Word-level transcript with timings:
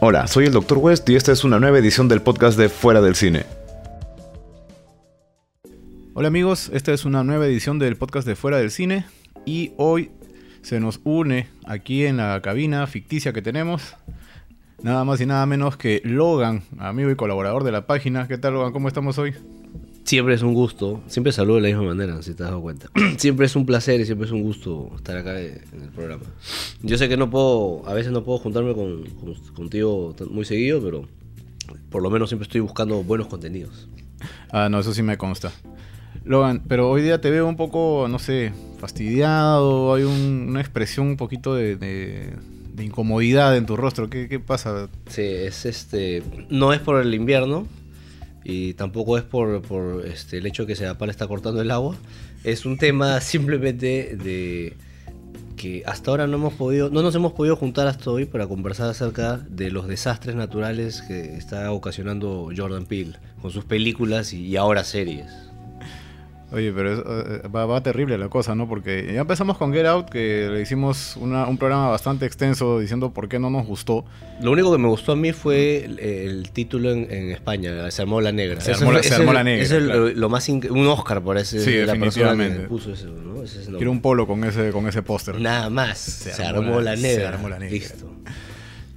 Hola, 0.00 0.26
soy 0.26 0.46
el 0.46 0.52
Dr. 0.52 0.78
West 0.78 1.08
y 1.08 1.16
esta 1.16 1.32
es 1.32 1.44
una 1.44 1.58
nueva 1.58 1.78
edición 1.78 2.08
del 2.08 2.20
podcast 2.20 2.58
de 2.58 2.68
Fuera 2.68 3.00
del 3.00 3.14
Cine. 3.14 3.46
Hola 6.14 6.28
amigos, 6.28 6.70
esta 6.72 6.92
es 6.92 7.04
una 7.04 7.24
nueva 7.24 7.46
edición 7.46 7.78
del 7.78 7.96
podcast 7.96 8.26
de 8.26 8.36
Fuera 8.36 8.58
del 8.58 8.70
Cine 8.70 9.06
y 9.46 9.72
hoy 9.76 10.10
se 10.62 10.80
nos 10.80 11.00
une 11.04 11.48
aquí 11.64 12.04
en 12.06 12.16
la 12.18 12.40
cabina 12.42 12.86
ficticia 12.86 13.32
que 13.32 13.42
tenemos 13.42 13.94
nada 14.82 15.04
más 15.04 15.20
y 15.20 15.26
nada 15.26 15.46
menos 15.46 15.76
que 15.76 16.02
Logan, 16.04 16.62
amigo 16.78 17.10
y 17.10 17.16
colaborador 17.16 17.64
de 17.64 17.72
la 17.72 17.86
página. 17.86 18.28
¿Qué 18.28 18.38
tal 18.38 18.54
Logan? 18.54 18.72
¿Cómo 18.72 18.88
estamos 18.88 19.18
hoy? 19.18 19.34
Siempre 20.04 20.34
es 20.34 20.42
un 20.42 20.52
gusto, 20.52 21.00
siempre 21.06 21.32
saludo 21.32 21.56
de 21.56 21.62
la 21.62 21.68
misma 21.68 21.94
manera, 21.94 22.20
si 22.22 22.34
te 22.34 22.42
has 22.42 22.50
dado 22.50 22.60
cuenta. 22.60 22.90
siempre 23.16 23.46
es 23.46 23.56
un 23.56 23.64
placer 23.64 24.00
y 24.00 24.04
siempre 24.04 24.26
es 24.26 24.32
un 24.32 24.42
gusto 24.42 24.92
estar 24.96 25.16
acá 25.16 25.40
en 25.40 25.62
el 25.82 25.88
programa. 25.94 26.24
Yo 26.82 26.98
sé 26.98 27.08
que 27.08 27.16
no 27.16 27.30
puedo, 27.30 27.82
a 27.88 27.94
veces 27.94 28.12
no 28.12 28.22
puedo 28.22 28.38
juntarme 28.38 28.74
con, 28.74 29.04
contigo 29.54 30.14
muy 30.30 30.44
seguido, 30.44 30.82
pero 30.82 31.08
por 31.88 32.02
lo 32.02 32.10
menos 32.10 32.28
siempre 32.28 32.44
estoy 32.44 32.60
buscando 32.60 33.02
buenos 33.02 33.28
contenidos. 33.28 33.88
Ah, 34.50 34.68
no, 34.68 34.78
eso 34.78 34.92
sí 34.92 35.02
me 35.02 35.16
consta. 35.16 35.52
Logan, 36.24 36.62
pero 36.68 36.90
hoy 36.90 37.02
día 37.02 37.20
te 37.20 37.30
veo 37.30 37.46
un 37.46 37.56
poco, 37.56 38.06
no 38.08 38.18
sé, 38.18 38.52
fastidiado, 38.78 39.94
hay 39.94 40.04
una 40.04 40.60
expresión 40.60 41.06
un 41.06 41.16
poquito 41.16 41.54
de, 41.54 42.36
incomodidad 42.78 43.56
en 43.56 43.64
tu 43.64 43.76
rostro. 43.76 44.10
¿Qué, 44.10 44.28
¿Qué, 44.28 44.38
pasa? 44.38 44.88
Sí, 45.06 45.22
es 45.22 45.64
este. 45.64 46.22
No 46.50 46.74
es 46.74 46.80
por 46.80 47.00
el 47.00 47.14
invierno, 47.14 47.66
y 48.44 48.74
tampoco 48.74 49.16
es 49.16 49.24
por, 49.24 49.62
por 49.62 50.06
este, 50.06 50.38
el 50.38 50.46
hecho 50.46 50.66
que 50.66 50.76
se 50.76 50.84
Seapal 50.84 51.10
está 51.10 51.26
cortando 51.26 51.62
el 51.62 51.70
agua. 51.70 51.96
Es 52.44 52.66
un 52.66 52.78
tema 52.78 53.20
simplemente 53.22 54.16
de 54.16 54.76
que 55.56 55.82
hasta 55.86 56.10
ahora 56.10 56.26
no 56.26 56.36
hemos 56.36 56.52
podido, 56.54 56.90
no 56.90 57.02
nos 57.02 57.14
hemos 57.14 57.32
podido 57.32 57.56
juntar 57.56 57.86
hasta 57.86 58.10
hoy 58.10 58.26
para 58.26 58.46
conversar 58.46 58.90
acerca 58.90 59.38
de 59.38 59.70
los 59.70 59.86
desastres 59.86 60.36
naturales 60.36 61.02
que 61.02 61.36
está 61.36 61.72
ocasionando 61.72 62.50
Jordan 62.54 62.86
Peele 62.86 63.16
con 63.40 63.50
sus 63.50 63.64
películas 63.64 64.32
y 64.32 64.56
ahora 64.56 64.84
series. 64.84 65.43
Oye, 66.54 66.72
pero 66.72 66.92
eh, 66.94 67.48
va, 67.48 67.82
terrible 67.82 68.16
la 68.16 68.28
cosa, 68.28 68.54
¿no? 68.54 68.68
Porque 68.68 69.12
ya 69.12 69.22
empezamos 69.22 69.58
con 69.58 69.72
Get 69.72 69.86
Out, 69.86 70.08
que 70.08 70.48
le 70.52 70.60
hicimos 70.60 71.16
un 71.16 71.58
programa 71.58 71.88
bastante 71.88 72.26
extenso 72.26 72.78
diciendo 72.78 73.12
por 73.12 73.28
qué 73.28 73.40
no 73.40 73.50
nos 73.50 73.66
gustó. 73.66 74.04
Lo 74.40 74.52
único 74.52 74.70
que 74.70 74.78
me 74.78 74.86
gustó 74.86 75.12
a 75.12 75.16
mí 75.16 75.32
fue 75.32 75.84
el, 75.84 76.50
título 76.52 76.92
en, 76.92 77.32
España, 77.32 77.90
Se 77.90 78.02
armó 78.02 78.20
la 78.20 78.30
negra. 78.30 78.60
Se 78.60 78.72
armó, 78.72 78.92
la 79.32 79.42
negra. 79.42 79.62
Es 79.62 79.72
lo, 80.16 80.28
más 80.28 80.48
un 80.48 80.86
Oscar 80.86 81.22
por 81.22 81.38
ese. 81.38 81.58
Sí, 81.58 81.78
la 81.78 81.92
definitivamente. 81.94 82.62
Que 82.62 82.68
puso 82.68 82.92
eso, 82.92 83.08
¿no? 83.08 83.42
Quiero 83.76 83.90
un 83.90 84.00
polo 84.00 84.26
con 84.26 84.44
ese, 84.44 84.70
con 84.70 84.86
ese 84.86 85.02
póster. 85.02 85.40
Nada 85.40 85.70
más. 85.70 85.98
Se, 85.98 86.42
armó, 86.44 86.80
la, 86.80 86.94
negra. 86.94 87.22
Se 87.22 87.26
armó 87.26 87.48
la 87.48 87.58
negra. 87.58 87.74
Listo. 87.74 88.10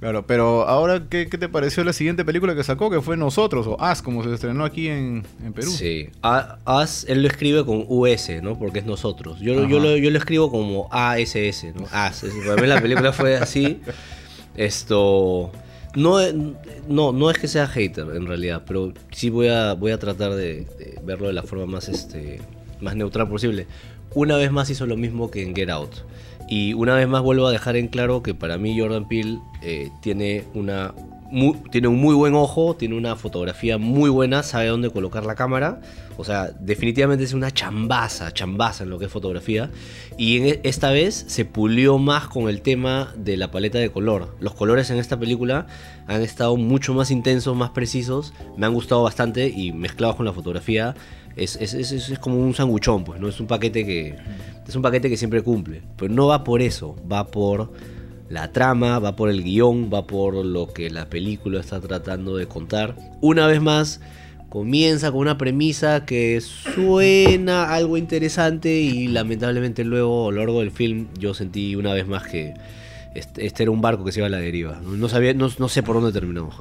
Claro, 0.00 0.26
pero 0.26 0.68
ahora, 0.68 1.08
¿qué, 1.08 1.26
te 1.26 1.48
pareció 1.48 1.82
la 1.82 1.92
siguiente 1.92 2.24
película 2.24 2.54
que 2.54 2.62
sacó? 2.62 2.88
Que 2.88 3.00
fue 3.00 3.16
Nosotros, 3.16 3.66
o 3.66 3.80
As, 3.80 4.00
como 4.00 4.22
se 4.22 4.32
estrenó 4.32 4.64
aquí 4.64 4.86
en, 4.86 5.24
Perú. 5.54 5.70
Sí, 5.70 6.10
As, 6.22 7.04
él 7.08 7.22
lo 7.22 7.28
escribe 7.28 7.64
con 7.64 7.84
US, 7.88 8.30
¿no? 8.40 8.56
Porque 8.56 8.78
es 8.78 8.86
Nosotros. 8.86 9.40
Yo, 9.40 9.66
yo, 9.66 9.80
lo, 9.80 9.96
yo 9.96 10.10
lo 10.10 10.18
escribo 10.18 10.52
como 10.52 10.88
ASS, 10.92 11.74
¿no? 11.74 11.86
As. 11.90 12.24
Para 12.46 12.62
mí 12.62 12.68
la 12.68 12.80
película 12.80 13.12
fue 13.12 13.36
así. 13.36 13.80
Esto... 14.56 15.50
No, 15.96 16.18
no, 16.86 17.12
no 17.12 17.30
es 17.30 17.38
que 17.38 17.48
sea 17.48 17.66
hater 17.66 18.06
en 18.14 18.26
realidad, 18.26 18.62
pero 18.66 18.92
sí 19.10 19.30
voy 19.30 19.48
a, 19.48 19.72
voy 19.72 19.90
a 19.90 19.98
tratar 19.98 20.34
de, 20.34 20.66
de 20.78 21.00
verlo 21.02 21.26
de 21.26 21.32
la 21.32 21.42
forma 21.42 21.66
más, 21.66 21.88
este, 21.88 22.40
más 22.80 22.94
neutral 22.94 23.28
posible. 23.28 23.66
Una 24.14 24.36
vez 24.36 24.52
más 24.52 24.70
hizo 24.70 24.86
lo 24.86 24.96
mismo 24.96 25.30
que 25.30 25.42
en 25.42 25.56
Get 25.56 25.70
Out. 25.70 25.90
Y 26.48 26.72
una 26.72 26.94
vez 26.94 27.06
más 27.06 27.22
vuelvo 27.22 27.46
a 27.46 27.52
dejar 27.52 27.76
en 27.76 27.88
claro 27.88 28.22
que 28.22 28.34
para 28.34 28.56
mí 28.56 28.78
Jordan 28.78 29.06
Peele 29.06 29.38
eh, 29.60 29.90
tiene, 30.00 30.44
una, 30.54 30.94
tiene 31.70 31.88
un 31.88 32.00
muy 32.00 32.14
buen 32.14 32.34
ojo, 32.34 32.74
tiene 32.74 32.96
una 32.96 33.16
fotografía 33.16 33.76
muy 33.76 34.08
buena, 34.08 34.42
sabe 34.42 34.68
dónde 34.68 34.90
colocar 34.90 35.26
la 35.26 35.34
cámara. 35.34 35.82
O 36.16 36.24
sea, 36.24 36.50
definitivamente 36.58 37.22
es 37.22 37.34
una 37.34 37.50
chambaza, 37.50 38.32
chambaza 38.32 38.84
en 38.84 38.90
lo 38.90 38.98
que 38.98 39.04
es 39.04 39.12
fotografía. 39.12 39.70
Y 40.16 40.38
en 40.38 40.46
e, 40.46 40.60
esta 40.64 40.90
vez 40.90 41.26
se 41.28 41.44
pulió 41.44 41.98
más 41.98 42.28
con 42.28 42.48
el 42.48 42.62
tema 42.62 43.12
de 43.14 43.36
la 43.36 43.50
paleta 43.50 43.78
de 43.78 43.90
color. 43.90 44.34
Los 44.40 44.54
colores 44.54 44.90
en 44.90 44.96
esta 44.96 45.18
película 45.18 45.66
han 46.06 46.22
estado 46.22 46.56
mucho 46.56 46.94
más 46.94 47.10
intensos, 47.10 47.54
más 47.54 47.70
precisos. 47.70 48.32
Me 48.56 48.64
han 48.64 48.72
gustado 48.72 49.02
bastante 49.02 49.48
y 49.48 49.72
mezclados 49.72 50.16
con 50.16 50.24
la 50.24 50.32
fotografía 50.32 50.94
es, 51.38 51.56
es, 51.56 51.74
es, 51.74 52.18
como 52.18 52.38
un 52.38 52.54
sanguchón, 52.54 53.04
pues, 53.04 53.20
¿no? 53.20 53.28
Es 53.28 53.40
un 53.40 53.46
paquete 53.46 53.84
que. 53.84 54.16
Es 54.66 54.76
un 54.76 54.82
paquete 54.82 55.08
que 55.08 55.16
siempre 55.16 55.42
cumple. 55.42 55.82
Pero 55.96 56.12
no 56.12 56.26
va 56.26 56.44
por 56.44 56.60
eso, 56.60 56.96
va 57.10 57.26
por 57.28 57.72
la 58.28 58.52
trama, 58.52 58.98
va 58.98 59.16
por 59.16 59.30
el 59.30 59.42
guion, 59.42 59.90
va 59.92 60.06
por 60.06 60.34
lo 60.34 60.72
que 60.72 60.90
la 60.90 61.08
película 61.08 61.60
está 61.60 61.80
tratando 61.80 62.36
de 62.36 62.46
contar. 62.46 62.96
Una 63.20 63.46
vez 63.46 63.62
más, 63.62 64.00
comienza 64.48 65.10
con 65.10 65.20
una 65.20 65.38
premisa 65.38 66.04
que 66.04 66.40
suena 66.40 67.72
algo 67.74 67.96
interesante 67.96 68.80
y 68.80 69.08
lamentablemente 69.08 69.84
luego 69.84 70.28
a 70.28 70.32
lo 70.32 70.38
largo 70.38 70.60
del 70.60 70.70
film 70.70 71.08
yo 71.18 71.34
sentí 71.34 71.76
una 71.76 71.92
vez 71.92 72.06
más 72.06 72.26
que 72.26 72.54
este, 73.14 73.46
este 73.46 73.62
era 73.62 73.72
un 73.72 73.80
barco 73.80 74.04
que 74.04 74.12
se 74.12 74.20
iba 74.20 74.26
a 74.26 74.30
la 74.30 74.38
deriva. 74.38 74.80
No, 74.82 75.08
sabía, 75.08 75.34
no, 75.34 75.48
sé 75.48 75.82
por 75.82 75.96
dónde 75.96 76.12
terminamos. 76.12 76.54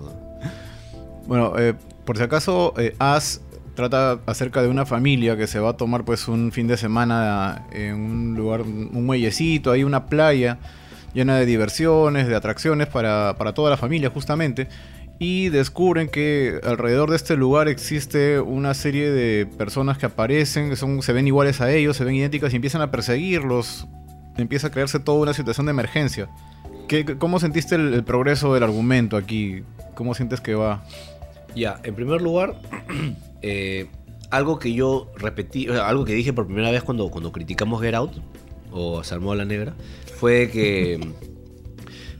Bueno, 1.27 1.53
eh, 1.57 1.73
por 2.05 2.17
si 2.17 2.23
acaso, 2.23 2.73
eh, 2.77 2.95
As 2.99 3.41
trata 3.77 4.19
acerca 4.25 4.63
de 4.63 4.69
una 4.69 4.87
familia 4.87 5.37
que 5.37 5.45
se 5.45 5.59
va 5.59 5.69
a 5.69 5.77
tomar 5.77 6.03
pues 6.03 6.27
un 6.27 6.51
fin 6.51 6.67
de 6.67 6.77
semana 6.77 7.67
en 7.71 7.93
un 7.93 8.35
lugar, 8.35 8.61
un 8.61 9.05
muellecito, 9.05 9.71
hay 9.71 9.83
una 9.83 10.07
playa 10.07 10.57
llena 11.13 11.37
de 11.37 11.45
diversiones, 11.45 12.27
de 12.27 12.35
atracciones 12.35 12.87
para, 12.87 13.35
toda 13.53 13.69
la 13.69 13.77
familia 13.77 14.09
justamente. 14.09 14.67
Y 15.19 15.49
descubren 15.49 16.09
que 16.09 16.59
alrededor 16.63 17.11
de 17.11 17.17
este 17.17 17.35
lugar 17.35 17.67
existe 17.67 18.39
una 18.39 18.73
serie 18.73 19.11
de 19.11 19.45
personas 19.45 19.99
que 19.99 20.07
aparecen, 20.07 20.69
que 20.69 20.75
son, 20.75 21.03
se 21.03 21.13
ven 21.13 21.27
iguales 21.27 21.61
a 21.61 21.71
ellos, 21.71 21.97
se 21.97 22.03
ven 22.03 22.15
idénticas 22.15 22.53
y 22.53 22.55
empiezan 22.55 22.81
a 22.81 22.89
perseguirlos. 22.89 23.87
Empieza 24.37 24.67
a 24.67 24.71
crearse 24.71 24.99
toda 24.99 25.19
una 25.19 25.33
situación 25.33 25.67
de 25.67 25.71
emergencia. 25.71 26.29
¿Qué, 26.87 27.05
¿Cómo 27.17 27.39
sentiste 27.39 27.75
el 27.75 28.03
progreso 28.03 28.55
del 28.55 28.63
argumento 28.63 29.17
aquí? 29.17 29.63
¿Cómo 29.93 30.15
sientes 30.15 30.41
que 30.41 30.55
va? 30.55 30.83
Ya, 31.55 31.79
en 31.83 31.95
primer 31.95 32.21
lugar, 32.21 32.55
Eh, 33.41 33.87
algo 34.29 34.59
que 34.59 34.73
yo 34.73 35.11
repetí, 35.15 35.67
algo 35.67 36.05
que 36.05 36.13
dije 36.13 36.33
por 36.33 36.47
primera 36.47 36.71
vez 36.71 36.83
cuando, 36.83 37.09
cuando 37.09 37.31
criticamos 37.31 37.81
Get 37.81 37.95
Out, 37.95 38.13
o 38.71 39.03
Salmó 39.03 39.35
la 39.35 39.45
Negra, 39.45 39.75
fue 40.15 40.49
que 40.51 40.99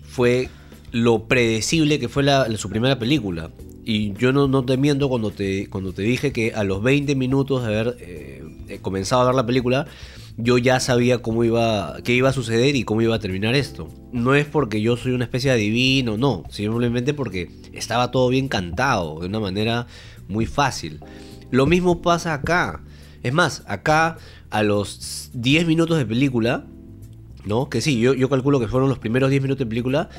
fue 0.04 0.50
lo 0.92 1.28
predecible 1.28 2.00
que 2.00 2.10
fue 2.10 2.24
su 2.58 2.70
primera 2.70 2.98
película. 2.98 3.52
Y 3.84 4.14
yo 4.14 4.34
no, 4.34 4.48
no 4.48 4.66
te 4.66 4.76
miento 4.76 5.08
cuando 5.08 5.32
te, 5.32 5.70
cuando 5.70 5.94
te 5.94 6.02
dije 6.02 6.34
que 6.34 6.54
a 6.54 6.64
los 6.64 6.82
20 6.84 7.16
minutos 7.16 7.62
de 7.62 7.68
haber 7.68 7.98
eh, 8.00 8.80
comenzado 8.82 9.22
a 9.22 9.26
ver 9.26 9.36
la 9.36 9.46
película, 9.46 9.88
yo 10.38 10.60
ya 10.60 10.80
sabía 10.80 11.22
cómo 11.22 11.44
iba, 11.44 11.98
qué 12.04 12.14
iba 12.14 12.30
a 12.30 12.34
suceder 12.34 12.76
y 12.76 12.84
cómo 12.84 13.02
iba 13.02 13.16
a 13.16 13.20
terminar 13.20 13.56
esto. 13.56 13.90
No 14.12 14.36
es 14.36 14.46
porque 14.46 14.82
yo 14.82 14.96
soy 14.96 15.14
una 15.14 15.26
especie 15.26 15.50
de 15.50 15.58
adivino, 15.58 16.16
no, 16.16 16.44
simplemente 16.50 17.14
porque 17.14 17.50
estaba 17.74 18.12
todo 18.12 18.30
bien 18.30 18.48
cantado, 18.48 19.20
de 19.20 19.28
una 19.28 19.40
manera 19.40 19.88
muy 20.28 20.46
fácil. 20.46 21.00
Lo 21.50 21.66
mismo 21.66 22.02
pasa 22.02 22.34
acá. 22.34 22.84
Es 23.24 23.34
más, 23.34 23.64
acá 23.68 24.18
a 24.50 24.64
los 24.64 25.32
10 25.34 25.66
minutos 25.66 25.98
de 25.98 26.06
película, 26.06 26.66
¿no? 27.46 27.70
Que 27.70 27.82
sí, 27.82 28.00
yo, 28.00 28.30
calculo 28.30 28.60
que 28.60 28.68
fueron 28.68 28.90
los 28.90 29.00
primeros 29.00 29.30
10 29.30 29.42
minutos 29.42 29.60
de 29.60 29.70
película, 29.70 30.10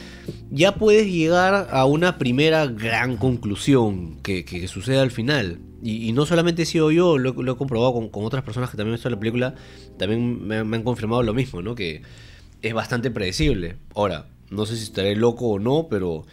ya 0.51 0.75
puedes 0.75 1.07
llegar 1.07 1.69
a 1.71 1.85
una 1.85 2.19
primera 2.19 2.67
gran 2.67 3.17
conclusión 3.17 4.17
que, 4.23 4.67
sucede 4.69 4.99
al 4.99 5.11
final. 5.11 5.61
Y, 5.83 6.13
no 6.13 6.27
solamente 6.27 6.63
he 6.63 6.67
sido 6.67 6.91
yo, 6.91 7.19
lo, 7.19 7.31
he 7.31 7.57
comprobado 7.57 8.11
con, 8.11 8.25
otras 8.25 8.43
personas 8.43 8.71
que 8.71 8.77
también 8.77 8.95
han 8.95 8.97
visto 8.97 9.11
la 9.11 9.19
película, 9.19 9.55
también 9.97 10.47
me, 10.47 10.57
han 10.57 10.83
confirmado 10.83 11.23
lo 11.23 11.35
mismo, 11.35 11.63
¿no? 11.63 11.75
Que 11.75 12.03
es 12.63 12.75
bastante 12.75 13.11
predecible. 13.11 13.77
Ahora, 13.95 14.27
no 14.51 14.67
sé 14.67 14.77
si 14.77 14.85
estaré 14.85 15.15
loco 15.15 15.47
o 15.47 15.59
no, 15.59 15.87
pero 15.89 16.25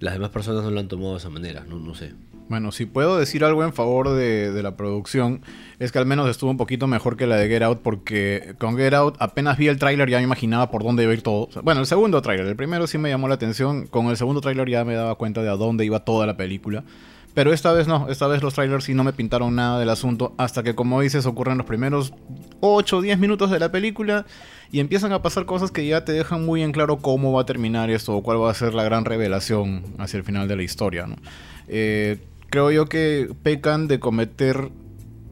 las 0.00 0.14
demás 0.14 0.30
personas 0.30 0.64
no 0.64 0.70
lo 0.70 0.80
han 0.80 0.88
tomado 0.88 1.12
de 1.12 1.18
esa 1.18 1.30
manera, 1.30 1.64
no, 1.66 1.78
no 1.78 1.94
sé. 1.94 2.12
Bueno, 2.50 2.72
si 2.72 2.84
puedo 2.84 3.16
decir 3.16 3.44
algo 3.44 3.62
en 3.62 3.72
favor 3.72 4.10
de, 4.10 4.60
la 4.60 4.76
producción, 4.76 5.40
es 5.78 5.92
que 5.92 6.00
al 6.00 6.06
menos 6.06 6.28
estuvo 6.28 6.50
un 6.50 6.56
poquito 6.56 6.88
mejor 6.88 7.16
que 7.16 7.28
la 7.28 7.36
de 7.36 7.46
Get 7.46 7.62
Out, 7.62 7.78
porque 7.80 8.56
con 8.58 8.76
Get 8.76 8.92
Out 8.92 9.14
apenas 9.20 9.56
vi 9.56 9.68
el 9.68 9.78
tráiler 9.78 10.10
ya 10.10 10.18
me 10.18 10.24
imaginaba 10.24 10.68
por 10.68 10.82
dónde 10.82 11.04
iba 11.04 11.12
a 11.12 11.14
ir 11.14 11.22
todo. 11.22 11.48
bueno, 11.62 11.80
el 11.80 11.86
segundo 11.86 12.20
tráiler, 12.22 12.46
el 12.46 12.56
primero 12.56 12.88
sí 12.88 12.98
me 12.98 13.08
llamó 13.08 13.28
la 13.28 13.34
atención, 13.34 13.86
con 13.86 14.06
el 14.06 14.16
segundo 14.16 14.40
tráiler 14.40 14.68
ya 14.68 14.84
me 14.84 14.94
daba 14.94 15.14
cuenta 15.14 15.44
de 15.44 15.48
a 15.48 15.52
dónde 15.52 15.84
iba 15.84 16.04
toda 16.04 16.26
la 16.26 16.36
película. 16.36 16.82
Pero 17.34 17.52
esta 17.52 17.72
vez 17.72 17.86
no, 17.86 18.08
esta 18.08 18.26
vez 18.26 18.42
los 18.42 18.54
trailers 18.54 18.84
sí 18.84 18.94
no 18.94 19.04
me 19.04 19.12
pintaron 19.12 19.54
nada 19.54 19.78
del 19.78 19.90
asunto, 19.90 20.34
hasta 20.36 20.62
que 20.62 20.74
como 20.74 21.00
dices 21.00 21.26
ocurren 21.26 21.58
los 21.58 21.66
primeros 21.66 22.12
8 22.60 22.96
o 22.96 23.00
10 23.02 23.18
minutos 23.18 23.50
de 23.50 23.60
la 23.60 23.70
película 23.70 24.26
y 24.72 24.80
empiezan 24.80 25.12
a 25.12 25.22
pasar 25.22 25.46
cosas 25.46 25.70
que 25.70 25.86
ya 25.86 26.04
te 26.04 26.12
dejan 26.12 26.44
muy 26.44 26.62
en 26.62 26.72
claro 26.72 26.98
cómo 26.98 27.32
va 27.32 27.42
a 27.42 27.46
terminar 27.46 27.90
esto 27.90 28.16
o 28.16 28.22
cuál 28.22 28.42
va 28.42 28.50
a 28.50 28.54
ser 28.54 28.74
la 28.74 28.84
gran 28.84 29.04
revelación 29.04 29.84
hacia 29.98 30.18
el 30.18 30.24
final 30.24 30.48
de 30.48 30.56
la 30.56 30.62
historia. 30.62 31.06
¿no? 31.06 31.16
Eh, 31.68 32.18
creo 32.48 32.70
yo 32.70 32.86
que 32.86 33.28
pecan 33.42 33.86
de 33.86 34.00
cometer 34.00 34.70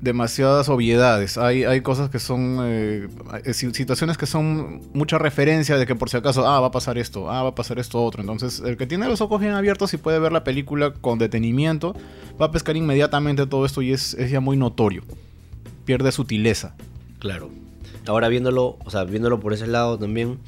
demasiadas 0.01 0.69
obviedades. 0.69 1.39
Hay, 1.39 1.65
hay 1.65 1.81
cosas 1.81 2.09
que 2.11 2.19
son. 2.19 2.59
eh, 2.63 3.09
eh, 3.45 3.53
si- 3.53 3.73
situaciones 3.75 4.17
que 4.17 4.27
son 4.27 4.81
mucha 4.95 5.19
referencia 5.19 5.77
de 5.77 5.87
que 5.87 5.95
por 5.95 6.09
si 6.11 6.17
acaso, 6.17 6.47
ah, 6.47 6.61
va 6.61 6.69
a 6.69 6.71
pasar 6.71 6.99
esto, 6.99 7.31
ah, 7.31 7.43
va 7.43 7.49
a 7.51 7.55
pasar 7.55 7.79
esto 7.79 8.03
otro. 8.03 8.21
Entonces, 8.21 8.61
el 8.65 8.77
que 8.77 8.87
tiene 8.87 9.07
los 9.09 9.21
ojos 9.21 9.41
bien 9.41 9.53
abiertos 9.53 9.93
y 9.95 9.97
puede 9.97 10.19
ver 10.19 10.33
la 10.33 10.45
película 10.45 10.93
con 10.93 11.19
detenimiento, 11.19 11.95
va 12.41 12.47
a 12.47 12.51
pescar 12.53 12.77
inmediatamente 12.77 13.47
todo 13.47 13.65
esto 13.67 13.83
y 13.83 13.93
es, 13.93 14.15
es 14.15 14.31
ya 14.31 14.41
muy 14.41 14.57
notorio. 14.57 15.03
Pierde 15.85 16.13
sutileza. 16.13 16.75
Claro. 17.19 17.51
Ahora 18.07 18.29
viéndolo, 18.29 18.79
o 18.85 18.91
sea, 18.91 19.05
viéndolo 19.05 19.41
por 19.41 19.53
ese 19.53 19.67
lado 19.67 19.99
también, 19.99 20.39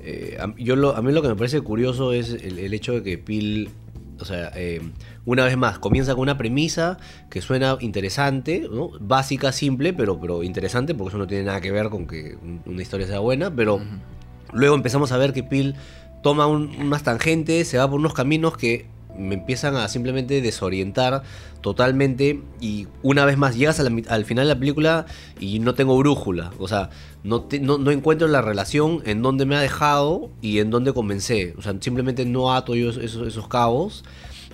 eh, 0.00 0.38
yo 0.58 0.76
lo, 0.76 0.94
a 0.96 1.02
mí 1.02 1.12
lo 1.12 1.22
que 1.22 1.28
me 1.28 1.36
parece 1.36 1.60
curioso 1.62 2.12
es 2.12 2.30
el, 2.30 2.58
el 2.58 2.74
hecho 2.74 2.92
de 2.92 3.02
que 3.02 3.18
Pil, 3.18 3.70
o 4.20 4.24
sea, 4.24 4.50
eh, 4.54 4.80
una 5.24 5.44
vez 5.44 5.56
más, 5.56 5.78
comienza 5.78 6.12
con 6.14 6.22
una 6.22 6.36
premisa 6.38 6.98
que 7.30 7.40
suena 7.40 7.76
interesante, 7.80 8.68
¿no? 8.70 8.90
básica, 9.00 9.52
simple, 9.52 9.92
pero, 9.92 10.20
pero 10.20 10.42
interesante, 10.42 10.94
porque 10.94 11.08
eso 11.10 11.18
no 11.18 11.26
tiene 11.26 11.44
nada 11.44 11.60
que 11.60 11.70
ver 11.72 11.88
con 11.90 12.06
que 12.06 12.36
un- 12.42 12.62
una 12.66 12.82
historia 12.82 13.06
sea 13.06 13.18
buena, 13.20 13.54
pero 13.54 13.80
luego 14.52 14.74
empezamos 14.74 15.12
a 15.12 15.16
ver 15.18 15.32
que 15.32 15.42
Pil 15.42 15.74
toma 16.22 16.46
un- 16.46 16.74
unas 16.80 17.02
tangentes, 17.02 17.68
se 17.68 17.78
va 17.78 17.88
por 17.90 17.98
unos 18.00 18.14
caminos 18.14 18.56
que 18.56 18.86
me 19.18 19.34
empiezan 19.34 19.76
a 19.76 19.88
simplemente 19.88 20.40
desorientar 20.40 21.22
totalmente 21.60 22.42
y 22.60 22.88
una 23.02 23.24
vez 23.24 23.38
más 23.38 23.56
llegas 23.56 23.80
al 23.80 24.24
final 24.24 24.46
de 24.46 24.54
la 24.54 24.58
película 24.58 25.06
y 25.40 25.60
no 25.60 25.74
tengo 25.74 25.96
brújula, 25.96 26.52
o 26.58 26.68
sea, 26.68 26.90
no, 27.22 27.46
no, 27.60 27.78
no 27.78 27.90
encuentro 27.90 28.28
la 28.28 28.42
relación 28.42 29.02
en 29.06 29.22
donde 29.22 29.46
me 29.46 29.56
ha 29.56 29.60
dejado 29.60 30.30
y 30.42 30.58
en 30.58 30.70
donde 30.70 30.92
comencé, 30.92 31.54
o 31.56 31.62
sea, 31.62 31.74
simplemente 31.80 32.24
no 32.26 32.54
ato 32.54 32.74
yo 32.74 32.90
esos, 32.90 33.26
esos 33.26 33.48
cabos. 33.48 34.04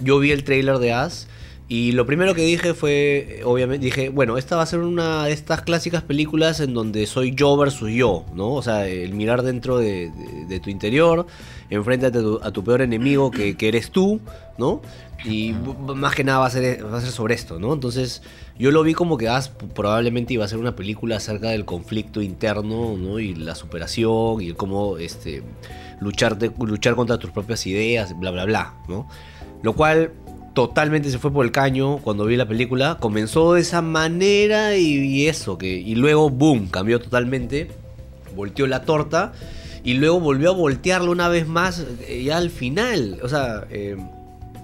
Yo 0.03 0.19
vi 0.19 0.31
el 0.31 0.45
trailer 0.45 0.79
de 0.79 0.95
As 0.95 1.29
y 1.71 1.93
lo 1.93 2.05
primero 2.05 2.35
que 2.35 2.43
dije 2.43 2.75
fue, 2.75 3.43
obviamente, 3.45 3.85
dije, 3.87 4.09
bueno, 4.09 4.37
esta 4.37 4.57
va 4.57 4.63
a 4.63 4.67
ser 4.67 4.81
una 4.81 5.25
de 5.27 5.33
estas 5.33 5.63
clásicas 5.63 6.03
películas 6.03 6.59
en 6.59 6.75
donde 6.75 7.07
soy 7.07 7.33
yo 7.35 7.57
versus 7.57 7.91
yo, 7.93 8.27
¿no? 8.35 8.53
O 8.55 8.63
sea, 8.63 8.89
el 8.89 9.15
mirar 9.15 9.43
dentro 9.43 9.79
de, 9.79 10.11
de- 10.11 10.47
de 10.49 10.59
tu 10.61 10.69
interior, 10.69 11.27
enfréntate 11.71 12.19
a 12.19 12.21
tu, 12.23 12.41
a 12.43 12.51
tu 12.51 12.65
peor 12.65 12.83
enemigo 12.83 13.31
que, 13.31 13.57
que 13.57 13.69
eres 13.69 13.93
tú, 13.93 14.21
¿no? 14.59 14.83
Y 15.25 15.53
más 15.95 16.15
que 16.17 16.25
nada 16.25 16.41
va 16.41 16.47
a, 16.47 16.51
ser, 16.51 16.85
va 16.85 16.99
a 16.99 17.01
ser 17.01 17.11
sobre 17.13 17.35
esto, 17.35 17.61
¿no? 17.61 17.73
Entonces, 17.73 18.23
yo 18.59 18.73
lo 18.73 18.83
vi 18.83 18.95
como 18.95 19.17
que 19.17 19.27
p- 19.27 19.67
probablemente 19.73 20.35
iba 20.35 20.45
a 20.45 20.49
ser 20.49 20.59
una 20.59 20.75
película 20.75 21.19
acerca 21.19 21.51
del 21.51 21.65
conflicto 21.67 22.21
interno, 22.21 22.97
¿no? 22.97 23.21
Y 23.21 23.35
la 23.37 23.55
superación 23.55 24.41
y 24.41 24.53
cómo, 24.55 24.97
este, 24.99 25.45
lucharte, 26.01 26.51
luchar 26.59 26.97
contra 26.97 27.17
tus 27.19 27.31
propias 27.31 27.65
ideas, 27.67 28.19
bla, 28.19 28.33
bla, 28.33 28.45
bla, 28.45 28.75
¿no? 28.89 29.07
Lo 29.63 29.75
cual 29.75 30.13
totalmente 30.55 31.11
se 31.11 31.19
fue 31.19 31.33
por 31.33 31.45
el 31.45 31.53
caño 31.53 31.99
cuando 31.99 32.25
vi 32.25 32.37
la 32.37 32.47
película. 32.47 32.99
Comenzó 33.01 33.55
de 33.55 33.61
esa 33.61 33.83
manera 33.83 34.77
y, 34.77 35.27
eso, 35.27 35.59
que, 35.59 35.69
y 35.69 35.95
luego, 35.95 36.31
boom, 36.31 36.69
cambió 36.69 37.01
totalmente. 37.01 37.69
Volteó 38.35 38.67
la 38.67 38.83
torta 38.83 39.33
y 39.83 39.95
luego 39.95 40.21
volvió 40.21 40.51
a 40.51 40.55
voltearlo 40.55 41.11
una 41.11 41.29
vez 41.29 41.47
más 41.47 41.85
eh, 42.07 42.23
ya 42.25 42.37
al 42.37 42.51
final. 42.51 43.19
O 43.23 43.29
sea, 43.29 43.67
eh, 43.71 43.97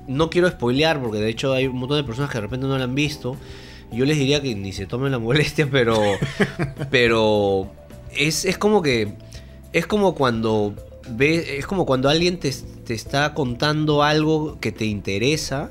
no 0.06 0.30
quiero 0.30 0.48
spoilear 0.48 1.00
porque 1.00 1.18
de 1.18 1.28
hecho 1.28 1.52
hay 1.52 1.66
un 1.66 1.76
montón 1.76 1.98
de 1.98 2.04
personas 2.04 2.30
que 2.30 2.38
de 2.38 2.42
repente 2.42 2.66
no 2.66 2.78
la 2.78 2.84
han 2.84 2.94
visto. 2.94 3.36
Yo 3.92 4.04
les 4.04 4.18
diría 4.18 4.42
que 4.42 4.54
ni 4.54 4.72
se 4.72 4.86
tomen 4.86 5.12
la 5.12 5.18
molestia, 5.18 5.68
pero. 5.70 5.96
pero. 6.90 7.70
Es, 8.16 8.44
es 8.44 8.58
como 8.58 8.82
que. 8.82 9.14
Es 9.72 9.86
como 9.86 10.14
cuando. 10.14 10.74
Ve, 11.08 11.58
es 11.58 11.66
como 11.66 11.86
cuando 11.86 12.08
alguien 12.08 12.38
te, 12.38 12.52
te 12.86 12.94
está 12.94 13.34
contando 13.34 14.02
algo 14.02 14.58
que 14.60 14.72
te 14.72 14.86
interesa. 14.86 15.70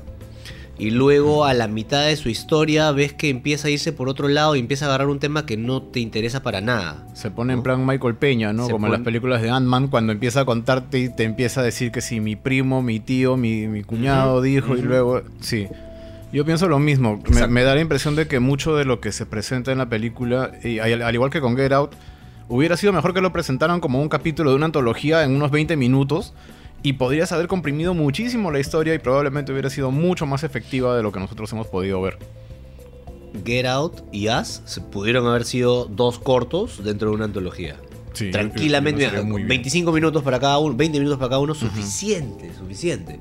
Y 0.78 0.90
luego 0.90 1.46
a 1.46 1.54
la 1.54 1.68
mitad 1.68 2.04
de 2.04 2.14
su 2.16 2.28
historia 2.28 2.92
ves 2.92 3.14
que 3.14 3.30
empieza 3.30 3.68
a 3.68 3.70
irse 3.70 3.94
por 3.94 4.10
otro 4.10 4.28
lado 4.28 4.56
y 4.56 4.58
empieza 4.58 4.84
a 4.84 4.88
agarrar 4.88 5.08
un 5.08 5.18
tema 5.18 5.46
que 5.46 5.56
no 5.56 5.80
te 5.80 6.00
interesa 6.00 6.42
para 6.42 6.60
nada. 6.60 7.06
Se 7.14 7.30
pone 7.30 7.54
en 7.54 7.62
plan 7.62 7.86
Michael 7.86 8.16
Peña, 8.16 8.52
¿no? 8.52 8.66
Se 8.66 8.72
Como 8.72 8.86
en 8.86 8.92
las 8.92 9.00
películas 9.00 9.40
de 9.40 9.48
Ant-Man, 9.48 9.88
cuando 9.88 10.12
empieza 10.12 10.42
a 10.42 10.44
contarte 10.44 10.98
y 10.98 11.08
te 11.08 11.24
empieza 11.24 11.62
a 11.62 11.64
decir 11.64 11.92
que 11.92 12.02
si 12.02 12.20
mi 12.20 12.36
primo, 12.36 12.82
mi 12.82 13.00
tío, 13.00 13.38
mi, 13.38 13.66
mi 13.68 13.84
cuñado 13.84 14.42
dijo 14.42 14.76
y 14.76 14.82
luego... 14.82 15.22
Sí. 15.40 15.66
Yo 16.30 16.44
pienso 16.44 16.68
lo 16.68 16.78
mismo. 16.78 17.22
Me 17.48 17.62
da 17.62 17.74
la 17.74 17.80
impresión 17.80 18.14
de 18.14 18.28
que 18.28 18.38
mucho 18.38 18.76
de 18.76 18.84
lo 18.84 19.00
que 19.00 19.12
se 19.12 19.24
presenta 19.24 19.72
en 19.72 19.78
la 19.78 19.88
película, 19.88 20.52
y 20.62 20.78
al, 20.80 21.00
al 21.00 21.14
igual 21.14 21.30
que 21.30 21.40
con 21.40 21.56
Get 21.56 21.72
Out, 21.72 21.92
hubiera 22.48 22.76
sido 22.76 22.92
mejor 22.92 23.14
que 23.14 23.22
lo 23.22 23.32
presentaran 23.32 23.80
como 23.80 24.02
un 24.02 24.10
capítulo 24.10 24.50
de 24.50 24.56
una 24.56 24.66
antología 24.66 25.24
en 25.24 25.34
unos 25.34 25.50
20 25.50 25.76
minutos 25.76 26.34
y 26.82 26.94
podrías 26.94 27.32
haber 27.32 27.48
comprimido 27.48 27.94
muchísimo 27.94 28.50
la 28.50 28.60
historia 28.60 28.94
y 28.94 28.98
probablemente 28.98 29.52
hubiera 29.52 29.70
sido 29.70 29.90
mucho 29.90 30.26
más 30.26 30.44
efectiva 30.44 30.96
de 30.96 31.02
lo 31.02 31.12
que 31.12 31.20
nosotros 31.20 31.52
hemos 31.52 31.66
podido 31.66 32.00
ver. 32.00 32.18
Get 33.44 33.66
Out 33.66 34.02
y 34.12 34.28
Us 34.28 34.62
se 34.64 34.80
pudieron 34.80 35.26
haber 35.26 35.44
sido 35.44 35.86
dos 35.86 36.18
cortos 36.18 36.82
dentro 36.82 37.10
de 37.10 37.16
una 37.16 37.24
antología. 37.26 37.76
Sí, 38.12 38.30
Tranquilamente, 38.30 38.98
mira, 39.00 39.10
sería 39.10 39.24
muy 39.26 39.42
bien. 39.42 39.48
25 39.48 39.92
minutos 39.92 40.22
para 40.22 40.40
cada 40.40 40.58
uno, 40.58 40.74
20 40.74 40.98
minutos 40.98 41.18
para 41.18 41.30
cada 41.30 41.40
uno, 41.40 41.54
suficiente, 41.54 42.50
suficiente. 42.54 43.18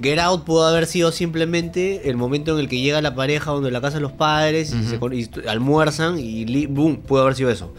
Get 0.00 0.18
Out 0.18 0.44
pudo 0.44 0.66
haber 0.66 0.86
sido 0.86 1.12
simplemente 1.12 2.08
el 2.10 2.16
momento 2.16 2.54
en 2.54 2.58
el 2.58 2.68
que 2.68 2.80
llega 2.80 3.00
la 3.00 3.14
pareja 3.14 3.52
donde 3.52 3.70
la 3.70 3.80
casa 3.80 3.98
de 3.98 4.00
los 4.00 4.12
padres 4.12 4.74
y, 4.74 4.82
se 4.82 4.98
y 5.14 5.48
almuerzan 5.48 6.18
y 6.18 6.66
boom, 6.66 6.96
pudo 6.96 7.22
haber 7.22 7.36
sido 7.36 7.50
eso. 7.50 7.72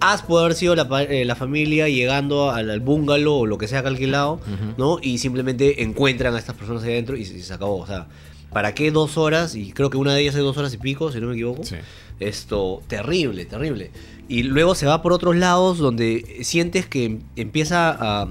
As 0.00 0.22
pudo 0.22 0.40
haber 0.40 0.54
sido 0.54 0.74
la, 0.76 0.86
eh, 1.02 1.24
la 1.24 1.34
familia 1.34 1.88
llegando 1.88 2.50
al, 2.50 2.70
al 2.70 2.80
bungalow 2.80 3.40
o 3.40 3.46
lo 3.46 3.58
que 3.58 3.66
sea 3.68 3.82
que 3.82 3.88
alquilado, 3.88 4.40
¿no? 4.76 4.98
Y 5.02 5.18
simplemente 5.18 5.82
encuentran 5.82 6.34
a 6.34 6.38
estas 6.38 6.54
personas 6.54 6.82
ahí 6.84 6.92
adentro 6.92 7.16
y, 7.16 7.24
se- 7.24 7.40
se 7.42 7.52
acabó. 7.52 7.78
O 7.78 7.86
sea, 7.86 8.06
¿para 8.52 8.74
qué 8.74 8.90
dos 8.92 9.18
horas? 9.18 9.54
Y 9.56 9.72
creo 9.72 9.90
que 9.90 9.96
una 9.96 10.14
de 10.14 10.20
ellas 10.22 10.34
es 10.36 10.42
dos 10.42 10.56
horas 10.56 10.72
y 10.72 10.78
pico, 10.78 11.10
si 11.10 11.20
no 11.20 11.26
me 11.26 11.34
equivoco. 11.34 11.64
Sí. 11.64 11.76
Esto, 12.20 12.82
terrible, 12.86 13.44
terrible. 13.44 13.90
Y 14.28 14.42
luego 14.44 14.74
se 14.74 14.86
va 14.86 15.02
por 15.02 15.12
otros 15.12 15.36
lados 15.36 15.78
donde 15.78 16.38
sientes 16.42 16.86
que 16.86 17.18
empieza 17.36 17.90
a, 17.90 18.28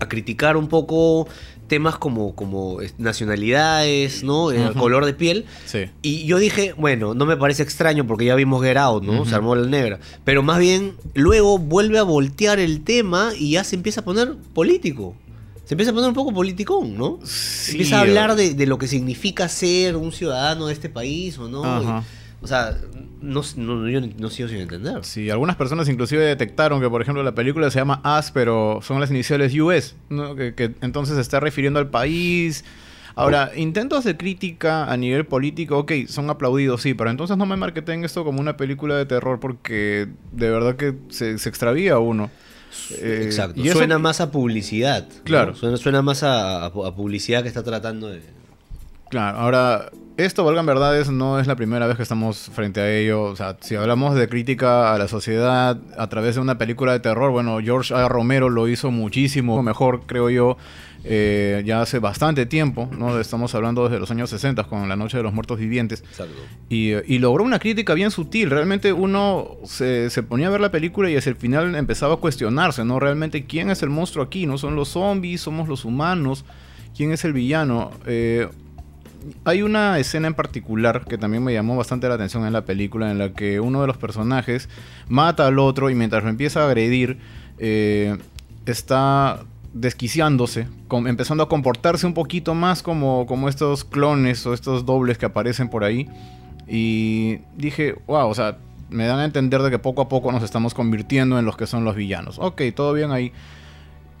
a 0.00 0.08
criticar 0.08 0.56
un 0.56 0.68
poco 0.68 1.26
temas 1.72 1.96
como, 1.96 2.34
como 2.34 2.82
eh, 2.82 2.92
nacionalidades, 2.98 4.22
¿no? 4.24 4.52
Eh. 4.52 4.72
Color 4.76 5.06
de 5.06 5.14
piel. 5.14 5.46
Sí. 5.64 5.86
Y 6.02 6.26
yo 6.26 6.36
dije, 6.36 6.74
bueno, 6.76 7.14
no 7.14 7.24
me 7.24 7.34
parece 7.38 7.62
extraño 7.62 8.06
porque 8.06 8.26
ya 8.26 8.34
vimos 8.34 8.62
Get 8.62 8.76
Out, 8.76 9.02
¿no? 9.04 9.24
Se 9.24 9.34
armó 9.34 9.56
la 9.56 9.66
negra. 9.66 9.98
Pero 10.22 10.42
más 10.42 10.58
bien, 10.58 10.92
luego 11.14 11.56
vuelve 11.56 11.98
a 11.98 12.02
voltear 12.02 12.60
el 12.60 12.84
tema 12.84 13.30
y 13.38 13.52
ya 13.52 13.64
se 13.64 13.76
empieza 13.76 14.02
a 14.02 14.04
poner 14.04 14.34
político. 14.52 15.16
Se 15.64 15.72
empieza 15.72 15.92
a 15.92 15.94
poner 15.94 16.10
un 16.10 16.14
poco 16.14 16.34
politicón, 16.34 16.98
¿no? 16.98 17.20
Sí, 17.24 17.70
empieza 17.70 17.96
a 17.96 18.00
hablar 18.02 18.32
eh. 18.32 18.34
de, 18.34 18.54
de 18.54 18.66
lo 18.66 18.76
que 18.76 18.86
significa 18.86 19.48
ser 19.48 19.96
un 19.96 20.12
ciudadano 20.12 20.66
de 20.66 20.74
este 20.74 20.90
país 20.90 21.38
o 21.38 21.48
no. 21.48 21.64
Ajá. 21.64 22.04
O 22.42 22.46
sea, 22.48 22.76
no, 23.20 23.40
no- 23.56 23.88
yo 23.88 24.00
no 24.00 24.28
sigo 24.30 24.48
sin 24.48 24.58
entender. 24.58 25.04
Sí, 25.04 25.30
algunas 25.30 25.54
personas 25.56 25.88
inclusive 25.88 26.24
detectaron 26.24 26.80
que, 26.80 26.90
por 26.90 27.00
ejemplo, 27.00 27.22
la 27.22 27.34
película 27.34 27.70
se 27.70 27.78
llama 27.78 28.00
As, 28.02 28.32
pero 28.32 28.80
son 28.82 28.98
las 29.00 29.10
iniciales 29.10 29.54
US, 29.54 29.94
¿no? 30.08 30.34
que, 30.34 30.54
que 30.54 30.72
entonces 30.80 31.14
se 31.14 31.20
está 31.20 31.38
refiriendo 31.40 31.78
al 31.78 31.88
país. 31.88 32.64
Ahora, 33.14 33.50
intentos 33.54 34.04
de 34.04 34.16
crítica 34.16 34.90
a 34.90 34.96
nivel 34.96 35.26
político, 35.26 35.78
ok, 35.78 35.92
son 36.08 36.30
aplaudidos, 36.30 36.80
sí, 36.82 36.94
pero 36.94 37.10
entonces 37.10 37.36
no 37.36 37.44
me 37.44 37.56
marketen 37.56 38.04
esto 38.04 38.24
como 38.24 38.40
una 38.40 38.56
película 38.56 38.96
de 38.96 39.04
terror 39.04 39.38
porque 39.38 40.08
de 40.32 40.50
verdad 40.50 40.76
que 40.76 40.94
se, 41.10 41.36
se 41.38 41.48
extravía 41.50 41.98
uno. 41.98 42.30
Eh, 42.98 43.20
Exacto. 43.24 43.60
y 43.60 43.68
eso- 43.68 43.76
suena 43.78 43.98
más 43.98 44.22
a 44.22 44.30
publicidad. 44.30 45.06
¿no? 45.06 45.24
Claro. 45.24 45.54
Suena, 45.54 45.76
suena 45.76 46.00
más 46.00 46.22
a, 46.22 46.64
a- 46.64 46.66
a 46.66 46.94
publicidad 46.96 47.42
que 47.42 47.48
está 47.48 47.62
tratando 47.62 48.08
de. 48.08 48.22
Claro, 49.10 49.36
ahora, 49.38 49.90
esto, 50.16 50.44
valgan 50.44 50.66
verdades, 50.66 51.10
no 51.10 51.40
es 51.40 51.46
la 51.46 51.56
primera 51.56 51.86
vez 51.86 51.96
que 51.96 52.02
estamos 52.02 52.50
frente 52.52 52.80
a 52.80 52.92
ello. 52.92 53.22
O 53.22 53.36
sea, 53.36 53.56
si 53.60 53.74
hablamos 53.74 54.14
de 54.14 54.28
crítica 54.28 54.94
a 54.94 54.98
la 54.98 55.08
sociedad 55.08 55.78
a 55.96 56.08
través 56.08 56.34
de 56.34 56.40
una 56.40 56.58
película 56.58 56.92
de 56.92 57.00
terror, 57.00 57.30
bueno, 57.30 57.58
George 57.62 57.94
A. 57.94 58.08
Romero 58.08 58.50
lo 58.50 58.68
hizo 58.68 58.90
muchísimo 58.90 59.62
mejor, 59.62 60.02
creo 60.06 60.28
yo, 60.28 60.58
eh, 61.04 61.62
ya 61.64 61.80
hace 61.80 61.98
bastante 61.98 62.46
tiempo, 62.46 62.88
¿no? 62.96 63.18
Estamos 63.18 63.54
hablando 63.54 63.84
desde 63.84 63.98
los 63.98 64.10
años 64.10 64.30
60 64.30 64.64
con 64.64 64.88
La 64.88 64.96
Noche 64.96 65.16
de 65.16 65.22
los 65.22 65.32
Muertos 65.32 65.58
Vivientes. 65.58 66.04
Y, 66.68 66.92
y 66.92 67.18
logró 67.18 67.42
una 67.42 67.58
crítica 67.58 67.94
bien 67.94 68.10
sutil. 68.10 68.50
Realmente 68.50 68.92
uno 68.92 69.56
se, 69.64 70.10
se 70.10 70.22
ponía 70.22 70.48
a 70.48 70.50
ver 70.50 70.60
la 70.60 70.70
película 70.70 71.10
y 71.10 71.16
hacia 71.16 71.30
el 71.30 71.36
final 71.36 71.74
empezaba 71.74 72.14
a 72.14 72.16
cuestionarse, 72.18 72.84
¿no? 72.84 73.00
Realmente, 73.00 73.46
¿quién 73.46 73.70
es 73.70 73.82
el 73.82 73.88
monstruo 73.88 74.24
aquí? 74.24 74.46
¿No 74.46 74.58
son 74.58 74.76
los 74.76 74.90
zombies? 74.90 75.40
¿Somos 75.40 75.68
los 75.68 75.84
humanos? 75.84 76.44
¿Quién 76.94 77.12
es 77.12 77.24
el 77.24 77.32
villano? 77.32 77.90
Eh, 78.06 78.48
hay 79.44 79.62
una 79.62 79.98
escena 79.98 80.28
en 80.28 80.34
particular 80.34 81.04
que 81.04 81.18
también 81.18 81.42
me 81.44 81.52
llamó 81.52 81.76
bastante 81.76 82.08
la 82.08 82.14
atención 82.14 82.46
en 82.46 82.52
la 82.52 82.64
película, 82.64 83.10
en 83.10 83.18
la 83.18 83.32
que 83.32 83.60
uno 83.60 83.80
de 83.80 83.86
los 83.86 83.96
personajes 83.96 84.68
mata 85.08 85.46
al 85.46 85.58
otro 85.58 85.90
y 85.90 85.94
mientras 85.94 86.24
lo 86.24 86.30
empieza 86.30 86.62
a 86.62 86.66
agredir, 86.66 87.18
eh, 87.58 88.16
está 88.66 89.44
desquiciándose, 89.72 90.68
empezando 90.90 91.44
a 91.44 91.48
comportarse 91.48 92.06
un 92.06 92.14
poquito 92.14 92.54
más 92.54 92.82
como, 92.82 93.26
como 93.26 93.48
estos 93.48 93.84
clones 93.84 94.44
o 94.46 94.52
estos 94.52 94.84
dobles 94.84 95.18
que 95.18 95.26
aparecen 95.26 95.68
por 95.68 95.84
ahí. 95.84 96.08
Y 96.68 97.38
dije, 97.56 97.96
wow, 98.06 98.28
o 98.28 98.34
sea, 98.34 98.58
me 98.90 99.06
dan 99.06 99.18
a 99.20 99.24
entender 99.24 99.62
de 99.62 99.70
que 99.70 99.78
poco 99.78 100.02
a 100.02 100.08
poco 100.08 100.30
nos 100.32 100.42
estamos 100.42 100.74
convirtiendo 100.74 101.38
en 101.38 101.44
los 101.44 101.56
que 101.56 101.66
son 101.66 101.84
los 101.84 101.96
villanos. 101.96 102.38
Ok, 102.38 102.62
todo 102.74 102.92
bien 102.92 103.10
ahí. 103.10 103.32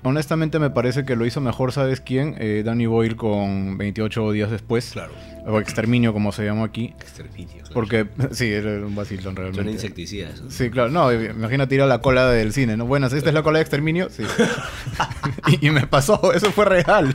Honestamente 0.02 0.58
me 0.58 0.70
parece 0.70 1.04
que 1.04 1.16
lo 1.16 1.26
hizo 1.26 1.40
mejor, 1.40 1.72
¿sabes 1.72 2.00
quién? 2.00 2.36
Eh, 2.38 2.62
Danny 2.64 2.86
Boyle 2.86 3.16
con 3.16 3.78
28 3.78 4.32
días 4.32 4.50
después. 4.50 4.90
Claro. 4.92 5.12
O 5.46 5.58
Exterminio, 5.58 6.12
como 6.12 6.30
se 6.32 6.44
llamó 6.44 6.64
aquí. 6.64 6.94
Exterminio. 7.00 7.56
claro. 7.58 7.74
Porque, 7.74 8.06
sí, 8.32 8.52
era 8.52 8.70
un 8.86 8.94
vacilón 8.94 9.34
realmente. 9.34 9.62
Suena 9.62 9.70
insecticida 9.72 10.30
eso. 10.30 10.50
Sí, 10.50 10.70
claro. 10.70 10.90
No, 10.90 11.12
imagínate 11.12 11.74
ir 11.74 11.82
a 11.82 11.86
la 11.86 12.00
cola 12.00 12.30
del 12.30 12.52
cine, 12.52 12.76
¿no? 12.76 12.86
Buenas, 12.86 13.12
¿esta 13.12 13.30
es 13.30 13.34
la 13.34 13.42
cola 13.42 13.58
de 13.58 13.62
exterminio? 13.62 14.08
Sí. 14.10 14.24
y, 15.60 15.66
y 15.66 15.70
me 15.70 15.86
pasó, 15.86 16.32
eso 16.32 16.52
fue 16.52 16.64
real. 16.64 17.14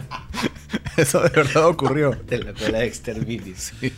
Eso 0.98 1.22
de 1.22 1.30
verdad 1.30 1.68
ocurrió. 1.68 2.12
De 2.28 2.40
la 2.40 2.54
cola 2.54 2.80
de 2.80 2.88
exterminio. 2.88 3.54
Sí. 3.56 3.94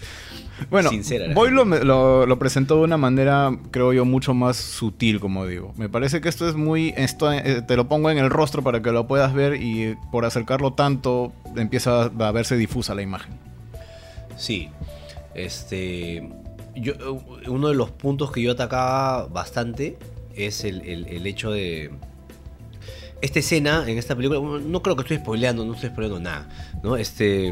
Bueno, 0.70 0.90
Sincera 0.90 1.34
Boy 1.34 1.52
lo, 1.52 1.66
lo- 1.66 2.26
lo 2.26 2.40
presentó 2.40 2.76
de 2.78 2.82
una 2.84 2.98
manera, 2.98 3.52
creo 3.72 3.94
yo, 3.94 4.06
mucho 4.06 4.34
más 4.34 4.58
sutil, 4.58 5.20
como 5.20 5.46
digo. 5.46 5.74
Me 5.78 5.90
parece 5.90 6.22
que 6.22 6.30
esto 6.30 6.48
es 6.50 6.56
muy... 6.56 6.94
Esto, 6.98 7.32
eh, 7.32 7.62
te 7.62 7.76
lo 7.76 7.88
pongo 7.88 8.10
en 8.10 8.18
el 8.18 8.30
rostro 8.30 8.62
para 8.64 8.82
que 8.82 8.92
lo 8.92 9.08
puedas 9.08 9.34
ver 9.34 9.62
y 9.62 9.96
por 10.12 10.26
acercarlo 10.26 10.74
tanto 10.74 11.32
empieza 11.56 12.04
a 12.06 12.32
verse 12.32 12.56
difusa 12.58 12.94
la 12.96 13.02
imagen. 13.02 13.34
Sí. 14.38 14.70
Este. 15.36 16.30
Yo, 16.76 16.94
uno 17.48 17.68
de 17.70 17.76
los 17.76 17.92
puntos 17.92 18.32
que 18.32 18.42
yo 18.42 18.52
atacaba 18.52 19.28
bastante 19.28 19.98
es 20.36 20.64
el, 20.64 20.82
el- 20.82 21.08
el 21.08 21.28
hecho 21.28 21.52
de. 21.52 21.92
Esta 23.22 23.40
escena 23.40 23.84
en 23.88 23.98
esta 23.98 24.16
película. 24.16 24.40
No 24.66 24.82
creo 24.82 24.96
que 24.96 25.02
estoy 25.02 25.18
spoileando, 25.18 25.66
no 25.66 25.74
estoy 25.74 25.90
spoileando 25.90 26.20
nada. 26.22 26.48
¿no? 26.84 26.96
Este. 26.96 27.52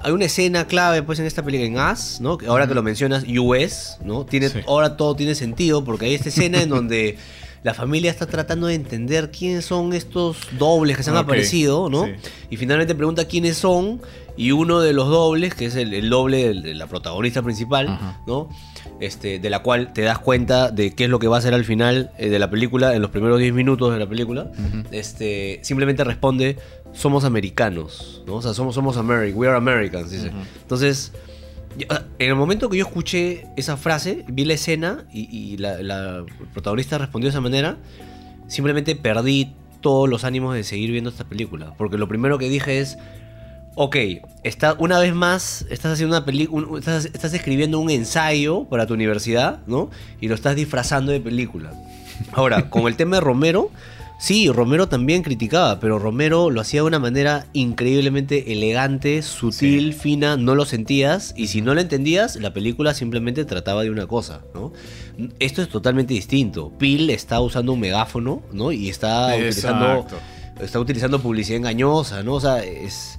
Hay 0.00 0.12
una 0.12 0.26
escena 0.26 0.66
clave 0.66 1.02
pues 1.02 1.18
en 1.18 1.26
esta 1.26 1.42
película 1.42 1.66
en 1.66 1.78
As, 1.78 2.20
¿no? 2.20 2.38
Que 2.38 2.46
Ahora 2.46 2.66
que 2.68 2.74
lo 2.74 2.82
mencionas, 2.82 3.24
US, 3.24 3.98
¿no? 4.04 4.24
Tiene, 4.24 4.48
Sí. 4.48 4.60
Ahora 4.66 4.96
todo 4.96 5.14
tiene 5.16 5.34
sentido 5.34 5.84
porque 5.84 6.06
hay 6.06 6.14
esta 6.14 6.28
escena 6.28 6.62
en 6.62 6.68
donde 6.70 7.18
la 7.64 7.74
familia 7.74 8.10
está 8.10 8.26
tratando 8.26 8.68
de 8.68 8.74
entender 8.74 9.30
quiénes 9.32 9.64
son 9.64 9.92
estos 9.92 10.36
dobles 10.58 10.96
que 10.96 11.02
se 11.02 11.10
han 11.10 11.16
aparecido, 11.16 11.90
¿no? 11.90 12.04
sí. 12.06 12.12
Y 12.50 12.56
finalmente 12.56 12.94
pregunta 12.94 13.24
quiénes 13.26 13.56
son 13.56 14.00
y 14.36 14.52
uno 14.52 14.78
de 14.80 14.92
los 14.92 15.08
dobles, 15.08 15.54
que 15.54 15.66
es 15.66 15.74
el, 15.74 15.92
el 15.92 16.08
doble 16.08 16.54
de 16.54 16.74
la 16.74 16.86
protagonista 16.86 17.42
principal, 17.42 17.88
Ajá. 17.88 18.20
¿no? 18.26 18.48
Este, 19.00 19.38
de 19.38 19.50
la 19.50 19.60
cual 19.62 19.92
te 19.92 20.02
das 20.02 20.18
cuenta 20.18 20.70
de 20.70 20.94
qué 20.94 21.04
es 21.04 21.10
lo 21.10 21.18
que 21.18 21.28
va 21.28 21.38
a 21.38 21.40
ser 21.40 21.54
al 21.54 21.64
final 21.64 22.10
eh, 22.18 22.28
de 22.28 22.38
la 22.38 22.50
película, 22.50 22.94
en 22.94 23.02
los 23.02 23.10
primeros 23.10 23.38
10 23.38 23.52
minutos 23.52 23.92
de 23.92 23.98
la 23.98 24.08
película, 24.08 24.50
este, 24.90 25.60
simplemente 25.62 26.04
responde, 26.04 26.56
somos 26.92 27.24
americanos, 27.24 28.22
¿no? 28.26 28.36
O 28.36 28.42
sea, 28.42 28.54
somos, 28.54 28.74
somos 28.74 28.96
we 28.96 29.46
are 29.46 29.56
Americans, 29.56 30.10
dice. 30.10 30.32
Entonces, 30.62 31.12
ah, 31.88 32.02
en 32.18 32.28
el 32.28 32.34
momento 32.34 32.68
que 32.68 32.78
yo 32.78 32.86
escuché 32.86 33.46
esa 33.56 33.76
frase, 33.76 34.24
vi 34.28 34.44
la 34.44 34.54
escena 34.54 35.04
y, 35.12 35.28
y 35.30 35.56
la, 35.58 35.82
la 35.82 36.24
protagonista 36.52 36.98
respondió 36.98 37.28
de 37.28 37.30
esa 37.30 37.40
manera, 37.40 37.76
simplemente 38.48 38.96
perdí 38.96 39.52
todos 39.80 40.08
los 40.08 40.24
ánimos 40.24 40.54
de 40.54 40.64
seguir 40.64 40.90
viendo 40.90 41.10
esta 41.10 41.24
película. 41.24 41.74
Porque 41.76 41.98
lo 41.98 42.08
primero 42.08 42.38
que 42.38 42.48
dije 42.48 42.80
es, 42.80 42.98
ok, 43.80 43.96
está, 44.42 44.74
una 44.80 44.98
vez 44.98 45.14
más 45.14 45.64
estás 45.70 45.92
haciendo 45.92 46.16
una 46.16 46.26
película, 46.26 46.78
estás, 46.80 47.04
estás 47.04 47.32
escribiendo 47.32 47.78
un 47.78 47.90
ensayo 47.90 48.64
para 48.64 48.86
tu 48.86 48.94
universidad, 48.94 49.60
¿no? 49.68 49.88
Y 50.20 50.26
lo 50.26 50.34
estás 50.34 50.56
disfrazando 50.56 51.12
de 51.12 51.20
película. 51.20 51.72
Ahora, 52.32 52.70
con 52.70 52.88
el 52.88 52.96
tema 52.96 53.16
de 53.16 53.20
Romero, 53.20 53.70
sí, 54.18 54.50
Romero 54.50 54.88
también 54.88 55.22
criticaba, 55.22 55.78
pero 55.78 56.00
Romero 56.00 56.50
lo 56.50 56.60
hacía 56.60 56.80
de 56.80 56.88
una 56.88 56.98
manera 56.98 57.46
increíblemente 57.52 58.52
elegante, 58.52 59.22
sutil, 59.22 59.94
fina, 59.94 60.36
no 60.36 60.56
lo 60.56 60.64
sentías, 60.64 61.32
y 61.36 61.46
si 61.46 61.62
no 61.62 61.72
lo 61.72 61.80
entendías, 61.80 62.34
la 62.34 62.52
película 62.52 62.94
simplemente 62.94 63.44
trataba 63.44 63.84
de 63.84 63.90
una 63.90 64.08
cosa, 64.08 64.40
¿no? 64.54 64.72
Esto 65.38 65.62
es 65.62 65.68
totalmente 65.68 66.14
distinto. 66.14 66.72
Pil 66.78 67.10
está 67.10 67.40
usando 67.40 67.74
un 67.74 67.80
megáfono, 67.80 68.42
¿no? 68.52 68.72
Y 68.72 68.88
está 68.88 69.36
utilizando 69.36 70.04
está 70.60 70.80
utilizando 70.80 71.20
publicidad 71.20 71.58
engañosa, 71.58 72.24
¿no? 72.24 72.34
O 72.34 72.40
sea, 72.40 72.64
es 72.64 73.18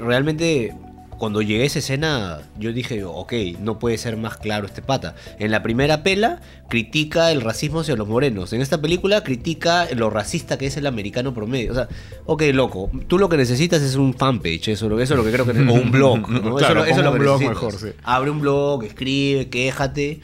realmente 0.00 0.74
cuando 1.18 1.42
llegué 1.42 1.64
a 1.64 1.66
esa 1.66 1.80
escena 1.80 2.38
yo 2.58 2.72
dije, 2.72 3.04
ok, 3.04 3.32
no 3.60 3.78
puede 3.78 3.98
ser 3.98 4.16
más 4.16 4.38
claro 4.38 4.66
este 4.66 4.80
pata. 4.80 5.14
En 5.38 5.50
la 5.50 5.62
primera 5.62 6.02
pela 6.02 6.40
critica 6.70 7.30
el 7.30 7.42
racismo 7.42 7.80
hacia 7.80 7.94
los 7.94 8.08
morenos. 8.08 8.54
En 8.54 8.62
esta 8.62 8.80
película 8.80 9.22
critica 9.22 9.86
lo 9.94 10.08
racista 10.08 10.56
que 10.56 10.64
es 10.66 10.78
el 10.78 10.86
americano 10.86 11.34
promedio. 11.34 11.72
O 11.72 11.74
sea, 11.74 11.88
ok, 12.24 12.42
loco, 12.54 12.90
tú 13.06 13.18
lo 13.18 13.28
que 13.28 13.36
necesitas 13.36 13.82
es 13.82 13.96
un 13.96 14.14
fanpage, 14.14 14.68
eso, 14.68 14.86
eso 14.98 15.14
es 15.14 15.18
lo 15.18 15.24
que 15.24 15.30
creo 15.32 15.44
que 15.44 15.50
o 15.70 15.74
un 15.74 15.90
blog, 15.92 16.20
¿no? 16.30 16.54
Claro, 16.56 16.58
eso, 16.58 16.68
es 16.68 16.74
lo- 16.74 16.84
eso 16.84 16.90
es 16.90 16.96
ponga 16.96 17.02
lo 17.02 17.10
un 17.10 17.16
que 17.16 17.22
blog 17.22 17.40
necesitas. 17.40 17.62
mejor, 17.64 17.78
sí. 17.80 17.96
Abre 18.02 18.30
un 18.30 18.40
blog, 18.40 18.84
escribe, 18.84 19.50
quéjate, 19.50 20.20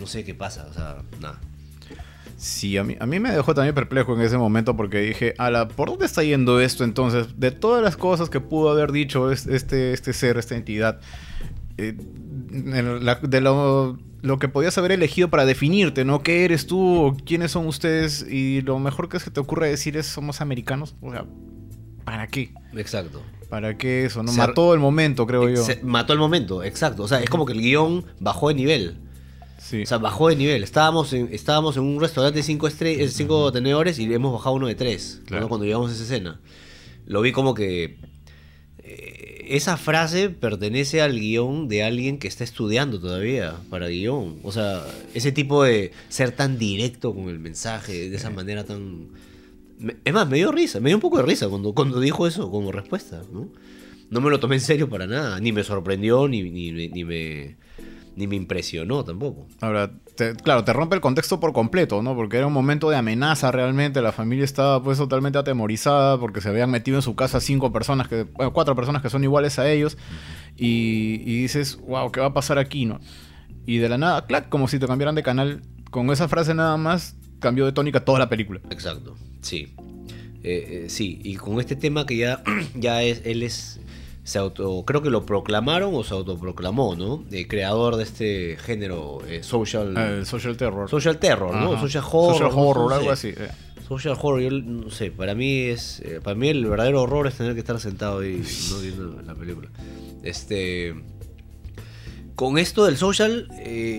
no 0.00 0.06
sé 0.08 0.24
qué 0.24 0.34
pasa, 0.34 0.66
o 0.68 0.74
sea, 0.74 0.96
nada. 1.20 1.38
Sí, 2.42 2.78
a 2.78 2.84
mí, 2.84 2.96
a 2.98 3.04
mí 3.04 3.20
me 3.20 3.30
dejó 3.30 3.52
también 3.54 3.74
perplejo 3.74 4.14
en 4.14 4.22
ese 4.22 4.38
momento 4.38 4.74
porque 4.74 4.98
dije, 5.00 5.34
ala, 5.36 5.68
¿por 5.68 5.90
dónde 5.90 6.06
está 6.06 6.22
yendo 6.22 6.58
esto 6.58 6.84
entonces? 6.84 7.38
De 7.38 7.50
todas 7.50 7.82
las 7.82 7.98
cosas 7.98 8.30
que 8.30 8.40
pudo 8.40 8.70
haber 8.70 8.92
dicho 8.92 9.30
es- 9.30 9.46
este, 9.46 9.92
este 9.92 10.14
ser, 10.14 10.38
esta 10.38 10.56
entidad, 10.56 11.00
eh, 11.76 11.94
la- 13.02 13.16
de 13.16 13.40
lo, 13.42 13.98
lo 14.22 14.38
que 14.38 14.48
podías 14.48 14.78
haber 14.78 14.92
elegido 14.92 15.28
para 15.28 15.44
definirte, 15.44 16.06
¿no? 16.06 16.22
¿Qué 16.22 16.46
eres 16.46 16.66
tú 16.66 16.80
o 17.04 17.14
quiénes 17.26 17.50
son 17.50 17.66
ustedes? 17.66 18.24
Y 18.26 18.62
lo 18.62 18.78
mejor 18.78 19.10
que 19.10 19.20
se 19.20 19.30
te 19.30 19.38
ocurre 19.40 19.68
decir 19.68 19.98
es, 19.98 20.06
somos 20.06 20.40
americanos. 20.40 20.94
O 21.02 21.10
sea, 21.12 21.26
¿para 22.04 22.26
qué? 22.26 22.54
Exacto. 22.74 23.22
¿Para 23.50 23.76
qué 23.76 24.06
eso? 24.06 24.22
No 24.22 24.32
Se- 24.32 24.38
mató 24.38 24.72
el 24.72 24.80
momento, 24.80 25.26
creo 25.26 25.46
yo. 25.48 25.62
Se- 25.62 25.80
mató 25.82 26.14
el 26.14 26.18
momento, 26.18 26.62
exacto. 26.64 27.02
O 27.02 27.08
sea, 27.08 27.20
es 27.20 27.28
como 27.28 27.44
que 27.44 27.52
el 27.52 27.60
guion 27.60 28.04
bajó 28.18 28.48
de 28.48 28.54
nivel. 28.54 28.96
Sí. 29.62 29.82
O 29.82 29.86
sea, 29.86 29.98
bajó 29.98 30.28
de 30.30 30.36
nivel. 30.36 30.62
Estábamos 30.64 31.12
en, 31.12 31.28
estábamos 31.32 31.76
en 31.76 31.82
un 31.82 32.00
restaurante 32.00 32.38
de 32.38 32.42
cinco, 32.42 32.66
estre- 32.66 32.98
eh, 32.98 33.08
cinco 33.08 33.52
tenedores 33.52 33.98
y 33.98 34.12
hemos 34.12 34.32
bajado 34.32 34.56
uno 34.56 34.66
de 34.66 34.74
tres. 34.74 35.20
Claro. 35.26 35.42
¿no? 35.44 35.48
Cuando 35.48 35.66
llegamos 35.66 35.90
a 35.90 35.94
esa 35.94 36.02
escena. 36.04 36.40
Lo 37.06 37.20
vi 37.20 37.32
como 37.32 37.54
que. 37.54 37.98
eh, 38.78 39.26
esa 39.50 39.76
frase 39.76 40.30
pertenece 40.30 41.02
al 41.02 41.18
guion 41.18 41.66
de 41.68 41.82
alguien 41.82 42.18
que 42.18 42.28
está 42.28 42.44
estudiando 42.44 43.00
todavía 43.00 43.56
para 43.68 43.88
guion. 43.88 44.38
O 44.44 44.52
sea, 44.52 44.84
ese 45.12 45.32
tipo 45.32 45.64
de 45.64 45.90
ser 46.08 46.30
tan 46.32 46.56
directo 46.58 47.14
con 47.14 47.28
el 47.28 47.38
mensaje, 47.38 48.08
de 48.10 48.16
esa 48.16 48.30
manera 48.30 48.64
tan. 48.64 49.08
Es 50.04 50.12
más, 50.12 50.28
me 50.28 50.36
dio 50.36 50.52
risa, 50.52 50.78
me 50.78 50.90
dio 50.90 50.96
un 50.96 51.00
poco 51.00 51.16
de 51.16 51.22
risa 51.24 51.48
cuando, 51.48 51.72
cuando 51.74 52.00
dijo 52.00 52.26
eso 52.26 52.50
como 52.50 52.70
respuesta, 52.70 53.22
¿no? 53.32 53.48
No 54.10 54.20
me 54.20 54.30
lo 54.30 54.38
tomé 54.40 54.56
en 54.56 54.60
serio 54.60 54.88
para 54.88 55.06
nada, 55.06 55.40
ni 55.40 55.52
me 55.52 55.64
sorprendió, 55.64 56.28
ni, 56.28 56.42
ni, 56.50 56.70
ni 56.88 57.04
me, 57.04 57.56
ni 58.16 58.26
me 58.26 58.36
impresionó 58.36 59.04
tampoco. 59.04 59.46
Ahora, 59.60 59.90
te- 60.16 60.34
claro, 60.34 60.64
te 60.64 60.72
rompe 60.72 60.94
el 60.94 61.00
contexto 61.00 61.40
por 61.40 61.52
completo, 61.52 62.02
¿no? 62.02 62.14
Porque 62.14 62.36
era 62.36 62.46
un 62.46 62.52
momento 62.52 62.90
de 62.90 62.96
amenaza 62.96 63.50
realmente. 63.52 64.02
La 64.02 64.12
familia 64.12 64.44
estaba 64.44 64.82
pues 64.82 64.98
totalmente 64.98 65.38
atemorizada 65.38 66.18
porque 66.18 66.40
se 66.40 66.48
habían 66.48 66.70
metido 66.70 66.96
en 66.98 67.02
su 67.02 67.14
casa 67.14 67.40
cinco 67.40 67.72
personas, 67.72 68.08
que, 68.08 68.24
bueno, 68.24 68.52
cuatro 68.52 68.74
personas 68.76 69.00
que 69.02 69.10
son 69.10 69.22
iguales 69.24 69.58
a 69.58 69.70
ellos. 69.70 69.96
Y, 70.56 71.22
y 71.24 71.42
dices, 71.42 71.78
wow, 71.86 72.10
¿qué 72.12 72.20
va 72.20 72.26
a 72.26 72.34
pasar 72.34 72.58
aquí, 72.58 72.84
no? 72.84 73.00
Y 73.66 73.78
de 73.78 73.88
la 73.88 73.98
nada, 73.98 74.26
clac, 74.26 74.48
como 74.48 74.68
si 74.68 74.78
te 74.78 74.86
cambiaran 74.86 75.14
de 75.14 75.22
canal. 75.22 75.62
Con 75.90 76.10
esa 76.10 76.28
frase 76.28 76.54
nada 76.54 76.76
más 76.76 77.16
cambió 77.40 77.64
de 77.66 77.72
tónica 77.72 78.04
toda 78.04 78.18
la 78.18 78.28
película. 78.28 78.60
Exacto, 78.70 79.16
sí. 79.40 79.74
Eh, 80.42 80.84
eh, 80.84 80.88
sí, 80.88 81.20
y 81.22 81.36
con 81.36 81.60
este 81.60 81.76
tema 81.76 82.06
que 82.06 82.16
ya, 82.16 82.42
ya 82.74 83.02
es, 83.02 83.22
él 83.24 83.42
es, 83.42 83.80
se 84.22 84.38
auto, 84.38 84.84
creo 84.86 85.02
que 85.02 85.10
lo 85.10 85.24
proclamaron 85.26 85.94
o 85.94 86.04
se 86.04 86.14
autoproclamó, 86.14 86.94
¿no? 86.94 87.24
Eh, 87.32 87.46
creador 87.48 87.96
de 87.96 88.04
este 88.04 88.56
género 88.58 89.18
eh, 89.26 89.42
social, 89.42 89.96
El 89.96 90.26
social 90.26 90.56
terror. 90.56 90.88
social 90.90 91.18
terror, 91.18 91.54
¿no? 91.54 91.80
Social 91.80 92.04
horror. 92.10 92.34
Social 92.38 92.50
horror, 92.54 92.90
no 92.90 92.94
algo 92.96 93.10
así. 93.10 93.28
eh. 93.28 93.48
Social 93.88 94.16
horror, 94.20 94.40
yo 94.40 94.50
no 94.50 94.90
sé, 94.90 95.10
para 95.10 95.34
mí 95.34 95.62
es, 95.62 96.00
eh, 96.00 96.20
para 96.22 96.36
mí 96.36 96.48
el 96.48 96.64
verdadero 96.66 97.02
horror 97.02 97.26
es 97.26 97.34
tener 97.34 97.54
que 97.54 97.60
estar 97.60 97.80
sentado 97.80 98.20
ahí 98.20 98.40
no 98.70 98.78
viendo 98.78 99.22
la 99.26 99.34
película. 99.34 99.68
Este, 100.22 100.94
con 102.36 102.56
esto 102.58 102.84
del 102.84 102.96
social, 102.96 103.48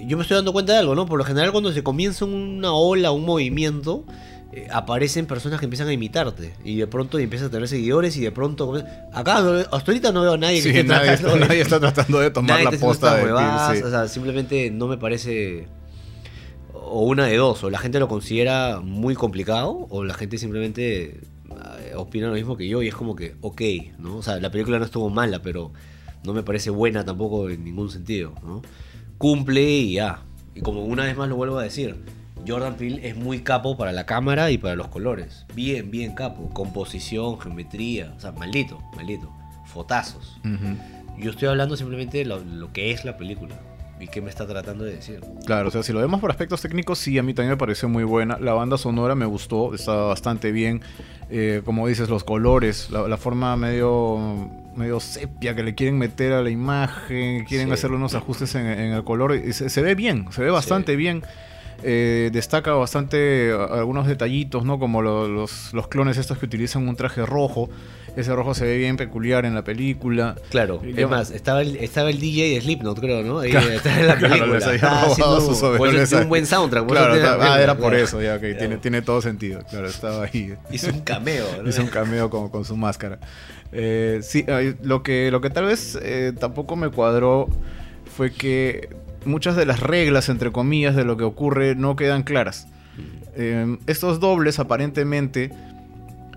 yo 0.08 0.18
me 0.18 0.24
estoy 0.24 0.36
dando 0.36 0.54
cuenta 0.54 0.74
de 0.74 0.80
algo, 0.80 0.96
¿no? 0.96 1.06
Por 1.06 1.18
lo 1.20 1.26
general 1.26 1.52
cuando 1.52 1.72
se 1.74 1.84
comienza 1.84 2.26
una 2.26 2.74
ola, 2.74 3.12
un 3.12 3.26
movimiento, 3.26 4.06
eh, 4.54 4.68
aparecen 4.72 5.26
personas 5.28 5.60
que 5.60 5.66
empiezan 5.66 5.88
a 5.88 5.94
imitarte 5.94 6.54
y 6.66 6.76
de 6.78 6.88
pronto 6.88 7.18
empiezas 7.20 7.48
a 7.48 7.52
tener 7.52 7.68
seguidores 7.68 8.18
y 8.18 8.22
de 8.22 8.32
pronto 8.32 8.68
comienza- 8.68 9.08
acá 9.14 9.42
no- 9.42 9.52
hasta 9.60 9.92
ahorita 9.92 10.12
no 10.12 10.22
veo 10.24 10.34
a 10.34 10.38
nadie 10.38 10.58
que 10.58 10.62
Sí, 10.64 10.70
esté 10.70 10.84
nadie, 10.84 11.08
tratando 11.18 11.34
de- 11.36 11.40
nadie 11.48 11.62
está 11.62 11.80
tratando 11.80 12.20
de 12.20 12.32
tomar 12.32 12.64
Nadie 12.64 12.78
la 12.78 12.86
posta 12.86 13.16
de 13.16 13.24
huevadas, 13.24 13.72
Bill, 13.72 13.82
sí. 13.82 13.88
O 13.88 13.90
sea, 13.90 14.08
simplemente 14.08 14.70
no 14.72 14.88
me 14.88 14.98
parece. 14.98 15.68
O 16.74 17.04
una 17.06 17.26
de 17.28 17.38
dos, 17.38 17.64
o 17.64 17.70
la 17.70 17.78
gente 17.80 18.00
lo 18.00 18.08
considera 18.08 18.82
muy 18.82 19.16
complicado, 19.16 19.88
o 19.90 20.04
la 20.04 20.14
gente 20.14 20.38
simplemente 20.38 21.22
eh, 21.52 21.94
opina 21.96 22.28
lo 22.28 22.34
mismo 22.34 22.58
que 22.58 22.68
yo 22.68 22.82
y 22.82 22.88
es 22.90 22.96
como 22.96 23.16
que, 23.16 23.36
ok, 23.42 23.62
¿no? 24.00 24.18
O 24.18 24.24
sea, 24.24 24.38
la 24.40 24.52
película 24.52 24.80
no 24.80 24.86
estuvo 24.86 25.10
mala, 25.10 25.42
pero 25.42 25.72
no 26.26 26.34
me 26.34 26.44
parece 26.44 26.70
buena 26.70 27.06
tampoco 27.06 27.50
en 27.50 27.64
ningún 27.64 27.90
sentido, 27.90 28.34
¿no? 28.46 28.62
Cumple 29.18 29.62
y 29.64 29.94
ya. 29.94 30.20
Y 30.56 30.62
como 30.62 30.84
una 30.84 31.06
vez 31.06 31.16
más 31.16 31.30
lo 31.30 31.36
vuelvo 31.38 31.58
a 31.60 31.64
decir, 31.64 31.96
Jordan 32.48 32.76
Peele 32.76 33.08
es 33.08 33.16
muy 33.16 33.42
capo 33.42 33.78
para 33.78 33.92
la 33.92 34.06
cámara 34.06 34.50
y 34.52 34.58
para 34.58 34.76
los 34.76 34.88
colores. 34.88 35.46
Bien, 35.54 35.92
bien 35.92 36.14
capo. 36.16 36.50
Composición, 36.54 37.40
geometría, 37.40 38.14
o 38.18 38.20
sea, 38.20 38.32
maldito, 38.32 38.82
maldito. 38.96 39.32
Fotazos. 39.66 40.38
Yo 41.18 41.32
estoy 41.32 41.48
hablando 41.48 41.78
simplemente 41.78 42.18
de 42.20 42.26
lo, 42.26 42.40
lo 42.40 42.74
que 42.74 42.92
es 42.92 43.06
la 43.06 43.16
película. 43.18 43.56
y 44.00 44.08
qué 44.08 44.20
me 44.20 44.32
está 44.32 44.48
tratando 44.48 44.84
de 44.84 44.96
decir. 44.96 45.22
Claro, 45.46 45.68
o 45.68 45.72
sea, 45.72 45.84
si 45.84 45.94
lo 45.94 46.00
vemos 46.00 46.20
por 46.20 46.32
aspectos 46.32 46.60
técnicos, 46.60 46.98
sí, 46.98 47.20
a 47.20 47.24
mí 47.24 47.36
también 47.36 47.52
me 47.52 47.58
pareció 47.58 47.88
muy 47.88 48.04
buena. 48.04 48.40
La 48.40 48.54
banda 48.54 48.80
sonora 48.80 49.14
me 49.14 49.28
gustó, 49.28 49.76
está 49.76 49.94
bastante 49.94 50.52
bien. 50.52 50.82
Eh, 51.30 51.62
como 51.64 51.88
dices, 51.88 52.10
los 52.10 52.24
colores, 52.24 52.90
la, 52.90 53.08
la 53.08 53.18
forma 53.18 53.56
medio 53.56 54.50
medio 54.76 55.00
sepia 55.02 55.54
que 55.54 55.62
le 55.64 55.76
quieren 55.76 55.98
meter 56.00 56.34
a 56.34 56.42
la 56.42 56.50
imagen, 56.50 57.44
quieren 57.46 57.68
Sí. 57.68 57.74
hacerle 57.74 57.98
unos 57.98 58.16
ajustes 58.16 58.56
en, 58.56 58.66
en 58.66 58.94
el 58.94 59.04
color. 59.04 59.36
Y 59.36 59.54
se, 59.54 59.70
se 59.70 59.82
ve 59.84 59.94
bien, 59.94 60.26
se 60.32 60.42
ve 60.42 60.50
bastante 60.50 60.94
Sí. 60.94 60.98
bien. 60.98 61.22
Eh, 61.84 62.30
destaca 62.32 62.74
bastante 62.74 63.52
a- 63.54 63.66
algunos 63.80 64.06
detallitos, 64.08 64.64
¿no? 64.66 64.78
Como 64.80 65.02
lo- 65.02 65.28
los, 65.28 65.74
los 65.74 65.88
clones 65.88 66.18
estos 66.18 66.38
que 66.38 66.46
utilizan 66.46 66.88
un 66.88 66.96
traje 66.96 67.26
rojo. 67.26 67.70
Ese 68.16 68.36
rojo 68.36 68.54
se 68.54 68.66
ve 68.66 68.78
bien 68.78 68.98
peculiar 68.98 69.46
en 69.46 69.56
la 69.56 69.64
película. 69.64 70.36
Claro, 70.50 70.82
es 70.84 71.10
más, 71.10 71.32
estaba 71.32 71.62
el, 71.62 71.78
estaba 71.78 72.10
el 72.10 72.20
DJ 72.20 72.56
de 72.56 72.62
Slipknot, 72.62 73.00
creo, 73.00 73.24
¿no? 73.24 73.40
Ahí 73.40 73.52
Claro, 73.52 73.70
está 73.70 74.00
en 74.00 74.08
la 74.08 74.16
claro, 74.18 74.34
película. 74.34 74.56
les 74.56 74.64
había 74.66 74.76
Estaba 74.76 74.94
robado 75.02 75.12
haciendo- 75.38 75.42
sus 76.06 76.14
ahí. 76.14 76.22
un 76.24 76.30
buen 76.30 76.46
soundtrack. 76.46 76.86
por 76.86 76.98
eso 76.98 77.06
Claro, 77.06 77.20
está- 77.22 77.54
ah, 77.54 77.62
era 77.62 77.74
por 77.78 77.90
claro. 77.92 78.04
eso, 78.04 78.22
ya, 78.22 78.34
que 78.40 78.48
Claro. 78.50 78.60
tiene, 78.60 78.78
tiene 78.78 79.02
todo 79.02 79.22
sentido. 79.22 79.62
Claro, 79.70 79.88
estaba 79.88 80.26
ahí. 80.26 80.54
Hizo 80.72 80.90
un 80.90 81.00
cameo, 81.02 81.46
¿no? 81.64 81.70
Hizo 81.70 81.82
un 81.82 81.88
cameo 81.88 82.30
con, 82.30 82.50
con 82.50 82.66
su 82.66 82.76
máscara. 82.76 83.18
Eh, 83.72 84.20
sí, 84.24 84.46
lo 84.84 85.02
que, 85.04 85.32
lo 85.32 85.40
que 85.40 85.50
tal 85.50 85.66
vez 85.66 85.98
eh, 86.02 86.34
tampoco 86.38 86.76
me 86.76 86.90
cuadró 86.90 87.48
fue 88.18 88.34
que 88.34 88.90
muchas 89.26 89.56
de 89.56 89.66
las 89.66 89.80
reglas, 89.80 90.30
entre 90.30 90.52
comillas, 90.52 90.96
de 90.96 91.06
lo 91.06 91.18
que 91.18 91.24
ocurre 91.24 91.76
no 91.76 91.96
quedan 91.96 92.24
claras. 92.24 92.68
Eh, 93.36 93.78
estos 93.88 94.20
dobles 94.20 94.60
aparentemente 94.60 95.52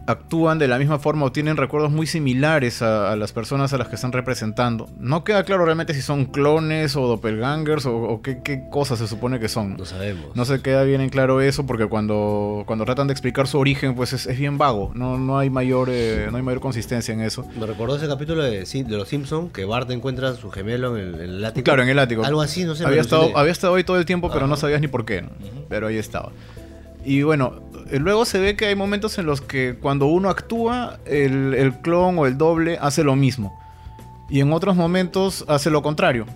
actúan 0.06 0.58
de 0.58 0.68
la 0.68 0.78
misma 0.78 0.98
forma 0.98 1.26
o 1.26 1.32
tienen 1.32 1.56
recuerdos 1.56 1.90
muy 1.90 2.06
similares 2.06 2.82
a, 2.82 3.12
a 3.12 3.16
las 3.16 3.32
personas 3.32 3.72
a 3.72 3.78
las 3.78 3.88
que 3.88 3.94
están 3.94 4.12
representando. 4.12 4.88
No 4.98 5.24
queda 5.24 5.44
claro 5.44 5.64
realmente 5.64 5.94
si 5.94 6.02
son 6.02 6.26
clones 6.26 6.96
o 6.96 7.06
doppelgangers 7.06 7.86
o, 7.86 7.96
o 7.96 8.22
qué, 8.22 8.40
qué 8.42 8.68
cosas 8.70 8.98
se 8.98 9.08
supone 9.08 9.40
que 9.40 9.48
son. 9.48 9.76
No 9.76 9.84
sabemos. 9.84 10.26
No 10.34 10.44
se 10.44 10.60
queda 10.60 10.82
bien 10.84 11.00
en 11.00 11.08
claro 11.08 11.40
eso 11.40 11.66
porque 11.66 11.86
cuando, 11.86 12.64
cuando 12.66 12.84
tratan 12.84 13.06
de 13.06 13.12
explicar 13.12 13.46
su 13.46 13.58
origen 13.58 13.94
pues 13.94 14.12
es, 14.12 14.26
es 14.26 14.38
bien 14.38 14.58
vago, 14.58 14.92
no, 14.94 15.18
no, 15.18 15.38
hay 15.38 15.50
mayor, 15.50 15.88
eh, 15.90 16.28
no 16.30 16.36
hay 16.36 16.42
mayor 16.42 16.60
consistencia 16.60 17.14
en 17.14 17.20
eso. 17.20 17.46
Me 17.58 17.66
recordó 17.66 17.96
ese 17.96 18.08
capítulo 18.08 18.42
de, 18.42 18.64
de 18.64 18.96
Los 18.96 19.08
Simpsons 19.08 19.52
que 19.52 19.64
Bart 19.64 19.90
encuentra 19.90 20.30
a 20.30 20.34
su 20.34 20.50
gemelo 20.50 20.96
en 20.96 21.08
el, 21.08 21.14
en 21.14 21.20
el 21.20 21.44
ático. 21.44 21.64
Claro, 21.64 21.82
en 21.82 21.88
el 21.88 21.98
ático. 21.98 22.24
Algo 22.24 22.42
así, 22.42 22.64
no 22.64 22.74
sé. 22.74 22.84
había, 22.84 23.00
estado, 23.00 23.36
había 23.36 23.52
estado 23.52 23.74
ahí 23.74 23.84
todo 23.84 23.98
el 23.98 24.04
tiempo 24.04 24.30
pero 24.32 24.46
no 24.46 24.56
sabías 24.56 24.80
ni 24.80 24.88
por 24.88 25.04
qué, 25.04 25.22
¿no? 25.22 25.30
pero 25.68 25.86
ahí 25.86 25.96
estaba. 25.96 26.32
Y 27.04 27.22
bueno, 27.22 27.60
luego 27.92 28.24
se 28.24 28.38
ve 28.38 28.56
que 28.56 28.66
hay 28.66 28.74
momentos 28.74 29.18
en 29.18 29.26
los 29.26 29.40
que 29.40 29.76
cuando 29.80 30.06
uno 30.06 30.28
actúa, 30.28 30.98
el, 31.06 31.54
el 31.54 31.74
clon 31.80 32.18
o 32.18 32.26
el 32.26 32.38
doble 32.38 32.78
hace 32.80 33.04
lo 33.04 33.16
mismo. 33.16 33.58
Y 34.28 34.40
en 34.40 34.52
otros 34.52 34.76
momentos 34.76 35.44
hace 35.48 35.70
lo 35.70 35.82
contrario. 35.82 36.26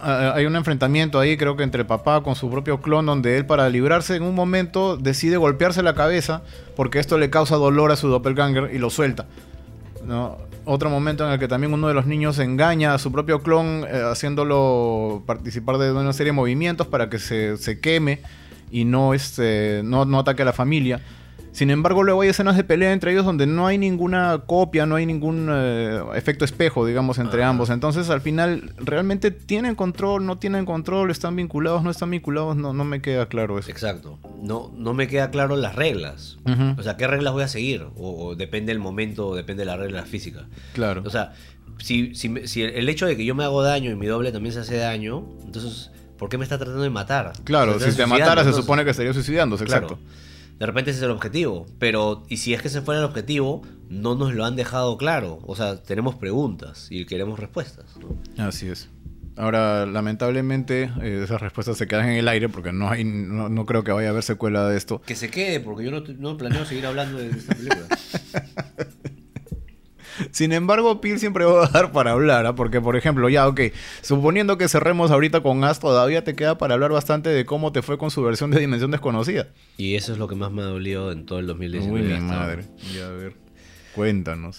Ah, 0.00 0.32
hay 0.34 0.44
un 0.44 0.56
enfrentamiento 0.56 1.18
ahí, 1.18 1.36
creo 1.36 1.56
que 1.56 1.62
entre 1.62 1.84
papá 1.84 2.22
con 2.22 2.34
su 2.34 2.50
propio 2.50 2.80
clon, 2.80 3.06
donde 3.06 3.38
él 3.38 3.46
para 3.46 3.68
librarse 3.68 4.16
en 4.16 4.22
un 4.22 4.34
momento 4.34 4.96
decide 4.96 5.36
golpearse 5.36 5.82
la 5.82 5.94
cabeza 5.94 6.42
porque 6.74 6.98
esto 6.98 7.16
le 7.16 7.30
causa 7.30 7.56
dolor 7.56 7.92
a 7.92 7.96
su 7.96 8.08
doppelganger 8.08 8.74
y 8.74 8.78
lo 8.78 8.90
suelta. 8.90 9.26
¿no? 10.04 10.38
Otro 10.64 10.90
momento 10.90 11.24
en 11.26 11.32
el 11.32 11.38
que 11.38 11.48
también 11.48 11.72
uno 11.72 11.88
de 11.88 11.94
los 11.94 12.06
niños 12.06 12.38
engaña 12.38 12.92
a 12.92 12.98
su 12.98 13.10
propio 13.10 13.42
clon 13.42 13.86
eh, 13.88 14.02
haciéndolo 14.04 15.22
participar 15.26 15.78
de 15.78 15.92
una 15.92 16.12
serie 16.12 16.32
de 16.32 16.36
movimientos 16.36 16.86
para 16.86 17.08
que 17.08 17.18
se, 17.18 17.56
se 17.56 17.80
queme 17.80 18.20
y 18.70 18.84
no, 18.84 19.14
este, 19.14 19.82
no, 19.84 20.04
no 20.04 20.20
ataque 20.20 20.42
a 20.42 20.44
la 20.46 20.52
familia. 20.52 21.00
Sin 21.56 21.70
embargo, 21.70 22.02
luego 22.02 22.20
hay 22.20 22.28
escenas 22.28 22.54
de 22.54 22.64
pelea 22.64 22.92
entre 22.92 23.12
ellos 23.12 23.24
donde 23.24 23.46
no 23.46 23.66
hay 23.66 23.78
ninguna 23.78 24.42
copia, 24.44 24.84
no 24.84 24.96
hay 24.96 25.06
ningún 25.06 25.48
eh, 25.50 26.02
efecto 26.14 26.44
espejo, 26.44 26.84
digamos, 26.84 27.18
entre 27.18 27.40
Ajá. 27.40 27.48
ambos. 27.48 27.70
Entonces, 27.70 28.10
al 28.10 28.20
final, 28.20 28.74
¿realmente 28.76 29.30
tienen 29.30 29.74
control, 29.74 30.26
no 30.26 30.36
tienen 30.36 30.66
control, 30.66 31.10
están 31.10 31.34
vinculados, 31.34 31.82
no 31.82 31.88
están 31.88 32.10
vinculados? 32.10 32.56
No, 32.56 32.74
no 32.74 32.84
me 32.84 33.00
queda 33.00 33.24
claro 33.28 33.58
eso. 33.58 33.70
Exacto. 33.70 34.18
No, 34.42 34.70
no 34.76 34.92
me 34.92 35.08
queda 35.08 35.30
claro 35.30 35.56
las 35.56 35.74
reglas. 35.76 36.36
O 36.76 36.82
sea, 36.82 36.98
¿qué 36.98 37.06
reglas 37.06 37.32
voy 37.32 37.44
a 37.44 37.48
seguir? 37.48 37.86
O, 37.96 38.26
o 38.26 38.34
depende 38.34 38.70
del 38.70 38.78
momento, 38.78 39.28
o 39.28 39.34
depende 39.34 39.62
de 39.62 39.66
la 39.66 39.78
regla 39.78 40.02
física. 40.02 40.48
Claro. 40.74 41.04
O 41.06 41.10
sea, 41.10 41.32
si, 41.78 42.14
si, 42.14 42.46
si 42.46 42.64
el 42.64 42.86
hecho 42.90 43.06
de 43.06 43.16
que 43.16 43.24
yo 43.24 43.34
me 43.34 43.44
hago 43.44 43.62
daño 43.62 43.90
y 43.90 43.94
mi 43.96 44.04
doble 44.04 44.30
también 44.30 44.52
se 44.52 44.60
hace 44.60 44.76
daño, 44.76 45.24
entonces, 45.42 45.90
¿por 46.16 46.28
qué 46.28 46.38
me 46.38 46.44
está 46.44 46.58
tratando 46.58 46.82
de 46.82 46.90
matar? 46.90 47.32
claro, 47.44 47.78
Se 47.78 47.90
si 47.90 47.96
te 47.96 48.06
matara 48.06 48.34
se 48.36 48.40
entonces. 48.48 48.56
supone 48.64 48.84
que 48.84 48.90
estaría 48.90 49.12
suicidándose, 49.12 49.64
Claro. 49.64 49.86
exacto. 49.86 50.04
De 50.58 50.64
repente 50.64 50.90
ese 50.90 51.00
es 51.00 51.04
el 51.04 51.10
objetivo. 51.10 51.66
Pero, 51.78 52.24
y 52.28 52.38
si 52.38 52.54
es 52.54 52.62
que 52.62 52.68
ese 52.68 52.80
fuera 52.80 53.00
el 53.00 53.04
objetivo, 53.06 53.60
no 53.90 54.14
nos 54.14 54.34
lo 54.34 54.44
han 54.46 54.56
dejado 54.56 54.96
claro. 54.96 55.38
O 55.46 55.54
sea, 55.54 55.82
tenemos 55.82 56.14
preguntas 56.14 56.86
y 56.90 57.04
queremos 57.04 57.38
respuestas. 57.38 57.84
¿no? 57.98 58.42
Así 58.42 58.66
es. 58.68 58.88
Ahora, 59.36 59.84
lamentablemente, 59.84 60.90
eh, 61.02 61.20
esas 61.22 61.42
respuestas 61.42 61.76
se 61.76 61.86
quedan 61.86 62.08
en 62.08 62.16
el 62.16 62.26
aire 62.28 62.48
porque 62.48 62.72
no 62.72 62.88
hay, 62.88 63.04
no, 63.04 63.50
no 63.50 63.66
creo 63.66 63.84
que 63.84 63.92
vaya 63.92 64.08
a 64.08 64.10
haber 64.12 64.22
secuela 64.22 64.66
de 64.66 64.78
esto. 64.78 65.02
Que 65.04 65.14
se 65.14 65.28
quede, 65.30 65.60
porque 65.60 65.84
yo 65.84 65.90
no, 65.90 66.02
no 66.18 66.38
planeo 66.38 66.64
seguir 66.64 66.86
hablando 66.86 67.18
de 67.18 67.28
esta 67.28 67.54
película. 67.54 67.86
Sin 70.30 70.52
embargo, 70.52 71.00
Pil 71.00 71.18
siempre 71.18 71.44
va 71.44 71.66
a 71.66 71.68
dar 71.68 71.92
para 71.92 72.12
hablar, 72.12 72.46
¿ah? 72.46 72.54
porque 72.54 72.80
por 72.80 72.96
ejemplo, 72.96 73.28
ya, 73.28 73.46
ok, 73.48 73.60
suponiendo 74.02 74.58
que 74.58 74.68
cerremos 74.68 75.10
ahorita 75.10 75.40
con 75.42 75.62
As, 75.64 75.80
todavía 75.80 76.24
te 76.24 76.34
queda 76.34 76.58
para 76.58 76.74
hablar 76.74 76.92
bastante 76.92 77.30
de 77.30 77.44
cómo 77.44 77.72
te 77.72 77.82
fue 77.82 77.98
con 77.98 78.10
su 78.10 78.22
versión 78.22 78.50
de 78.50 78.60
Dimensión 78.60 78.90
Desconocida. 78.90 79.48
Y 79.76 79.94
eso 79.94 80.12
es 80.12 80.18
lo 80.18 80.28
que 80.28 80.34
más 80.34 80.52
me 80.52 80.62
ha 80.62 80.66
dolido 80.66 81.12
en 81.12 81.26
todo 81.26 81.38
el 81.38 81.46
2019. 81.46 82.00
Uy, 82.00 82.12
mi 82.12 82.20
madre. 82.20 82.64
Ya, 82.94 83.06
a 83.06 83.10
ver. 83.10 83.34
Cuéntanos. 83.94 84.58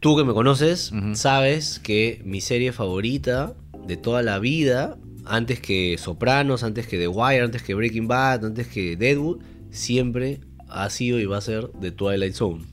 Tú 0.00 0.16
que 0.16 0.24
me 0.24 0.32
conoces, 0.32 0.92
sabes 1.14 1.78
que 1.78 2.20
mi 2.24 2.40
serie 2.40 2.72
favorita 2.72 3.54
de 3.86 3.96
toda 3.96 4.22
la 4.22 4.38
vida, 4.38 4.98
antes 5.24 5.60
que 5.60 5.96
Sopranos, 5.98 6.64
antes 6.64 6.86
que 6.86 6.98
The 6.98 7.08
Wire, 7.08 7.44
antes 7.44 7.62
que 7.62 7.74
Breaking 7.74 8.08
Bad, 8.08 8.44
antes 8.44 8.66
que 8.66 8.96
Deadwood, 8.96 9.40
siempre 9.70 10.40
ha 10.68 10.90
sido 10.90 11.20
y 11.20 11.26
va 11.26 11.38
a 11.38 11.40
ser 11.40 11.68
The 11.80 11.92
Twilight 11.92 12.34
Zone, 12.34 12.64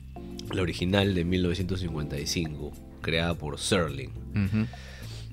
la 0.52 0.62
original 0.62 1.14
de 1.14 1.24
1955, 1.24 2.72
creada 3.00 3.34
por 3.34 3.58
Serling. 3.58 4.10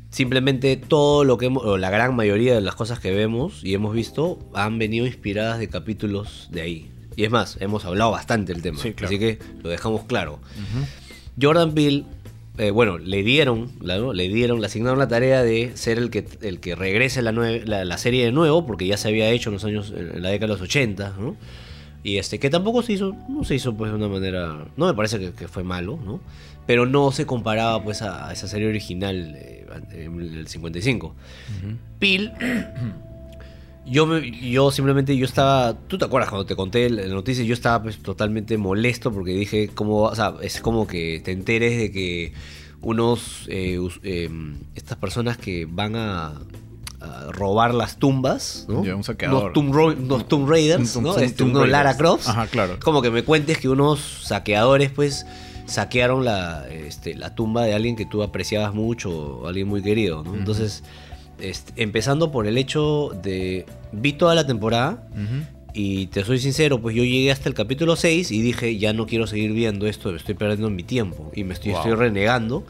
Simplemente 0.10 0.78
todo 0.78 1.24
lo 1.24 1.38
que 1.38 1.48
hemos, 1.48 1.64
o 1.64 1.78
la 1.78 1.90
gran 1.90 2.16
mayoría 2.16 2.56
de 2.56 2.62
las 2.62 2.76
cosas 2.76 3.00
que 3.00 3.12
vemos 3.12 3.64
y 3.64 3.74
hemos 3.74 3.94
visto 3.94 4.40
han 4.54 4.80
venido 4.80 5.06
inspiradas 5.06 5.60
de 5.60 5.68
capítulos 5.68 6.48
de 6.52 6.62
ahí. 6.62 6.92
Y 7.16 7.24
es 7.24 7.32
más, 7.32 7.58
hemos 7.60 7.84
hablado 7.84 8.12
bastante 8.12 8.54
del 8.54 8.62
tema. 8.62 8.80
Sí, 8.80 8.94
claro. 8.94 9.10
Así 9.10 9.20
que 9.20 9.40
lo 9.64 9.70
dejamos 9.70 10.06
claro. 10.06 10.40
Jordan 11.40 11.74
Peele, 11.74 12.06
eh, 12.58 12.72
bueno, 12.72 12.98
le 12.98 13.24
dieron, 13.24 13.72
le 13.82 14.30
dieron, 14.30 14.62
le 14.62 14.68
asignaron 14.68 14.98
la 14.98 15.08
tarea 15.08 15.44
de 15.44 15.76
ser 15.76 15.98
el 15.98 16.10
que, 16.10 16.26
el 16.42 16.60
que 16.60 16.76
regrese 16.76 17.22
la, 17.22 17.32
la, 17.32 17.86
la 17.86 17.98
serie 17.98 18.26
de 18.26 18.32
nuevo, 18.32 18.66
porque 18.66 18.88
ya 18.88 18.98
se 18.98 19.10
había 19.10 19.30
hecho 19.30 19.50
en 19.50 19.56
los 19.56 19.66
años, 19.66 19.94
en 19.96 20.22
la 20.22 20.30
década 20.30 20.54
de 20.54 20.60
los 20.60 20.62
80, 20.62 21.16
¿no? 21.20 21.36
Y 22.08 22.18
este, 22.20 22.40
que 22.40 22.50
tampoco 22.50 22.82
se 22.84 22.94
hizo, 22.94 23.16
no 23.28 23.44
se 23.44 23.56
hizo 23.56 23.74
pues 23.76 23.92
de 23.92 23.98
una 23.98 24.08
manera, 24.08 24.66
no 24.78 24.86
me 24.86 24.94
parece 24.94 25.20
que, 25.20 25.32
que 25.34 25.48
fue 25.50 25.64
malo, 25.64 26.00
¿no? 26.06 26.22
Pero 26.66 26.86
no 26.86 27.12
se 27.12 27.26
comparaba 27.26 27.84
pues 27.84 28.02
a, 28.02 28.30
a 28.30 28.32
esa 28.34 28.48
serie 28.48 28.70
original 28.70 29.34
eh, 29.36 29.66
en 29.92 30.22
el 30.22 30.48
55. 30.48 31.14
Peele 32.00 32.32
yo, 33.86 34.06
me- 34.06 34.32
yo 34.50 34.72
simplemente, 34.72 35.16
yo 35.18 35.26
estaba, 35.26 35.76
tú 35.88 35.98
te 35.98 36.06
acuerdas 36.06 36.30
cuando 36.30 36.46
te 36.46 36.56
conté 36.56 36.90
la 36.90 37.06
noticia, 37.08 37.44
yo 37.44 37.54
estaba 37.54 37.84
pues 37.84 37.98
totalmente 38.02 38.58
molesto 38.58 39.12
porque 39.12 39.32
dije, 39.32 39.70
como, 39.70 40.04
o 40.04 40.16
sea, 40.16 40.36
es 40.42 40.62
como 40.62 40.88
que 40.88 41.22
te 41.24 41.32
enteres 41.32 41.78
de 41.78 41.92
que 41.92 42.34
unos, 42.82 43.48
eh, 43.50 43.80
eh, 44.04 44.30
estas 44.76 44.98
personas 44.98 45.38
que 45.38 45.66
van 45.70 45.96
a, 45.96 46.34
a 47.08 47.32
robar 47.32 47.74
las 47.74 47.98
tumbas, 47.98 48.66
¿no? 48.68 48.84
Ya, 48.84 48.96
un 48.96 49.04
saqueador. 49.04 49.52
Unos 49.58 50.28
Tomb, 50.28 50.48
Raiders, 50.50 50.96
Un 50.96 51.04
¿no? 51.04 51.18
Este, 51.18 51.44
Tomb 51.44 51.66
Lara. 51.66 51.96
Crofts. 51.98 52.28
Ajá, 52.30 52.48
claro. 52.48 52.78
Como 52.84 53.02
que 53.02 53.10
me 53.12 53.24
cuentes 53.24 53.58
que 53.58 53.70
unos 53.70 54.00
saqueadores, 54.24 54.92
pues, 54.92 55.26
saquearon 55.66 56.24
la, 56.24 56.66
este, 56.70 57.16
la 57.16 57.36
tumba 57.36 57.64
de 57.64 57.74
alguien 57.74 57.96
que 57.96 58.06
tú 58.06 58.24
apreciabas 58.24 58.74
mucho, 58.74 59.10
o 59.42 59.48
alguien 59.48 59.68
muy 59.68 59.82
querido, 59.82 60.24
¿no? 60.24 60.36
Entonces, 60.36 60.84
este, 61.40 61.82
empezando 61.82 62.32
por 62.32 62.48
el 62.48 62.58
hecho 62.58 63.12
de... 63.22 63.66
Vi 63.92 64.14
toda 64.14 64.34
la 64.36 64.46
temporada 64.48 65.08
y 65.74 66.08
te 66.08 66.24
soy 66.24 66.40
sincero, 66.40 66.82
pues 66.82 66.96
yo 66.96 67.04
llegué 67.04 67.32
hasta 67.32 67.50
el 67.50 67.56
capítulo 67.56 67.96
6 67.96 68.32
y 68.32 68.42
dije, 68.42 68.78
ya 68.78 68.94
no 68.94 69.06
quiero 69.06 69.28
seguir 69.28 69.52
viendo 69.52 69.86
esto, 69.88 70.16
estoy 70.16 70.34
perdiendo 70.36 70.70
mi 70.70 70.84
tiempo 70.84 71.32
y 71.36 71.44
me 71.44 71.54
estoy, 71.54 71.72
Wow. 71.74 71.82
estoy 71.82 71.96
renegando. 71.96 72.64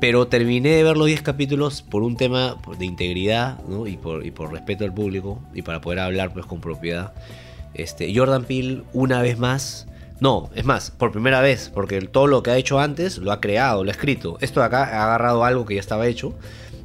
Pero 0.00 0.26
terminé 0.26 0.70
de 0.70 0.82
ver 0.82 0.96
los 0.96 1.06
10 1.06 1.22
capítulos 1.22 1.82
por 1.82 2.02
un 2.02 2.16
tema 2.16 2.56
de 2.78 2.84
integridad 2.84 3.58
y, 3.86 3.96
por, 3.96 4.52
respeto 4.52 4.84
al 4.84 4.92
público 4.92 5.40
y 5.54 5.62
para 5.62 5.80
poder 5.80 6.00
hablar 6.00 6.32
pues 6.32 6.46
con 6.46 6.60
propiedad. 6.60 7.12
Este, 7.74 8.14
Jordan 8.14 8.44
Peele 8.44 8.82
una 8.92 9.22
vez 9.22 9.38
más, 9.38 9.86
no, 10.20 10.50
es 10.54 10.64
más, 10.64 10.90
por 10.90 11.10
primera 11.10 11.40
vez, 11.40 11.70
porque 11.72 12.00
todo 12.02 12.26
lo 12.26 12.42
que 12.42 12.50
ha 12.50 12.56
hecho 12.56 12.78
antes 12.80 13.18
lo 13.18 13.32
ha 13.32 13.40
creado, 13.40 13.82
lo 13.82 13.90
ha 13.90 13.92
escrito. 13.92 14.36
Esto 14.40 14.60
de 14.60 14.66
acá 14.66 14.84
ha 14.84 15.04
agarrado 15.04 15.44
algo 15.44 15.64
que 15.64 15.74
ya 15.74 15.80
estaba 15.80 16.06
hecho 16.06 16.34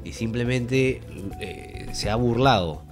y 0.03 0.13
simplemente 0.13 1.01
eh, 1.39 1.87
se 1.91 2.09
ha 2.09 2.15
burlado. 2.15 2.83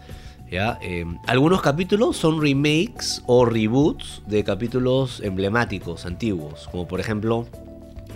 ¿ya? 0.52 0.78
Eh, 0.82 1.06
algunos 1.26 1.62
capítulos 1.62 2.18
son 2.18 2.42
remakes 2.42 3.24
o 3.26 3.46
reboots 3.46 4.22
de 4.28 4.44
capítulos 4.44 5.22
emblemáticos, 5.22 6.06
antiguos, 6.06 6.68
como 6.72 6.88
por 6.88 7.00
ejemplo 7.00 7.48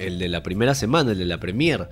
el 0.08 0.20
de 0.20 0.28
la 0.30 0.44
primera 0.44 0.76
semana, 0.76 1.12
el 1.12 1.18
de 1.20 1.26
la 1.26 1.40
premiere, 1.40 1.86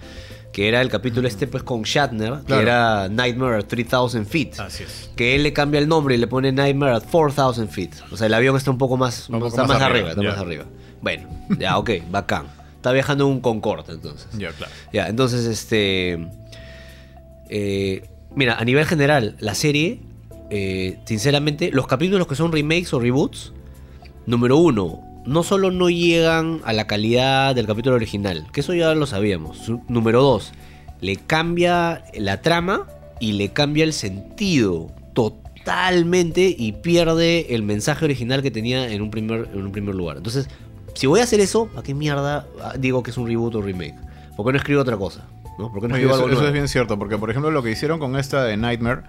que 0.51 0.67
era 0.67 0.81
el 0.81 0.89
capítulo 0.89 1.27
este 1.27 1.47
pues 1.47 1.63
con 1.63 1.83
Shatner, 1.83 2.39
que 2.47 2.53
era 2.55 3.07
Nightmare 3.09 3.57
at 3.59 3.65
3000 3.65 4.25
feet. 4.25 4.59
Así 4.59 4.83
es. 4.83 5.11
Que 5.15 5.35
él 5.35 5.43
le 5.43 5.53
cambia 5.53 5.79
el 5.79 5.87
nombre 5.87 6.15
y 6.15 6.17
le 6.17 6.27
pone 6.27 6.51
Nightmare 6.51 6.93
at 6.95 7.03
4000 7.09 7.67
feet. 7.67 7.91
O 8.11 8.17
sea, 8.17 8.27
el 8.27 8.33
avión 8.33 8.55
está 8.55 8.71
un 8.71 8.77
poco 8.77 8.97
más, 8.97 9.29
Un 9.29 9.35
poco 9.35 9.47
está 9.47 9.61
más 9.61 9.69
más, 9.69 9.81
arriba, 9.81 10.09
arriba, 10.09 10.09
está 10.09 10.23
más 10.23 10.37
arriba. 10.39 10.65
Bueno, 11.01 11.27
ya, 11.59 11.77
ok, 11.77 11.91
bacán. 12.11 12.47
Está 12.75 12.91
viajando 12.91 13.25
en 13.27 13.31
un 13.33 13.41
Concorde 13.41 13.93
entonces. 13.93 14.27
Ya, 14.37 14.51
claro. 14.51 14.71
Ya, 14.93 15.07
entonces, 15.07 15.45
este. 15.45 16.17
eh, 17.49 18.09
mira, 18.35 18.55
a 18.57 18.63
nivel 18.65 18.85
general, 18.85 19.35
la 19.39 19.53
serie, 19.55 19.99
eh, 20.49 20.99
sinceramente, 21.05 21.71
los 21.71 21.87
capítulos 21.87 22.25
que 22.27 22.35
son 22.35 22.51
remakes 22.51 22.93
o 22.93 22.99
reboots, 22.99 23.53
número 24.25 24.57
uno, 24.57 25.01
no 25.29 25.43
solo 25.43 25.69
no 25.69 25.91
llegan 25.91 26.59
a 26.65 26.73
la 26.73 26.87
calidad 26.87 27.53
del 27.53 27.67
capítulo 27.67 27.95
original, 27.95 28.47
que 28.51 28.61
eso 28.61 28.73
ya 28.73 28.95
lo 28.95 29.05
sabíamos. 29.05 29.71
Número 29.87 30.23
dos, 30.23 30.53
le 31.01 31.17
cambia 31.17 32.03
la 32.15 32.41
trama 32.41 32.87
y 33.19 33.33
le 33.33 33.49
cambia 33.49 33.83
el 33.83 33.93
sentido 33.93 34.87
totalmente 35.13 36.55
y 36.57 36.71
pierde 36.71 37.53
el 37.53 37.61
mensaje 37.61 38.05
original 38.05 38.41
que 38.41 38.49
tenía 38.49 38.91
en 38.91 39.03
un 39.03 39.11
primer, 39.11 39.49
en 39.53 39.61
un 39.61 39.71
primer 39.71 39.93
lugar. 39.93 40.17
Entonces, 40.17 40.49
si 40.95 41.05
voy 41.05 41.19
a 41.19 41.25
hacer 41.25 41.41
eso, 41.41 41.69
¿a 41.75 41.83
qué 41.83 41.93
mierda 41.93 42.47
ah, 42.63 42.73
digo 42.79 43.03
que 43.03 43.11
es 43.11 43.17
un 43.17 43.27
reboot 43.27 43.53
o 43.53 43.61
remake? 43.61 43.95
¿Por 44.35 44.47
qué 44.47 44.51
no 44.51 44.57
escribo 44.57 44.81
otra 44.81 44.97
cosa? 44.97 45.27
¿No? 45.59 45.71
¿Por 45.71 45.81
qué 45.81 45.89
no 45.89 45.93
Oye, 45.93 46.05
escribo 46.05 46.15
eso, 46.15 46.23
algo 46.23 46.27
eso 46.29 46.41
nuevo? 46.41 46.47
es 46.47 46.53
bien 46.53 46.67
cierto, 46.67 46.97
porque 46.97 47.19
por 47.19 47.29
ejemplo 47.29 47.51
lo 47.51 47.61
que 47.61 47.69
hicieron 47.69 47.99
con 47.99 48.17
esta 48.17 48.43
de 48.45 48.57
Nightmare, 48.57 49.03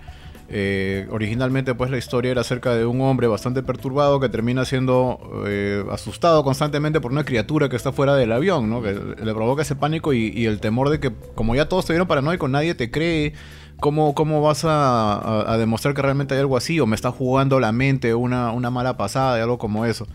eh, 0.52 1.06
originalmente 1.10 1.74
pues 1.74 1.90
la 1.90 1.98
historia 1.98 2.32
era 2.32 2.40
acerca 2.40 2.74
de 2.74 2.84
un 2.84 3.00
hombre 3.02 3.28
bastante 3.28 3.62
perturbado 3.62 4.18
que 4.18 4.28
termina 4.28 4.64
siendo 4.64 5.20
eh, 5.46 5.84
asustado 5.92 6.42
constantemente 6.42 7.00
por 7.00 7.12
una 7.12 7.24
criatura 7.24 7.68
que 7.68 7.76
está 7.76 7.92
fuera 7.92 8.16
del 8.16 8.32
avión, 8.32 8.68
¿no? 8.68 8.82
Que 8.82 8.92
le 8.92 9.32
provoca 9.34 9.62
ese 9.62 9.76
pánico 9.76 10.12
y, 10.12 10.28
y 10.34 10.46
el 10.46 10.58
temor 10.60 10.90
de 10.90 10.98
que 10.98 11.12
como 11.34 11.54
ya 11.54 11.68
todos 11.68 11.86
te 11.86 11.92
vieron 11.92 12.08
paranoico, 12.08 12.48
nadie 12.48 12.74
te 12.74 12.90
cree. 12.90 13.32
¿Cómo, 13.78 14.14
cómo 14.14 14.42
vas 14.42 14.66
a, 14.66 15.14
a- 15.14 15.54
a 15.54 15.56
demostrar 15.56 15.94
que 15.94 16.02
realmente 16.02 16.34
hay 16.34 16.40
algo 16.40 16.58
así? 16.58 16.78
¿O 16.80 16.86
me 16.86 16.94
está 16.96 17.10
jugando 17.12 17.60
la 17.60 17.72
mente 17.72 18.14
una, 18.14 18.50
una 18.52 18.68
mala 18.70 18.98
pasada 18.98 19.38
y 19.38 19.40
algo 19.40 19.56
como 19.56 19.86
eso? 19.86 20.06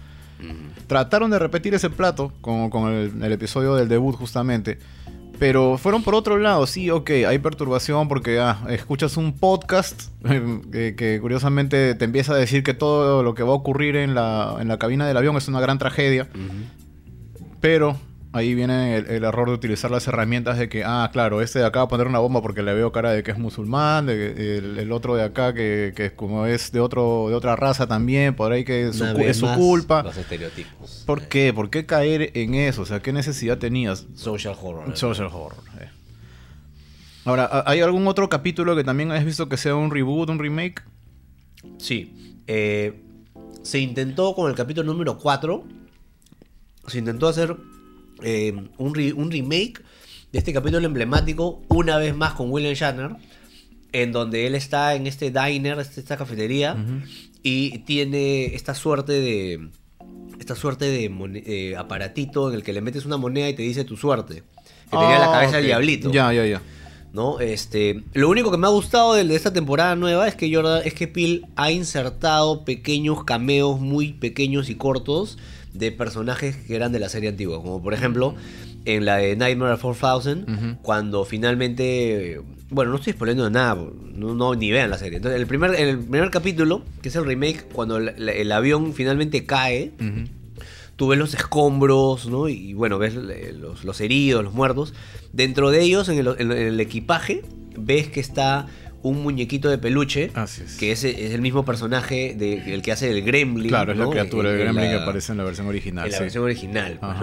Trataron 0.87 1.31
de 1.31 1.39
repetir 1.39 1.73
ese 1.73 1.89
plato 1.89 2.31
con, 2.41 2.69
con 2.69 2.91
el, 2.91 3.23
el 3.23 3.31
episodio 3.31 3.73
del 3.73 3.87
debut 3.87 4.15
justamente. 4.15 4.77
Pero 5.39 5.77
fueron 5.77 6.03
por 6.03 6.15
otro 6.15 6.37
lado, 6.37 6.65
sí, 6.65 6.89
ok, 6.89 7.09
hay 7.27 7.39
perturbación 7.39 8.07
porque 8.07 8.39
ah, 8.39 8.65
escuchas 8.69 9.17
un 9.17 9.33
podcast 9.33 10.03
que, 10.71 10.95
que 10.95 11.19
curiosamente 11.19 11.95
te 11.95 12.05
empieza 12.05 12.33
a 12.33 12.37
decir 12.37 12.63
que 12.63 12.73
todo 12.73 13.23
lo 13.23 13.35
que 13.35 13.43
va 13.43 13.49
a 13.49 13.55
ocurrir 13.55 13.95
en 13.97 14.15
la, 14.15 14.55
en 14.59 14.67
la 14.67 14.77
cabina 14.77 15.07
del 15.07 15.17
avión 15.17 15.35
es 15.35 15.47
una 15.47 15.59
gran 15.59 15.77
tragedia. 15.77 16.29
Pero 17.59 17.97
ahí 18.35 18.53
viene 18.53 18.97
el, 18.97 19.05
el 19.07 19.23
error 19.23 19.47
de 19.47 19.55
utilizar 19.55 19.89
las 19.89 20.07
herramientas 20.07 20.57
de 20.57 20.69
que, 20.69 20.83
ah, 20.85 21.09
claro, 21.13 21.41
este 21.41 21.59
de 21.59 21.65
acá 21.65 21.79
va 21.79 21.85
a 21.85 21.87
poner 21.87 22.07
una 22.07 22.19
bomba 22.19 22.41
porque 22.41 22.61
le 22.61 22.73
veo 22.73 22.91
cara 22.91 23.11
de 23.11 23.23
que 23.23 23.31
es 23.31 23.37
musulmán, 23.37 24.05
de 24.05 24.15
que 24.35 24.57
el, 24.57 24.77
el 24.77 24.91
otro 24.91 25.15
de 25.15 25.23
acá 25.23 25.53
que, 25.53 25.93
que 25.95 26.11
como 26.13 26.45
es 26.45 26.71
de 26.71 26.79
otro 26.79 27.27
de 27.29 27.35
otra 27.35 27.55
raza 27.55 27.87
también, 27.87 28.35
por 28.35 28.51
ahí 28.51 28.63
que 28.65 28.89
es 28.89 28.97
su, 28.97 29.05
es 29.05 29.41
culpa. 29.41 30.03
Los 30.03 30.17
estereotipos. 30.17 31.03
¿Por 31.05 31.27
qué? 31.27 31.53
¿Por 31.53 31.69
qué 31.69 31.85
caer 31.85 32.31
en 32.35 32.55
eso? 32.55 32.81
O 32.81 32.85
sea, 32.85 32.99
¿qué 33.01 33.13
necesidad 33.13 33.57
tenías? 33.57 34.05
Social 34.15 34.55
horror. 34.61 34.95
Social 34.97 35.27
horror. 35.31 35.63
eh. 35.79 35.89
Ahora, 37.23 37.45
¿ha- 37.51 37.63
¿hay 37.69 37.79
algún 37.81 38.07
otro 38.07 38.29
capítulo 38.29 38.75
que 38.75 38.83
también 38.83 39.11
has 39.11 39.25
visto 39.25 39.49
que 39.49 39.57
sea 39.57 39.75
un 39.75 39.89
reboot, 39.91 40.29
un 40.29 40.39
remake? 40.39 40.83
Sí. 41.77 42.37
eh, 42.47 43.01
se 43.63 43.79
intentó 43.79 44.35
con 44.35 44.47
el 44.49 44.55
capítulo 44.55 44.91
número 44.91 45.17
4. 45.17 45.63
Se 46.87 46.99
intentó 46.99 47.27
hacer 47.27 47.55
eh, 48.23 48.53
un, 48.77 48.93
re- 48.95 49.13
un 49.13 49.31
remake 49.31 49.81
de 50.31 50.39
este 50.39 50.53
capítulo 50.53 50.85
emblemático, 50.85 51.61
una 51.69 51.97
vez 51.97 52.15
más 52.15 52.33
con 52.33 52.51
William 52.51 52.73
Shatner, 52.73 53.11
en 53.91 54.11
donde 54.11 54.47
él 54.47 54.55
está 54.55 54.95
en 54.95 55.07
este 55.07 55.31
diner, 55.31 55.79
este- 55.79 56.01
esta 56.01 56.17
cafetería, 56.17 56.75
y 57.43 57.79
tiene 57.79 58.53
esta 58.55 58.73
suerte 58.75 59.13
de. 59.13 59.69
Esta 60.39 60.55
suerte 60.55 60.85
de 60.85 61.05
eh, 61.45 61.75
aparatito 61.77 62.49
en 62.49 62.55
el 62.55 62.63
que 62.63 62.73
le 62.73 62.81
metes 62.81 63.05
una 63.05 63.15
moneda 63.17 63.47
y 63.47 63.53
te 63.53 63.63
dice 63.63 63.85
tu 63.85 63.95
suerte. 63.95 64.43
Que 64.91 64.97
tenía 64.97 65.17
la 65.17 65.27
Ah, 65.29 65.31
cabeza 65.31 65.55
del 65.57 65.63
ok. 65.65 65.67
diablito. 65.67 66.11
Ya, 66.11 66.31
ya, 66.33 66.45
ya. 66.45 66.61
¿no? 67.13 67.39
Este, 67.39 68.03
lo 68.13 68.29
único 68.29 68.51
que 68.51 68.57
me 68.57 68.67
ha 68.67 68.69
gustado 68.71 69.13
de, 69.13 69.23
de 69.23 69.35
esta 69.35 69.53
temporada 69.53 69.95
nueva 69.95 70.27
es 70.27 70.35
que 70.35 70.53
Jordan, 70.53 70.81
es 70.83 70.93
que 70.93 71.07
Peel 71.07 71.45
ha 71.55 71.71
insertado 71.71 72.65
pequeños 72.65 73.23
cameos 73.23 73.79
muy 73.79 74.11
pequeños 74.11 74.69
y 74.69 74.75
cortos 74.75 75.37
de 75.77 75.91
personajes 75.91 76.55
que 76.55 76.75
eran 76.75 76.91
de 76.91 76.99
la 76.99 77.09
serie 77.09 77.29
antigua, 77.29 77.61
como 77.61 77.81
por 77.81 77.93
ejemplo 77.93 78.35
en 78.85 79.05
la 79.05 79.17
de 79.17 79.35
Nightmare 79.35 79.77
4000, 79.77 80.45
Ujú. 80.47 80.77
cuando 80.81 81.25
finalmente 81.25 82.41
bueno, 82.69 82.91
no 82.91 82.97
estoy 82.97 83.13
spoilando 83.13 83.49
nada, 83.49 83.75
no, 84.13 84.33
no, 84.33 84.55
ni 84.55 84.71
vean 84.71 84.89
la 84.89 84.97
serie. 84.97 85.17
Entonces, 85.17 85.39
el 85.39 85.45
primer, 85.47 85.75
en 85.75 85.87
el 85.87 85.99
primer 85.99 86.31
capítulo, 86.31 86.81
que 87.01 87.09
es 87.09 87.15
el 87.15 87.23
remake, 87.25 87.67
cuando 87.71 87.97
el, 87.97 88.27
el 88.27 88.51
avión 88.51 88.93
finalmente 88.93 89.45
cae, 89.45 89.91
Ujú. 89.99 90.27
tú 90.95 91.07
ves 91.07 91.19
los 91.19 91.35
escombros, 91.35 92.25
¿no? 92.27 92.49
Y 92.49 92.73
bueno, 92.73 92.97
ves 92.97 93.13
eh, 93.15 93.53
los, 93.57 93.83
los 93.85 94.01
heridos, 94.01 94.43
los 94.43 94.53
muertos. 94.53 94.95
Dentro 95.31 95.69
de 95.69 95.81
ellos, 95.81 96.09
en 96.09 96.17
el, 96.17 96.27
en 96.39 96.51
el 96.51 96.79
equipaje, 96.79 97.43
ves 97.77 98.07
que 98.09 98.19
está 98.19 98.65
un 99.07 99.21
muñequito 99.21 99.69
de 99.69 99.77
peluche, 99.77 100.31
Así 100.33 100.63
es. 100.63 100.77
que 100.77 100.91
es, 100.91 101.03
es 101.03 101.31
el 101.33 101.41
mismo 101.41 101.63
personaje 101.63 102.33
de, 102.37 102.73
el 102.73 102.81
que 102.81 102.91
hace 102.91 103.11
el 103.11 103.21
gremlin. 103.23 103.69
Claro, 103.69 103.91
es 103.91 103.97
la 103.99 104.09
criatura 104.09 104.49
En- 104.49 104.55
de 104.57 104.61
en 104.63 104.67
Gremlin 104.73 104.91
que 104.91 105.03
aparece 105.03 105.31
en 105.31 105.37
la 105.37 105.43
versión 105.43 105.67
original. 105.67 106.05
en 106.05 106.11
la 106.11 106.17
sí. 106.17 106.23
versión 106.23 106.43
original, 106.43 106.97
pues. 106.99 107.13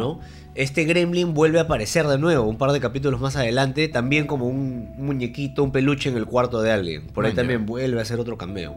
Este 0.55 0.85
gremlin 0.85 1.35
vuelve 1.35 1.59
a 1.59 1.63
aparecer 1.63 2.07
de 2.07 2.19
nuevo, 2.19 2.45
un 2.47 2.57
par 2.59 2.73
de 2.73 2.79
capítulos 2.81 3.21
más 3.21 3.37
adelante, 3.37 3.89
también 3.89 4.27
como 4.27 4.47
un 4.47 4.95
muñequito, 4.99 5.65
un 5.65 5.73
peluche 5.73 6.09
en 6.11 6.17
el 6.17 6.27
cuarto 6.27 6.61
de 6.63 6.71
alguien. 6.71 7.07
Por 7.09 7.25
ahí 7.25 7.31
Ah, 7.31 7.35
ya. 7.35 7.41
también 7.41 7.67
vuelve 7.67 7.99
a 7.99 8.03
hacer 8.03 8.21
otro 8.21 8.37
cameo. 8.39 8.77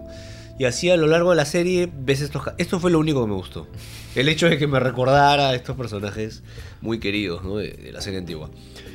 Y 0.57 0.63
así 0.63 0.89
a 0.89 0.95
lo 0.97 1.05
largo 1.07 1.31
de 1.31 1.35
la 1.35 1.43
serie 1.45 1.89
ves 1.93 2.21
estos... 2.21 2.43
Esto 2.57 2.79
fue 2.79 2.89
lo 2.89 2.97
único 2.97 3.21
que 3.21 3.27
me 3.27 3.35
gustó. 3.35 3.67
El 4.15 4.29
hecho 4.29 4.47
de 4.49 4.57
que 4.57 4.67
me 4.67 4.79
recordara 4.79 5.49
a 5.49 5.53
estos 5.55 5.75
personajes 5.75 6.43
muy 6.81 6.99
queridos 6.99 7.43
¿no? 7.43 7.57
de, 7.57 7.71
de 7.71 7.91
la 7.91 7.99
serie 8.01 8.19
antigua. 8.19 8.49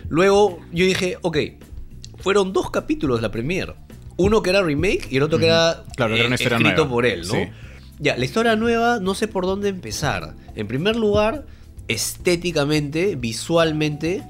Luego 0.09 0.59
yo 0.73 0.85
dije, 0.87 1.18
ok, 1.20 1.37
fueron 2.18 2.53
dos 2.55 2.70
capítulos 2.70 3.18
de 3.18 3.23
la 3.23 3.31
premiere. 3.31 3.75
Uno 4.20 4.42
que 4.42 4.50
era 4.50 4.62
remake 4.62 5.09
y 5.11 5.16
el 5.16 5.22
otro 5.22 5.38
que 5.38 5.46
era, 5.46 5.83
Claro, 5.96 6.14
que 6.14 6.20
era 6.20 6.26
una 6.26 6.35
historia 6.37 6.56
escrito 6.59 6.83
nueva. 6.83 6.90
por 6.90 7.06
él, 7.06 7.20
¿no? 7.26 7.35
Sí. 7.35 7.48
Ya, 7.98 8.16
la 8.16 8.24
historia 8.24 8.56
nueva 8.56 8.98
no 9.00 9.14
sé 9.14 9.28
por 9.28 9.46
dónde 9.46 9.68
empezar. 9.68 10.35
En 10.54 10.66
primer 10.66 10.96
lugar, 10.96 11.44
estéticamente, 11.88 13.14
visualmente, 13.16 14.22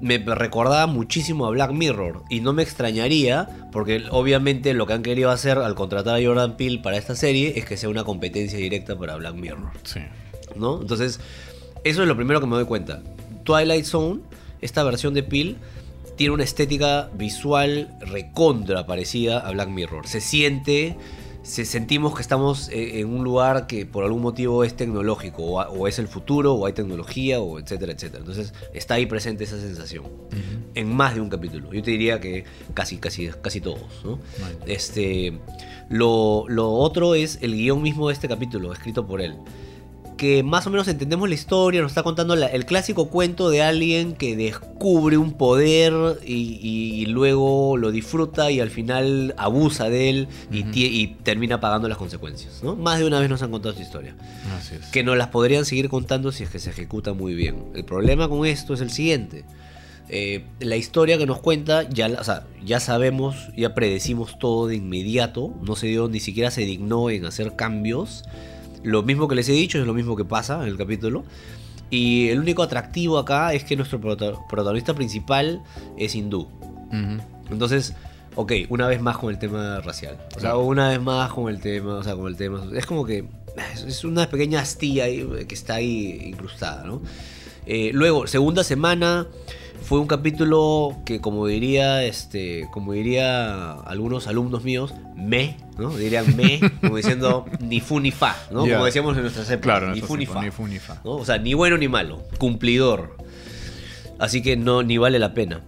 me 0.00 0.18
recordaba 0.18 0.86
muchísimo 0.86 1.46
a 1.46 1.50
Black 1.50 1.72
Mirror. 1.72 2.22
Y 2.30 2.40
no 2.40 2.52
me 2.52 2.62
extrañaría, 2.62 3.48
porque 3.72 4.04
obviamente 4.10 4.74
lo 4.74 4.86
que 4.86 4.92
han 4.94 5.02
querido 5.02 5.30
hacer 5.30 5.58
al 5.58 5.74
contratar 5.74 6.20
a 6.20 6.24
Jordan 6.24 6.56
Peele 6.56 6.78
para 6.78 6.96
esta 6.96 7.14
serie 7.14 7.54
es 7.56 7.64
que 7.64 7.76
sea 7.76 7.88
una 7.88 8.04
competencia 8.04 8.58
directa 8.58 8.98
para 8.98 9.16
Black 9.16 9.34
Mirror. 9.34 9.70
Sí. 9.84 10.00
¿no? 10.56 10.80
Entonces, 10.80 11.20
eso 11.84 12.02
es 12.02 12.08
lo 12.08 12.16
primero 12.16 12.40
que 12.40 12.46
me 12.46 12.56
doy 12.56 12.64
cuenta. 12.64 13.02
Twilight 13.44 13.84
Zone, 13.84 14.20
esta 14.60 14.82
versión 14.84 15.14
de 15.14 15.22
Peel, 15.22 15.56
tiene 16.18 16.34
una 16.34 16.44
estética 16.44 17.08
visual 17.14 17.96
recontra 18.00 18.84
parecida 18.86 19.38
a 19.38 19.50
Black 19.52 19.70
Mirror. 19.70 20.06
Se 20.06 20.20
siente, 20.20 20.96
se, 21.42 21.64
sentimos 21.64 22.14
que 22.14 22.20
estamos 22.20 22.68
eh, 22.68 23.00
en 23.00 23.08
un 23.08 23.24
lugar 23.24 23.66
que 23.66 23.86
por 23.86 24.04
algún 24.04 24.20
motivo 24.20 24.64
es 24.64 24.76
tecnológico, 24.76 25.42
o, 25.44 25.60
a- 25.60 25.70
o 25.70 25.88
es 25.88 25.98
el 25.98 26.08
futuro, 26.08 26.52
o 26.54 26.66
hay 26.66 26.74
tecnología, 26.74 27.40
o 27.40 27.58
etcétera, 27.58 27.92
etcétera. 27.92 28.18
Entonces, 28.18 28.52
está 28.74 28.94
ahí 28.94 29.06
presente 29.06 29.44
esa 29.44 29.58
sensación. 29.58 30.04
En 30.74 30.94
más 30.94 31.14
de 31.14 31.20
un 31.22 31.28
capítulo. 31.30 31.72
Yo 31.72 31.82
te 31.82 31.90
diría 31.92 32.20
que 32.20 32.44
casi, 32.74 32.98
casi, 32.98 33.28
casi 33.40 33.60
todos, 33.60 33.80
¿no? 34.04 34.18
Vale. 34.40 34.56
Este, 34.66 35.38
lo, 35.88 36.44
lo 36.48 36.70
otro 36.72 37.14
es 37.14 37.38
el 37.40 37.54
guion 37.54 37.80
mismo 37.82 38.08
de 38.08 38.14
este 38.14 38.28
capítulo, 38.28 38.72
escrito 38.72 39.06
por 39.06 39.20
él. 39.22 39.36
Que 40.18 40.42
más 40.42 40.66
o 40.66 40.70
menos 40.70 40.88
entendemos 40.88 41.28
la 41.28 41.34
historia, 41.36 41.80
nos 41.80 41.92
está 41.92 42.02
contando 42.02 42.34
la- 42.36 42.48
el 42.48 42.66
clásico 42.66 43.08
cuento 43.08 43.48
de 43.50 43.62
alguien 43.62 44.14
que 44.14 44.36
descubre 44.36 45.16
un 45.16 45.32
poder 45.32 46.18
y, 46.26 46.58
y- 46.60 47.00
y 47.02 47.06
luego 47.06 47.76
lo 47.76 47.90
disfruta 47.92 48.50
y 48.50 48.58
al 48.60 48.68
final 48.70 49.32
abusa 49.38 49.88
de 49.88 50.10
él 50.10 50.28
y, 50.50 51.06
termina 51.22 51.60
pagando 51.60 51.88
las 51.88 51.96
consecuencias. 51.98 52.62
¿no? 52.64 52.74
Más 52.74 52.98
de 52.98 53.06
una 53.06 53.20
vez 53.20 53.30
nos 53.30 53.42
han 53.42 53.52
contado 53.52 53.70
esta 53.70 53.82
historia 53.84 54.16
Así 54.58 54.74
es. 54.74 54.86
que 54.86 55.04
nos 55.04 55.16
las 55.16 55.28
podrían 55.28 55.64
seguir 55.64 55.88
contando 55.88 56.32
si 56.32 56.42
es 56.42 56.50
que 56.50 56.58
se 56.58 56.70
ejecuta 56.70 57.12
muy 57.14 57.34
bien. 57.34 57.64
El 57.74 57.84
problema 57.84 58.28
con 58.28 58.44
esto 58.44 58.74
es 58.74 58.80
el 58.80 58.90
siguiente. 58.90 59.44
Eh, 60.10 60.44
la 60.58 60.76
historia 60.76 61.16
que 61.18 61.26
nos 61.26 61.38
cuenta, 61.40 61.88
ya, 61.88 62.08
o 62.18 62.24
sea, 62.24 62.44
ya 62.64 62.80
sabemos, 62.80 63.50
ya 63.56 63.74
predecimos 63.74 64.38
todo 64.38 64.66
de 64.66 64.74
inmediato. 64.76 65.52
No 65.62 65.76
se 65.76 65.86
dio, 65.86 66.08
ni 66.08 66.18
siquiera 66.18 66.50
se 66.50 66.62
dignó 66.62 67.08
en 67.10 67.24
hacer 67.26 67.54
cambios. 67.56 68.24
Lo 68.82 69.02
mismo 69.02 69.28
que 69.28 69.34
les 69.34 69.48
he 69.48 69.52
dicho 69.52 69.78
es 69.78 69.86
lo 69.86 69.94
mismo 69.94 70.16
que 70.16 70.24
pasa 70.24 70.62
en 70.62 70.68
el 70.68 70.76
capítulo. 70.76 71.24
Y 71.90 72.28
el 72.28 72.38
único 72.40 72.62
atractivo 72.62 73.18
acá 73.18 73.54
es 73.54 73.64
que 73.64 73.74
nuestro 73.76 74.00
prota- 74.00 74.34
protagonista 74.48 74.94
principal 74.94 75.62
es 75.96 76.14
hindú. 76.14 76.48
Entonces, 77.50 77.94
ok, 78.34 78.52
una 78.68 78.86
vez 78.86 79.00
más 79.00 79.16
con 79.16 79.30
el 79.30 79.38
tema 79.38 79.80
racial. 79.80 80.18
O 80.36 80.40
sea, 80.40 80.56
una 80.56 80.90
vez 80.90 81.00
más 81.00 81.32
con 81.32 81.48
el 81.48 81.60
tema, 81.60 81.94
o 81.94 82.02
sea, 82.02 82.14
con 82.14 82.26
el 82.26 82.36
tema. 82.36 82.62
Es 82.74 82.84
como 82.86 83.04
que 83.06 83.24
es- 83.86 84.04
una 84.04 84.28
pequeña 84.28 84.60
astilla 84.60 85.04
ahí, 85.04 85.26
que 85.48 85.54
está 85.54 85.74
ahí 85.76 86.20
incrustada, 86.26 86.84
¿no? 86.84 87.00
Eh, 87.66 87.90
luego, 87.92 88.26
segunda 88.26 88.64
semana, 88.64 89.26
fue 89.82 89.98
un 90.00 90.06
capítulo 90.06 90.96
que 91.04 91.20
como 91.20 91.46
diría 91.46 92.04
este 92.04 92.68
como 92.72 92.92
diría 92.92 93.72
algunos 93.72 94.26
alumnos 94.26 94.64
míos 94.64 94.94
me 95.16 95.56
no 95.78 95.96
dirían 95.96 96.36
me 96.36 96.60
como 96.80 96.96
diciendo 96.96 97.46
ni 97.60 97.80
fu 97.80 98.00
ni 98.00 98.10
fa 98.10 98.36
no 98.50 98.60
como 98.60 98.84
decíamos 98.84 99.16
en 99.16 99.22
nuestras 99.22 99.48
épocas 99.50 99.78
Claro, 99.80 99.94
ni 99.94 100.00
fu 100.00 100.16
ni 100.16 100.26
fa 100.26 100.42
ni 100.42 100.50
fu 100.50 100.66
ni 100.66 100.78
fa. 100.78 101.00
¿no? 101.04 101.12
o 101.16 101.24
sea 101.24 101.38
ni 101.38 101.54
bueno 101.54 101.76
ni 101.78 101.88
malo 101.88 102.22
cumplidor. 102.38 103.16
Así 104.18 104.42
que 104.42 104.56
no 104.56 104.82
ni 104.82 104.98
vale 104.98 105.18
la 105.18 105.32
pena. 105.34 105.60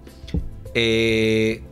Eh, 0.74 1.62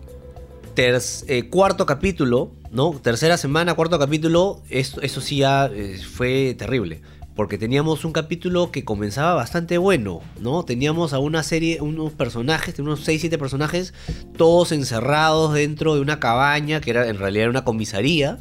eh, 0.76 1.48
cuarto 1.50 1.86
capítulo 1.86 2.52
no 2.70 2.92
tercera 3.02 3.36
semana 3.36 3.74
cuarto 3.74 3.98
capítulo 3.98 4.62
esto 4.70 5.00
eso 5.02 5.20
sí 5.20 5.38
ya 5.38 5.66
eh, 5.66 5.98
fue 5.98 6.54
terrible 6.56 7.00
porque 7.38 7.56
teníamos 7.56 8.04
un 8.04 8.10
capítulo 8.10 8.72
que 8.72 8.84
comenzaba 8.84 9.34
bastante 9.34 9.78
bueno, 9.78 10.22
¿no? 10.40 10.64
Teníamos 10.64 11.12
a 11.12 11.20
una 11.20 11.44
serie, 11.44 11.80
unos 11.80 12.12
personajes, 12.12 12.76
unos 12.80 13.04
6, 13.04 13.20
7 13.20 13.38
personajes, 13.38 13.94
todos 14.36 14.72
encerrados 14.72 15.54
dentro 15.54 15.94
de 15.94 16.00
una 16.00 16.18
cabaña, 16.18 16.80
que 16.80 16.90
era 16.90 17.06
en 17.06 17.16
realidad 17.16 17.42
era 17.42 17.50
una 17.50 17.64
comisaría, 17.64 18.40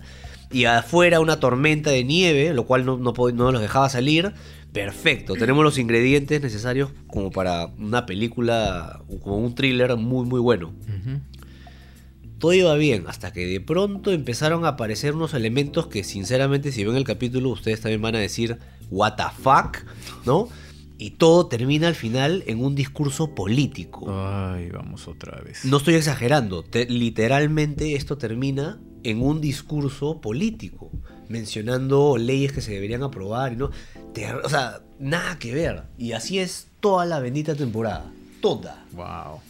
y 0.51 0.65
afuera 0.65 1.19
una 1.19 1.39
tormenta 1.39 1.91
de 1.91 2.03
nieve, 2.05 2.55
lo 2.55 2.65
cual 2.65 2.87
no, 2.87 2.97
no, 2.97 3.51
los 3.51 3.61
dejaba 3.61 3.87
salir. 3.87 4.33
Perfecto, 4.73 5.35
tenemos 5.35 5.63
los 5.63 5.77
ingredientes 5.77 6.41
necesarios 6.41 6.89
como 7.05 7.29
para 7.29 7.67
una 7.77 8.07
película, 8.07 9.03
como 9.21 9.37
un 9.37 9.53
thriller 9.53 9.95
muy, 9.95 10.25
muy 10.25 10.39
bueno. 10.39 10.73
Todo 12.39 12.53
iba 12.53 12.73
bien, 12.73 13.03
hasta 13.05 13.31
que 13.31 13.45
de 13.45 13.61
pronto 13.61 14.11
empezaron 14.11 14.65
a 14.65 14.69
aparecer 14.69 15.13
unos 15.13 15.35
elementos 15.35 15.85
que 15.85 16.03
sinceramente 16.03 16.71
si 16.71 16.83
ven 16.83 16.95
el 16.95 17.03
capítulo 17.03 17.49
ustedes 17.49 17.81
también 17.81 18.01
van 18.01 18.15
a 18.15 18.19
decir, 18.19 18.57
what 18.89 19.13
the 19.15 19.23
fuck, 19.41 19.77
¿no? 20.25 20.49
Y 20.99 21.11
todo 21.11 21.45
termina 21.47 21.87
al 21.87 21.95
final 21.95 22.43
en 22.47 22.63
un 22.63 22.73
discurso 22.73 23.35
político. 23.35 24.07
Ay, 24.09 24.69
vamos 24.71 25.07
otra 25.07 25.39
vez. 25.41 25.63
No 25.63 25.77
estoy 25.77 25.93
exagerando, 25.95 26.63
te- 26.63 26.87
literalmente 26.89 27.95
esto 27.95 28.17
termina 28.17 28.79
en 29.03 29.21
un 29.21 29.39
discurso 29.39 30.19
político, 30.21 30.89
mencionando 31.29 32.17
leyes 32.17 32.51
que 32.51 32.61
se 32.61 32.71
deberían 32.71 33.03
aprobar, 33.03 33.53
y 33.53 33.57
no, 33.57 33.69
Te- 34.13 34.33
o 34.33 34.49
sea, 34.49 34.81
nada 34.99 35.37
que 35.37 35.53
ver. 35.53 35.83
Y 35.99 36.13
así 36.13 36.39
es 36.39 36.67
toda 36.79 37.05
la 37.05 37.19
bendita 37.19 37.53
temporada, 37.53 38.11
toda. 38.41 38.83
Wow. 38.93 39.41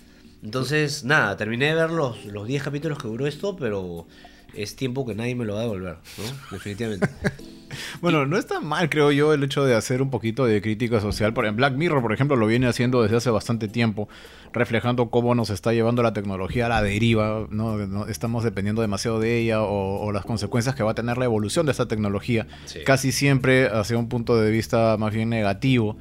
Entonces, 0.44 1.06
nada, 1.06 1.38
terminé 1.38 1.68
de 1.68 1.76
ver 1.76 1.90
los, 1.92 2.26
los 2.26 2.46
10 2.46 2.62
capítulos 2.64 2.98
que 3.02 3.08
duró 3.08 3.26
esto, 3.26 3.56
pero 3.56 4.06
es 4.54 4.76
tiempo 4.76 5.06
que 5.06 5.16
nadie 5.16 5.36
me 5.36 5.46
lo 5.46 5.54
va 5.54 5.60
a 5.62 5.64
devolver, 5.64 5.98
¿no? 6.18 6.24
Definitivamente. 6.52 7.08
Bueno, 8.02 8.26
no 8.26 8.38
está 8.38 8.60
mal, 8.62 8.90
creo 8.90 9.12
yo, 9.12 9.34
el 9.34 9.44
hecho 9.44 9.66
de 9.66 9.76
hacer 9.76 10.02
un 10.02 10.10
poquito 10.10 10.46
de 10.46 10.62
crítica 10.62 11.00
social. 11.02 11.34
Por 11.34 11.46
en 11.46 11.56
Black 11.56 11.74
Mirror, 11.76 12.02
por 12.02 12.14
ejemplo, 12.14 12.36
lo 12.38 12.48
viene 12.48 12.68
haciendo 12.68 13.02
desde 13.04 13.18
hace 13.18 13.30
bastante 13.30 13.68
tiempo, 13.68 14.08
reflejando 14.54 15.10
cómo 15.10 15.36
nos 15.36 15.50
está 15.50 15.74
llevando 15.74 16.04
la 16.04 16.14
tecnología 16.14 16.68
a 16.68 16.70
la 16.70 16.82
deriva, 16.82 17.48
¿no? 17.50 17.78
No- 17.88 18.08
Estamos 18.08 18.44
dependiendo 18.44 18.82
demasiado 18.82 19.20
de 19.20 19.38
ella 19.40 19.62
o, 19.62 20.06
o 20.06 20.12
las 20.12 20.26
consecuencias 20.26 20.76
que 20.76 20.84
va 20.84 20.92
a 20.92 20.96
tener 20.96 21.18
la 21.18 21.26
evolución 21.26 21.66
de 21.66 21.72
esta 21.72 21.88
tecnología, 21.88 22.48
Sí. 22.66 22.80
casi 22.86 23.12
siempre 23.12 23.68
hacia 23.68 23.98
un 23.98 24.08
punto 24.10 24.40
de 24.40 24.52
vista 24.52 24.96
más 24.98 25.14
bien 25.14 25.30
negativo. 25.30 25.98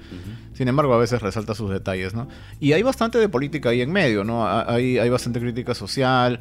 Sin 0.54 0.68
embargo, 0.68 0.94
a 0.94 0.98
veces 0.98 1.20
resalta 1.20 1.54
sus 1.54 1.70
detalles, 1.70 2.14
¿no? 2.14 2.28
Y 2.60 2.72
hay 2.72 2.82
bastante 2.82 3.18
de 3.18 3.28
política 3.28 3.70
ahí 3.70 3.82
en 3.82 3.92
medio, 3.92 4.24
¿no? 4.24 4.46
Ha- 4.46 4.72
Hay, 4.72 4.98
hay 4.98 5.08
bastante 5.10 5.40
crítica 5.40 5.74
social, 5.74 6.40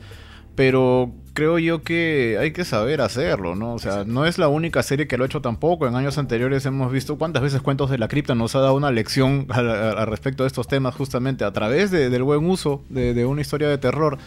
pero 0.55 1.11
creo 1.33 1.59
yo 1.59 1.83
que 1.83 2.37
hay 2.39 2.51
que 2.53 2.63
saber 2.63 3.01
hacerlo, 3.01 3.55
¿no? 3.55 3.73
O 3.73 3.79
sea, 3.79 4.03
no 4.05 4.25
es 4.25 4.37
la 4.37 4.47
única 4.47 4.81
serie 4.83 5.07
que 5.07 5.17
lo 5.17 5.23
ha 5.23 5.27
hecho 5.27 5.41
tampoco. 5.41 5.85
En 5.87 5.95
años 5.95 6.17
anteriores 6.17 6.65
hemos 6.65 6.91
visto 6.91 7.17
cuántas 7.17 7.43
veces 7.43 7.61
Cuentos 7.61 7.89
de 7.89 7.97
la 7.97 8.07
Cripta 8.07 8.35
nos 8.35 8.55
ha 8.55 8.59
dado 8.59 8.75
una 8.75 8.89
lección 8.91 9.45
al, 9.49 10.07
respecto 10.07 10.43
de 10.43 10.47
estos 10.47 10.67
temas, 10.67 10.95
justamente 10.95 11.43
a 11.43 11.51
través 11.51 11.91
de- 11.91 12.09
del 12.09 12.23
buen 12.23 12.45
uso 12.45 12.81
de, 12.89 13.13
de 13.13 13.25
una 13.25 13.41
historia 13.41 13.67
de 13.67 13.77
terror. 13.77 14.17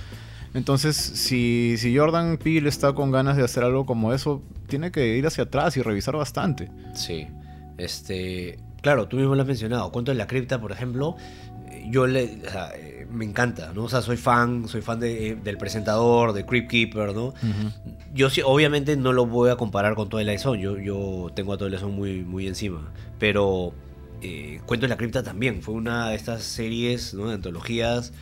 Entonces, 0.55 0.97
si, 0.97 1.77
si 1.79 1.97
Jordan 1.97 2.39
Peele 2.39 2.69
está 2.69 2.93
con 2.95 3.11
ganas 3.11 3.37
de 3.37 3.45
hacer 3.45 3.65
algo 3.65 3.87
como 3.87 4.13
eso, 4.13 4.43
tiene 4.67 4.91
que 4.91 5.17
ir 5.17 5.27
hacia 5.27 5.45
atrás 5.45 5.77
y 5.77 5.83
revisar 5.83 6.17
bastante. 6.17 6.71
Sí. 6.95 7.27
Este. 7.79 8.59
Claro, 8.83 9.09
tú 9.09 9.17
mismo 9.17 9.35
lo 9.35 9.43
has 9.43 9.49
mencionado. 9.49 9.91
Cuento 9.93 10.11
de 10.13 10.17
la 10.19 10.27
cripta, 10.27 10.61
por 10.61 10.73
ejemplo. 10.73 11.17
Yo 11.91 12.07
le. 12.07 12.39
o 12.47 12.51
sea, 12.51 12.71
eh, 12.75 13.07
me 13.11 13.25
encanta, 13.25 13.73
¿no? 13.75 13.85
O 13.85 13.89
sea, 13.89 14.03
soy 14.03 14.17
fan, 14.17 14.69
soy 14.69 14.83
fan 14.83 15.01
de, 15.01 15.29
eh, 15.31 15.35
del 15.37 15.57
presentador, 15.59 16.33
de 16.33 16.45
Crypt 16.45 16.71
Keeper, 16.71 17.15
¿no? 17.15 17.35
Yo 18.15 18.31
sí, 18.31 18.43
obviamente 18.45 18.97
no 18.97 19.13
lo 19.13 19.27
voy 19.27 19.51
a 19.51 19.57
comparar 19.57 19.95
con 19.95 20.09
Twilight 20.09 20.41
Zone. 20.41 20.61
Yo, 20.63 20.79
yo 20.79 21.31
tengo 21.35 21.53
a 21.55 21.59
Twilight 21.59 21.81
Zone 21.81 21.95
muy, 21.95 22.23
muy 22.25 22.47
encima. 22.47 22.93
Pero. 23.19 23.73
eh, 24.23 24.61
Cuento 24.67 24.85
de 24.85 24.89
la 24.91 24.97
cripta 24.97 25.23
también. 25.23 25.63
Fue 25.63 25.75
una 25.75 26.11
de 26.11 26.17
estas 26.17 26.43
series, 26.43 27.15
¿no? 27.15 27.29
De 27.29 27.35
antologías 27.35 28.13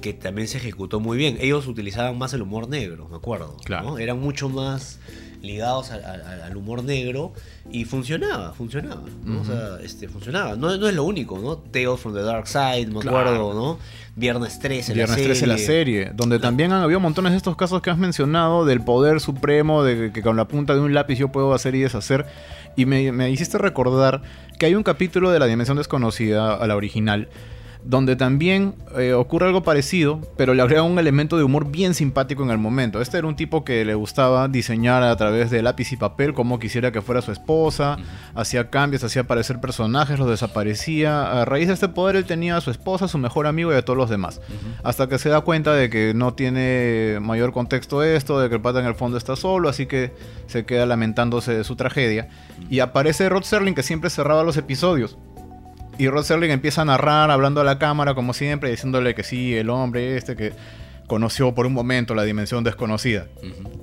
que 0.00 0.12
también 0.14 0.48
se 0.48 0.56
ejecutó 0.58 0.98
muy 1.00 1.16
bien. 1.16 1.36
Ellos 1.40 1.66
utilizaban 1.68 2.16
más 2.18 2.32
el 2.34 2.42
humor 2.42 2.68
negro, 2.68 3.08
me 3.08 3.16
acuerdo. 3.16 3.56
Claro. 3.64 3.90
¿no? 3.90 3.98
Eran 3.98 4.18
mucho 4.20 4.48
más 4.48 4.98
ligados 5.42 5.90
al, 5.90 6.04
al- 6.04 6.42
al 6.42 6.56
humor 6.56 6.82
negro 6.84 7.32
y 7.70 7.84
funcionaba, 7.84 8.52
funcionaba, 8.54 9.02
¿no? 9.24 9.40
O 9.40 9.44
sea, 9.44 9.78
este, 9.82 10.08
funcionaba. 10.08 10.56
No, 10.56 10.76
no 10.78 10.88
es 10.88 10.94
lo 10.94 11.04
único, 11.04 11.38
¿no? 11.38 11.56
Tales 11.56 11.98
from 12.00 12.14
the 12.14 12.22
Dark 12.22 12.46
Side, 12.46 12.86
me 12.86 13.00
Claro. 13.00 13.18
acuerdo, 13.18 13.54
¿no? 13.54 13.78
Viernes 14.14 14.58
13, 14.60 14.94
Viernes 14.94 15.10
la 15.10 15.14
serie. 15.16 15.26
13 15.26 15.46
la 15.46 15.58
serie, 15.58 16.10
donde 16.14 16.38
también 16.38 16.72
han 16.72 16.82
habido 16.82 17.00
montones 17.00 17.32
de 17.32 17.38
estos 17.38 17.56
casos 17.56 17.82
que 17.82 17.90
has 17.90 17.98
mencionado 17.98 18.64
del 18.64 18.80
poder 18.82 19.20
supremo, 19.20 19.82
de 19.84 20.12
que 20.12 20.22
con 20.22 20.36
la 20.36 20.46
punta 20.46 20.74
de 20.74 20.80
un 20.80 20.94
lápiz 20.94 21.16
yo 21.18 21.28
puedo 21.32 21.52
hacer 21.54 21.74
y 21.74 21.80
deshacer. 21.80 22.24
Y 22.76 22.86
me, 22.86 23.10
me 23.12 23.30
hiciste 23.30 23.58
recordar 23.58 24.22
que 24.58 24.66
hay 24.66 24.74
un 24.74 24.82
capítulo 24.82 25.30
de 25.30 25.38
La 25.38 25.46
Dimensión 25.46 25.76
Desconocida 25.76 26.54
a 26.54 26.66
la 26.66 26.76
original, 26.76 27.28
donde 27.84 28.16
también 28.16 28.74
eh, 28.96 29.12
ocurre 29.12 29.46
algo 29.46 29.62
parecido, 29.62 30.20
pero 30.36 30.54
le 30.54 30.62
agrega 30.62 30.82
un 30.82 30.98
elemento 30.98 31.36
de 31.36 31.42
humor 31.42 31.70
bien 31.70 31.94
simpático 31.94 32.42
en 32.42 32.50
el 32.50 32.58
momento. 32.58 33.00
Este 33.00 33.18
era 33.18 33.26
un 33.26 33.36
tipo 33.36 33.64
que 33.64 33.84
le 33.84 33.94
gustaba 33.94 34.48
diseñar 34.48 35.02
a 35.02 35.16
través 35.16 35.50
de 35.50 35.62
lápiz 35.62 35.92
y 35.92 35.96
papel 35.96 36.34
como 36.34 36.58
quisiera 36.58 36.92
que 36.92 37.02
fuera 37.02 37.22
su 37.22 37.32
esposa, 37.32 37.96
hacía 38.34 38.70
cambios, 38.70 39.02
hacía 39.04 39.22
aparecer 39.22 39.60
personajes, 39.60 40.18
los 40.18 40.28
desaparecía. 40.28 41.42
A 41.42 41.44
raíz 41.44 41.68
de 41.68 41.74
este 41.74 41.88
poder 41.88 42.16
él 42.16 42.24
tenía 42.24 42.56
a 42.56 42.60
su 42.60 42.70
esposa, 42.70 43.06
a 43.06 43.08
su 43.08 43.18
mejor 43.18 43.46
amigo 43.46 43.72
y 43.72 43.76
a 43.76 43.84
todos 43.84 43.96
los 43.96 44.10
demás. 44.10 44.40
Hasta 44.84 45.08
que 45.08 45.18
se 45.18 45.28
da 45.28 45.40
cuenta 45.40 45.74
de 45.74 45.90
que 45.90 46.12
no 46.14 46.34
tiene 46.34 47.18
mayor 47.20 47.52
contexto 47.52 48.02
esto, 48.02 48.40
de 48.40 48.48
que 48.48 48.56
el 48.56 48.60
pata 48.62 48.80
en 48.80 48.86
el 48.86 48.94
fondo 48.94 49.18
está 49.18 49.34
solo, 49.36 49.68
así 49.68 49.86
que 49.86 50.12
se 50.46 50.64
queda 50.64 50.86
lamentándose 50.86 51.54
de 51.54 51.64
su 51.64 51.76
tragedia. 51.76 52.28
Y 52.70 52.80
aparece 52.80 53.28
Rod 53.28 53.42
Serling 53.42 53.74
que 53.74 53.82
siempre 53.82 54.10
cerraba 54.10 54.44
los 54.44 54.56
episodios. 54.56 55.18
Y 55.98 56.08
Rod 56.08 56.24
Serling 56.24 56.50
empieza 56.50 56.82
a 56.82 56.84
narrar, 56.84 57.30
hablando 57.30 57.60
a 57.60 57.64
la 57.64 57.78
cámara 57.78 58.14
como 58.14 58.32
siempre, 58.32 58.70
diciéndole 58.70 59.14
que 59.14 59.22
sí, 59.22 59.54
el 59.56 59.70
hombre 59.70 60.16
este 60.16 60.36
que 60.36 60.52
conoció 61.06 61.54
por 61.54 61.66
un 61.66 61.74
momento 61.74 62.14
la 62.14 62.22
dimensión 62.22 62.64
desconocida. 62.64 63.26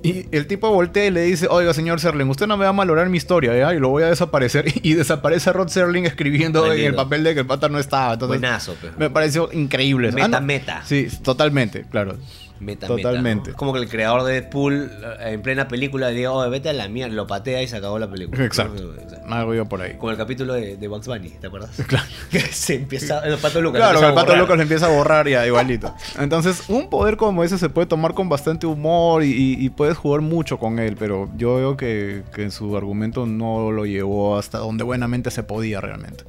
Y 0.02 0.26
el 0.34 0.48
tipo 0.48 0.68
voltea 0.72 1.06
y 1.06 1.10
le 1.10 1.22
dice, 1.22 1.46
oiga 1.48 1.72
señor 1.72 2.00
Serling, 2.00 2.28
usted 2.28 2.48
no 2.48 2.56
me 2.56 2.64
va 2.64 2.70
a 2.70 2.72
valorar 2.72 3.08
mi 3.08 3.18
historia, 3.18 3.56
¿ya? 3.56 3.72
Y 3.72 3.78
lo 3.78 3.88
voy 3.90 4.02
a 4.02 4.06
desaparecer. 4.06 4.64
Y 4.82 4.94
desaparece 4.94 5.52
Rod 5.52 5.68
Serling 5.68 6.06
escribiendo 6.06 6.72
en 6.72 6.86
el 6.86 6.94
papel 6.94 7.22
de 7.22 7.34
que 7.34 7.40
el 7.40 7.46
pata 7.46 7.68
no 7.68 7.78
estaba. 7.78 8.14
Entonces, 8.14 8.40
Buenazo, 8.40 8.74
pues. 8.80 8.96
me 8.96 9.10
pareció 9.10 9.48
increíble. 9.52 10.10
Meta, 10.10 10.40
no. 10.40 10.40
meta. 10.40 10.82
Sí, 10.84 11.06
totalmente, 11.22 11.84
claro. 11.90 12.16
Meta, 12.60 12.86
Totalmente. 12.86 13.22
meta, 13.22 13.44
¿no? 13.46 13.50
Es 13.52 13.56
como 13.56 13.72
que 13.72 13.78
el 13.80 13.88
creador 13.88 14.22
de 14.24 14.34
Deadpool 14.34 14.90
eh, 15.20 15.32
en 15.32 15.40
plena 15.42 15.66
película 15.66 16.10
le 16.10 16.16
diga, 16.16 16.30
oh, 16.32 16.48
vete 16.50 16.68
a 16.68 16.72
la 16.74 16.88
mierda, 16.88 17.14
lo 17.14 17.26
patea 17.26 17.62
y 17.62 17.68
se 17.68 17.76
acabó 17.76 17.98
la 17.98 18.10
película. 18.10 18.44
Exacto. 18.44 18.94
Algo 19.28 19.54
yo 19.54 19.64
por 19.66 19.80
ahí. 19.80 19.94
Como 19.96 20.10
el 20.10 20.18
capítulo 20.18 20.54
de, 20.54 20.76
de 20.76 20.88
Bugs 20.88 21.06
Bunny, 21.06 21.30
¿te 21.30 21.46
acuerdas? 21.46 21.70
Claro. 21.86 22.04
Que 22.30 22.40
se 22.40 22.74
empieza. 22.76 23.20
El 23.26 23.38
pato 23.38 23.60
Lucas. 23.62 23.78
Claro, 23.80 23.94
empieza 23.98 24.06
el 24.08 24.12
a 24.12 24.14
pato 24.14 24.26
borrar. 24.28 24.38
loco 24.42 24.56
le 24.56 24.62
empieza 24.62 24.86
a 24.86 24.88
borrar 24.90 25.28
ya, 25.28 25.46
igualito. 25.46 25.94
Entonces, 26.18 26.68
un 26.68 26.88
poder 26.90 27.16
como 27.16 27.42
ese 27.44 27.56
se 27.58 27.68
puede 27.70 27.86
tomar 27.86 28.14
con 28.14 28.28
bastante 28.28 28.66
humor 28.66 29.24
y, 29.24 29.28
y- 29.32 29.64
y 29.64 29.70
puedes 29.70 29.96
jugar 29.96 30.20
mucho 30.20 30.58
con 30.58 30.78
él, 30.78 30.96
pero 30.98 31.30
yo 31.36 31.56
veo 31.56 31.76
que, 31.76 32.22
que 32.34 32.42
en 32.42 32.50
su 32.50 32.76
argumento 32.76 33.24
no 33.26 33.70
lo 33.70 33.86
llevó 33.86 34.36
hasta 34.38 34.58
donde 34.58 34.84
buenamente 34.84 35.30
se 35.30 35.42
podía 35.42 35.80
realmente. 35.80 36.24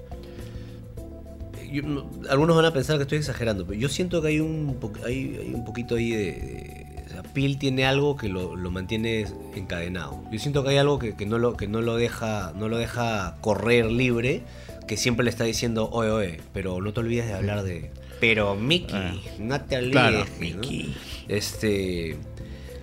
Yo- 1.72 1.84
no, 1.84 2.10
algunos 2.30 2.56
van 2.56 2.66
a 2.66 2.74
pensar 2.74 2.98
que 2.98 3.04
estoy 3.04 3.18
exagerando, 3.20 3.66
pero 3.66 3.80
yo 3.80 3.90
siento 3.90 4.22
que 4.22 4.30
hay 4.30 4.40
un, 4.40 4.78
hay, 5.06 5.38
hay 5.42 5.52
un 5.54 5.64
poquito 5.66 5.96
ahí 5.96 6.12
de. 6.12 6.18
de- 6.26 6.92
o 7.08 7.10
sea, 7.14 7.24
Peel 7.24 7.58
tiene 7.58 7.86
algo 7.86 8.16
que 8.16 8.30
lo, 8.30 8.56
lo 8.56 8.72
mantiene 8.72 9.26
encadenado. 9.56 10.24
Yo 10.32 10.40
siento 10.40 10.64
que 10.64 10.70
hay 10.70 10.78
algo 10.78 10.98
que, 11.00 11.16
que 11.16 11.26
no, 11.26 11.38
lo, 11.40 11.58
que 11.58 11.68
no, 11.68 11.82
lo 11.82 11.96
deja, 11.98 12.54
no 12.56 12.70
lo 12.70 12.78
deja 12.78 13.36
correr 13.42 13.86
libre, 13.92 14.44
que 14.88 14.96
siempre 14.98 15.24
le 15.26 15.30
está 15.30 15.44
diciendo, 15.44 15.90
oye, 15.92 16.10
oye, 16.10 16.42
pero 16.54 16.80
no 16.82 16.94
te 16.94 17.00
olvides 17.02 17.28
de 17.28 17.34
hablar 17.34 17.64
de. 17.64 17.92
Pero 18.22 18.56
Mickey, 18.56 18.96
Ah. 18.96 19.14
no 19.40 19.60
te 19.62 19.76
olvides. 19.78 19.92
Claro, 19.92 20.20
¿no? 20.20 20.26
Mickey. 20.40 20.96
Este. 21.28 22.16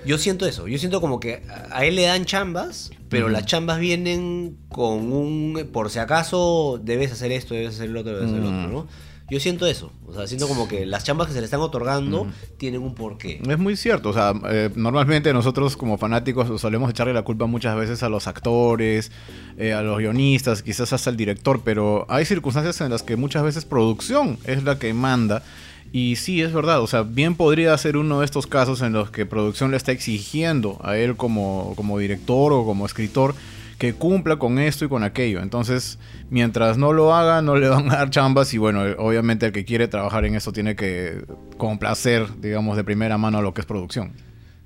Yo 0.07 0.17
siento 0.17 0.47
eso, 0.47 0.69
yo 0.69 0.79
siento 0.79 1.01
como 1.01 1.21
que 1.21 1.43
a 1.71 1.85
él 1.85 1.97
le 1.97 2.03
dan 2.03 2.25
chambas, 2.25 2.91
pero 3.09 3.29
las 3.29 3.47
chambas 3.47 3.79
vienen 3.81 4.57
con 4.69 5.13
un, 5.13 5.69
por 5.73 5.91
si 5.91 5.99
acaso 5.99 6.81
debes 6.83 7.13
hacer 7.13 7.33
esto, 7.33 7.55
debes 7.55 7.75
hacer 7.75 7.91
lo 7.91 8.01
otro, 8.01 8.13
debes 8.15 8.31
hacer 8.31 8.41
lo 8.43 8.49
otro, 8.49 8.69
Mm. 8.69 8.73
¿no? 8.73 8.87
Yo 9.31 9.39
siento 9.41 9.67
eso. 9.67 9.93
O 10.07 10.15
sea, 10.15 10.27
siento 10.27 10.49
como 10.49 10.69
que 10.69 10.87
las 10.87 11.05
chambas 11.05 11.27
que 11.27 11.35
se 11.35 11.41
le 11.41 11.45
están 11.45 11.61
otorgando 11.61 12.27
tienen 12.57 12.81
un 12.81 12.95
porqué. 12.95 13.43
Es 13.47 13.59
muy 13.59 13.77
cierto, 13.77 14.09
o 14.09 14.13
sea, 14.15 14.33
eh, 14.49 14.71
normalmente 14.75 15.35
nosotros 15.35 15.77
como 15.77 15.99
fanáticos 15.99 16.59
solemos 16.59 16.89
echarle 16.89 17.13
la 17.13 17.21
culpa 17.23 17.45
muchas 17.45 17.77
veces 17.77 18.03
a 18.03 18.09
los 18.09 18.27
actores, 18.27 19.13
eh, 19.59 19.75
a 19.75 19.83
los 19.83 19.99
guionistas, 19.99 20.63
quizás 20.63 20.95
hasta 20.95 21.11
al 21.11 21.19
director, 21.19 21.61
pero 21.63 22.07
hay 22.09 22.25
circunstancias 22.25 22.81
en 22.81 22.91
las 22.91 23.03
que 23.03 23.17
muchas 23.17 23.43
veces 23.43 23.67
producción 23.67 24.39
es 24.45 24.65
la 24.65 24.79
que 24.79 24.95
manda. 24.95 25.43
Y 25.92 26.16
sí, 26.16 26.42
es 26.42 26.53
verdad, 26.53 26.83
o 26.83 26.87
sea, 26.87 27.03
bien 27.03 27.35
podría 27.35 27.77
ser 27.79 27.96
uno 27.96 28.20
de 28.20 28.24
estos 28.27 28.46
casos 28.46 28.83
en 28.83 28.92
los 28.92 29.11
que 29.11 29.24
producción 29.24 29.70
le 29.70 29.77
está 29.77 29.92
exigiendo 29.92 30.79
a 30.83 30.96
él 30.96 31.16
como, 31.16 31.72
como 31.77 31.98
director 31.98 32.53
o 32.53 32.64
como 32.64 32.85
escritor 32.85 33.35
que 33.79 33.94
cumpla 33.94 34.37
con 34.37 34.59
esto 34.59 34.85
y 34.85 34.88
con 34.88 35.05
aquello. 35.05 35.40
Entonces, 35.40 35.98
mientras 36.31 36.77
no 36.77 36.92
lo 36.92 37.14
haga, 37.14 37.42
no 37.42 37.57
le 37.57 37.68
van 37.68 37.90
a 37.90 37.96
dar 37.96 38.11
chambas 38.11 38.53
y 38.53 38.59
bueno, 38.59 38.83
obviamente 38.98 39.46
el 39.46 39.53
que 39.53 39.64
quiere 39.64 39.88
trabajar 39.88 40.24
en 40.24 40.35
esto 40.35 40.53
tiene 40.53 40.74
que 40.74 41.24
complacer, 41.57 42.40
digamos, 42.40 42.77
de 42.77 42.85
primera 42.85 43.16
mano 43.18 43.40
lo 43.40 43.55
que 43.55 43.61
es 43.61 43.66
producción. 43.66 44.12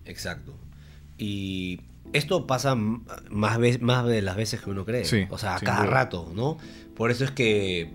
Exacto. 0.06 0.54
Y 1.18 1.80
esto 2.14 2.46
pasa 2.46 2.74
más, 2.74 3.58
más 3.80 4.06
de 4.06 4.22
las 4.22 4.36
veces 4.36 4.62
que 4.62 4.70
uno 4.70 4.84
cree. 4.84 5.04
Sí, 5.04 5.26
o 5.28 5.38
sea, 5.38 5.56
a 5.56 5.60
cada 5.60 5.82
duda. 5.82 5.90
rato, 5.90 6.32
¿no? 6.34 6.56
Por 6.96 7.10
eso 7.10 7.24
es 7.24 7.30
que... 7.30 7.92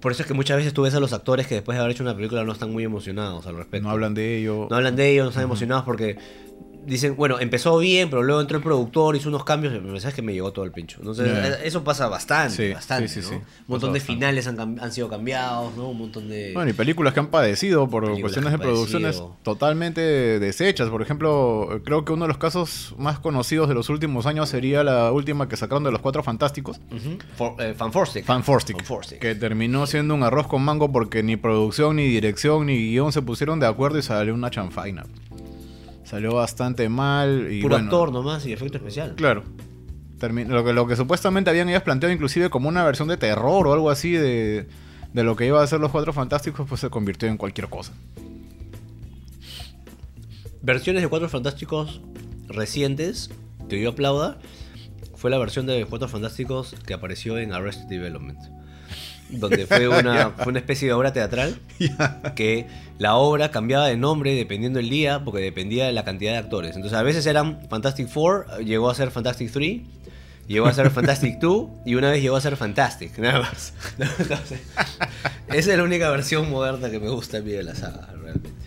Por 0.00 0.12
eso 0.12 0.22
es 0.22 0.28
que 0.28 0.34
muchas 0.34 0.56
veces 0.56 0.72
tú 0.72 0.82
ves 0.82 0.94
a 0.94 1.00
los 1.00 1.12
actores 1.12 1.46
que 1.46 1.56
después 1.56 1.76
de 1.76 1.80
haber 1.80 1.94
hecho 1.94 2.02
una 2.02 2.14
película 2.14 2.44
no 2.44 2.52
están 2.52 2.72
muy 2.72 2.84
emocionados 2.84 3.46
al 3.46 3.56
respecto. 3.56 3.86
No 3.86 3.90
hablan 3.90 4.14
de 4.14 4.38
ello. 4.38 4.66
No 4.70 4.76
hablan 4.76 4.96
de 4.96 5.10
ellos, 5.10 5.24
no 5.24 5.30
están 5.30 5.44
emocionados 5.44 5.84
porque 5.84 6.16
dicen, 6.86 7.14
bueno, 7.16 7.38
empezó 7.40 7.78
bien, 7.78 8.10
pero 8.10 8.22
luego 8.22 8.40
entró 8.40 8.56
el 8.56 8.62
productor, 8.62 9.16
hizo 9.16 9.28
unos 9.28 9.44
cambios, 9.44 9.74
y 9.74 9.80
me 9.80 10.00
sabes 10.00 10.14
que 10.14 10.22
me 10.22 10.32
llegó 10.32 10.52
todo 10.52 10.64
el 10.64 10.72
pincho. 10.72 10.98
Entonces, 11.00 11.26
Yeah. 11.26 11.62
eso 11.64 11.84
pasa 11.84 12.08
bastante, 12.08 12.54
Sí, 12.68 12.72
bastante, 12.72 13.08
sí, 13.08 13.20
sí, 13.20 13.20
¿no? 13.20 13.28
sí. 13.28 13.34
Un 13.34 13.40
montón 13.68 13.90
Pasa 13.90 13.92
de 13.92 13.98
bastante. 13.98 14.00
finales 14.14 14.46
han, 14.46 14.92
sido 14.92 15.08
cambiados, 15.08 15.76
¿no? 15.76 15.88
Un 15.90 15.98
montón 15.98 16.28
de... 16.28 16.52
Bueno, 16.54 16.70
y 16.70 16.74
películas 16.74 17.14
que 17.14 17.20
han 17.20 17.28
padecido 17.28 17.88
por 17.88 18.02
Películas 18.04 18.22
cuestiones 18.22 18.52
de 18.52 18.58
producciones 18.58 19.16
padecido. 19.16 19.36
totalmente 19.42 20.00
deshechas. 20.40 20.88
Por 20.88 21.02
ejemplo, 21.02 21.80
creo 21.84 22.04
que 22.04 22.12
uno 22.12 22.24
de 22.24 22.28
los 22.28 22.38
casos 22.38 22.94
más 22.98 23.18
conocidos 23.18 23.68
de 23.68 23.74
los 23.74 23.88
últimos 23.88 24.26
años 24.26 24.48
sería 24.48 24.82
la 24.82 25.12
última 25.12 25.48
que 25.48 25.56
sacaron 25.56 25.84
de 25.84 25.92
los 25.92 26.00
Cuatro 26.00 26.22
Fantásticos. 26.22 26.80
For- 27.36 27.54
eh, 27.60 27.74
Fanforstic. 27.76 28.24
Fanforstic, 28.24 28.76
Fanforstic. 28.78 29.18
que 29.20 29.34
terminó 29.34 29.86
siendo 29.86 30.14
un 30.14 30.22
arroz 30.22 30.46
con 30.46 30.62
mango 30.62 30.90
porque 30.90 31.22
ni 31.22 31.36
producción, 31.36 31.96
ni 31.96 32.06
dirección, 32.08 32.66
ni 32.66 32.76
guion 32.90 33.12
se 33.12 33.22
pusieron 33.22 33.60
de 33.60 33.66
acuerdo 33.66 33.98
y 33.98 34.02
salió 34.02 34.34
una 34.34 34.50
chanfaina. 34.50 35.04
Salió 36.10 36.34
bastante 36.34 36.88
mal 36.88 37.52
y 37.52 37.62
Puro 37.62 37.76
bueno, 37.76 37.84
actor 37.84 38.12
nomás 38.12 38.44
y 38.44 38.52
efecto 38.52 38.78
especial. 38.78 39.14
Claro. 39.14 39.44
Lo, 40.20 40.64
que, 40.64 40.72
lo 40.72 40.88
que 40.88 40.96
supuestamente 40.96 41.50
habían 41.50 41.68
ellos 41.68 41.82
planteado 41.82 42.12
inclusive 42.12 42.50
como 42.50 42.68
una 42.68 42.82
versión 42.82 43.06
de 43.06 43.16
terror 43.16 43.68
o 43.68 43.72
algo 43.72 43.90
así 43.90 44.10
de, 44.10 44.66
de 45.12 45.22
lo 45.22 45.36
que 45.36 45.46
iba 45.46 45.62
a 45.62 45.66
ser 45.68 45.78
los 45.78 45.92
Cuatro 45.92 46.12
Fantásticos, 46.12 46.68
pues 46.68 46.80
se 46.80 46.90
convirtió 46.90 47.28
en 47.28 47.36
cualquier 47.36 47.68
cosa. 47.68 47.92
Versiones 50.62 51.02
de 51.02 51.08
Cuatro 51.08 51.28
Fantásticos 51.28 52.00
recientes, 52.48 53.30
que 53.68 53.80
yo 53.80 53.90
aplauda, 53.90 54.40
fue 55.14 55.30
la 55.30 55.38
versión 55.38 55.64
de 55.66 55.86
Cuatro 55.88 56.08
Fantásticos 56.08 56.74
que 56.84 56.92
apareció 56.92 57.38
en 57.38 57.52
Arrested 57.52 57.86
Development. 57.86 58.40
Donde 59.32 59.66
fue 59.66 59.88
una, 60.00 60.30
fue 60.30 60.48
una 60.48 60.58
especie 60.58 60.88
de 60.88 60.94
obra 60.94 61.12
teatral 61.12 61.58
que 62.34 62.66
la 62.98 63.16
obra 63.16 63.50
cambiaba 63.50 63.86
de 63.86 63.96
nombre 63.96 64.34
dependiendo 64.34 64.78
del 64.78 64.90
día 64.90 65.24
porque 65.24 65.40
dependía 65.40 65.86
de 65.86 65.92
la 65.92 66.04
cantidad 66.04 66.32
de 66.32 66.38
actores. 66.38 66.76
Entonces 66.76 66.98
a 66.98 67.02
veces 67.02 67.26
eran 67.26 67.66
Fantastic 67.68 68.08
Four, 68.08 68.46
llegó 68.64 68.90
a 68.90 68.94
ser 68.94 69.10
Fantastic 69.10 69.50
3, 69.50 69.80
llegó 70.46 70.66
a 70.66 70.72
ser 70.74 70.90
Fantastic 70.90 71.38
2 71.38 71.68
y 71.86 71.94
una 71.94 72.10
vez 72.10 72.22
llegó 72.22 72.36
a 72.36 72.40
ser 72.40 72.56
Fantastic, 72.56 73.18
nada 73.18 73.40
más. 73.40 73.72
Entonces, 74.18 74.60
esa 75.48 75.70
es 75.72 75.78
la 75.78 75.82
única 75.82 76.10
versión 76.10 76.50
moderna 76.50 76.90
que 76.90 77.00
me 77.00 77.08
gusta 77.08 77.38
a 77.38 77.40
mí 77.40 77.52
de 77.52 77.62
la 77.62 77.74
saga, 77.74 78.08
realmente. 78.12 78.59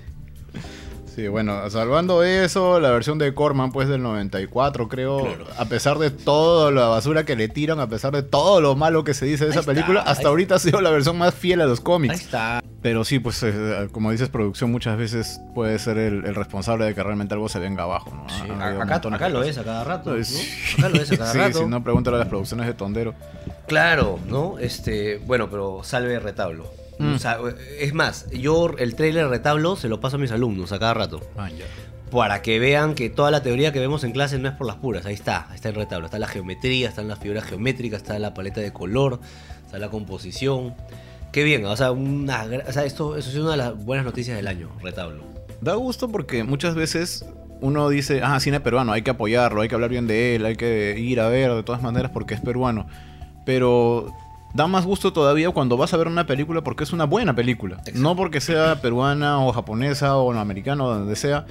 Sí, 1.16 1.28
bueno, 1.28 1.70
salvando 1.70 2.24
eso, 2.24 2.80
la 2.80 2.90
versión 2.90 3.20
de 3.20 3.36
Corman, 3.36 3.72
pues 3.72 3.88
del 3.88 4.02
94, 4.02 4.88
creo, 4.88 5.20
Claro. 5.20 5.46
a 5.60 5.66
pesar 5.66 6.00
de 6.00 6.10
toda 6.10 6.72
la 6.72 6.88
basura 6.88 7.24
que 7.24 7.36
le 7.36 7.48
tiran, 7.50 7.80
a 7.80 7.88
pesar 7.88 8.14
de 8.14 8.24
todo 8.24 8.62
lo 8.62 8.76
malo 8.76 9.04
que 9.04 9.14
se 9.14 9.26
dice 9.28 9.44
de 9.46 9.52
Ahí 9.52 9.52
esa 9.52 9.60
está, 9.60 9.72
película, 9.74 10.00
ahí 10.02 10.12
hasta 10.12 10.30
ahorita 10.30 10.56
ha 10.56 10.60
sido 10.60 10.82
la 10.82 10.90
versión 10.90 11.16
más 11.20 11.36
fiel 11.36 11.62
a 11.62 11.66
los 11.68 11.80
Ahí 11.80 11.84
cómics. 11.84 12.22
está. 12.22 12.64
Pero 12.82 13.06
sí, 13.06 13.20
pues 13.20 13.42
eh, 13.44 13.88
como 13.92 14.12
dices, 14.12 14.30
producción 14.30 14.72
muchas 14.72 14.98
veces 14.98 15.40
puede 15.54 15.78
ser 15.78 16.00
el, 16.00 16.26
el 16.26 16.34
responsable 16.36 16.86
de 16.86 16.96
que 16.96 17.04
realmente 17.04 17.34
algo 17.36 17.48
se 17.48 17.60
venga 17.60 17.84
abajo. 17.84 18.12
¿no? 18.14 18.28
Sí, 18.30 18.42
Ha- 18.50 18.64
ha 18.64 18.68
habido 18.70 18.82
acá, 18.82 18.96
acá 18.96 19.30
lo 19.30 19.44
es 19.44 19.58
a 19.60 19.64
cada 19.64 19.84
rato. 19.84 20.16
¿no? 20.16 20.24
Sí. 20.24 20.50
Acá 20.80 20.90
lo 20.94 20.96
es 21.02 21.12
a 21.12 21.18
cada 21.18 21.32
sí, 21.32 21.38
rato. 21.38 21.60
si 21.60 21.66
no, 21.68 21.84
pregúntale 21.84 22.16
a 22.18 22.20
las 22.22 22.28
producciones 22.28 22.66
de 22.66 22.74
Tondero. 22.74 23.14
Claro, 23.68 24.18
¿no? 24.28 24.58
Este, 24.60 25.20
bueno, 25.28 25.50
pero 25.50 25.82
salve 25.84 26.20
retablo. 26.20 26.66
Mm. 27.00 27.16
O 27.16 27.20
sea, 27.20 27.40
es 27.80 27.94
más, 27.94 28.30
yo 28.32 28.72
el 28.78 28.96
trailer 28.96 29.28
retablo 29.28 29.76
se 29.76 29.90
lo 29.90 30.00
paso 30.00 30.18
a 30.18 30.20
mis 30.20 30.32
alumnos 30.32 30.72
a 30.72 30.80
cada 30.80 30.94
rato. 30.94 31.22
Ya. 31.36 31.66
Para 32.12 32.42
que 32.42 32.60
vean 32.60 32.94
que 32.94 33.10
toda 33.10 33.32
la 33.32 33.42
teoría 33.42 33.74
que 33.74 33.80
vemos 33.80 34.04
en 34.04 34.12
clase 34.12 34.38
no 34.38 34.48
es 34.48 34.56
por 34.56 34.68
las 34.68 34.76
puras. 34.76 35.06
Ahí 35.06 35.16
está, 35.16 35.48
ahí 35.50 35.56
está 35.56 35.70
el 35.70 35.76
retablo. 35.76 36.06
Está 36.06 36.20
la 36.20 36.28
geometría, 36.28 36.90
están 36.90 37.08
las 37.08 37.20
figuras 37.20 37.44
geométricas, 37.44 38.04
está 38.04 38.20
la 38.20 38.34
paleta 38.34 38.62
de 38.62 38.72
color, 38.72 39.20
está 39.66 39.80
la 39.80 39.90
composición. 39.90 40.76
Qué 41.32 41.44
bien, 41.44 41.66
o 41.66 41.76
sea, 41.76 41.92
una, 41.92 42.46
o 42.68 42.72
sea 42.72 42.86
esto, 42.86 43.18
eso 43.18 43.30
es 43.32 43.36
una 43.36 43.52
de 43.52 43.58
las 43.58 43.84
buenas 43.84 44.06
noticias 44.06 44.38
del 44.38 44.48
año, 44.48 44.70
retablo. 44.84 45.24
Da 45.62 45.74
gusto 45.74 46.10
porque 46.10 46.44
muchas 46.44 46.76
veces 46.76 47.26
uno 47.60 47.90
dice, 47.90 48.22
ah, 48.24 48.40
cine 48.40 48.60
peruano, 48.60 48.92
hay 48.92 49.02
que 49.02 49.10
apoyarlo, 49.10 49.62
hay 49.62 49.70
que 49.70 49.74
hablar 49.74 49.90
bien 49.90 50.06
de 50.06 50.36
él, 50.36 50.46
hay 50.46 50.56
que 50.56 51.00
ir 51.00 51.20
a 51.20 51.30
ver 51.30 51.52
de 51.54 51.64
todas 51.64 51.82
maneras 51.82 52.12
porque 52.14 52.36
es 52.36 52.42
peruano. 52.42 52.86
Pero 53.46 54.14
da 54.54 54.68
más 54.68 54.86
gusto 54.86 55.14
todavía 55.14 55.50
cuando 55.52 55.78
vas 55.78 55.94
a 55.94 55.98
ver 55.98 56.08
una 56.08 56.26
película 56.26 56.62
porque 56.64 56.84
es 56.84 56.94
una 56.94 57.06
buena 57.06 57.36
película. 57.36 57.78
Exacto. 57.80 58.00
No 58.00 58.16
porque 58.16 58.40
sea 58.42 58.82
peruana 58.82 59.40
o 59.40 59.52
japonesa 59.52 60.18
o 60.18 60.32
americana 60.34 60.84
o 60.84 60.94
donde 60.94 61.16
sea. 61.16 61.46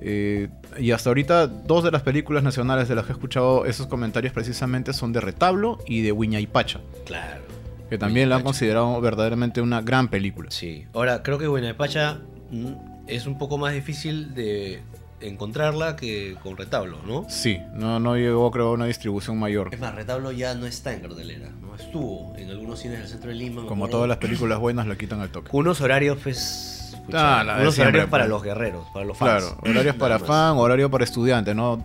Eh, 0.00 0.48
y 0.78 0.90
hasta 0.90 1.10
ahorita 1.10 1.46
dos 1.46 1.82
de 1.84 1.90
las 1.90 2.02
películas 2.02 2.42
nacionales 2.42 2.88
de 2.88 2.94
las 2.94 3.06
que 3.06 3.12
he 3.12 3.14
escuchado 3.14 3.64
esos 3.64 3.86
comentarios 3.86 4.32
precisamente 4.32 4.92
son 4.92 5.12
de 5.12 5.20
Retablo 5.20 5.78
y 5.86 6.02
de 6.02 6.12
Wiñaypacha, 6.12 6.80
Claro. 7.06 7.42
que 7.88 7.96
también 7.96 8.28
la 8.28 8.36
han 8.36 8.42
considerado 8.42 9.00
verdaderamente 9.00 9.60
una 9.60 9.80
gran 9.80 10.08
película. 10.08 10.50
Sí. 10.50 10.86
Ahora, 10.94 11.22
creo 11.22 11.38
que 11.38 11.46
Buenapacha 11.46 12.18
mm, 12.50 12.72
es 13.06 13.26
un 13.26 13.38
poco 13.38 13.56
más 13.56 13.72
difícil 13.72 14.34
de 14.34 14.82
encontrarla 15.20 15.96
que 15.96 16.36
con 16.42 16.56
retablo, 16.56 16.98
¿no? 17.06 17.24
Sí, 17.30 17.58
no, 17.72 17.98
no 17.98 18.16
llegó 18.16 18.50
creo 18.50 18.68
a 18.68 18.72
una 18.72 18.86
distribución 18.86 19.38
mayor. 19.38 19.70
Es 19.72 19.80
más, 19.80 19.94
retablo 19.94 20.32
ya 20.32 20.54
no 20.54 20.66
está 20.66 20.92
en 20.92 21.00
cartelera, 21.00 21.48
Estuvo 21.78 22.34
en 22.36 22.50
algunos 22.50 22.80
cines 22.80 22.98
del 22.98 23.08
centro 23.08 23.30
de 23.30 23.36
Lima. 23.36 23.66
Como 23.66 23.88
todas 23.88 24.08
las 24.08 24.18
películas 24.18 24.58
buenas 24.58 24.86
la 24.86 24.96
quitan 24.96 25.20
al 25.20 25.30
toque. 25.30 25.50
Unos 25.52 25.80
horarios, 25.80 26.18
pues. 26.22 26.96
Ah, 27.12 27.42
unos 27.60 27.74
siempre, 27.74 28.00
horarios 28.00 28.10
para 28.10 28.24
pues. 28.24 28.30
los 28.30 28.42
guerreros, 28.42 28.86
para 28.92 29.04
los 29.04 29.18
fans. 29.18 29.44
Claro, 29.44 29.60
horarios 29.62 29.96
para 29.96 30.18
fan, 30.20 30.56
horario 30.56 30.90
para 30.90 31.04
estudiante, 31.04 31.54
¿no? 31.54 31.84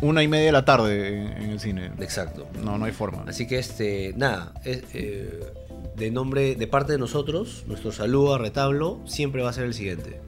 Una 0.00 0.22
y 0.22 0.28
media 0.28 0.46
de 0.46 0.52
la 0.52 0.64
tarde 0.64 1.22
en, 1.22 1.42
en 1.42 1.50
el 1.50 1.60
cine. 1.60 1.90
Exacto. 2.00 2.48
No, 2.62 2.76
no 2.76 2.84
hay 2.84 2.92
forma. 2.92 3.24
Así 3.26 3.46
que, 3.46 3.58
este, 3.58 4.12
nada, 4.16 4.52
es, 4.64 4.82
eh, 4.92 5.52
de 5.96 6.10
nombre, 6.10 6.56
de 6.56 6.66
parte 6.66 6.92
de 6.92 6.98
nosotros, 6.98 7.64
nuestro 7.66 7.90
saludo 7.90 8.34
a 8.34 8.38
Retablo 8.38 9.00
siempre 9.06 9.42
va 9.42 9.50
a 9.50 9.52
ser 9.52 9.64
el 9.64 9.74
siguiente. 9.74 10.20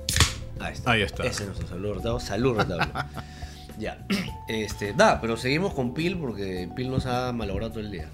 Ahí 0.61 0.73
está. 0.73 0.93
Ahí 0.93 1.03
está. 1.03 1.25
Ese 1.25 1.43
es 1.43 1.49
nuestro 1.49 1.69
saludo 1.69 1.93
a 1.93 1.97
Retablo. 1.97 2.21
Salud, 2.21 2.57
Retablo. 2.57 2.87
ya. 3.79 3.99
Este, 4.49 4.95
nada, 4.95 5.21
pero 5.21 5.37
seguimos 5.37 5.75
con 5.75 5.95
Pil 5.95 6.17
porque 6.17 6.69
Pil 6.75 6.91
nos 6.91 7.07
ha 7.07 7.33
malogrado 7.33 7.73
todo 7.73 7.81
el 7.81 7.91
día. 7.91 8.09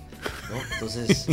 ¿No? 0.54 0.60
Entonces, 0.74 1.26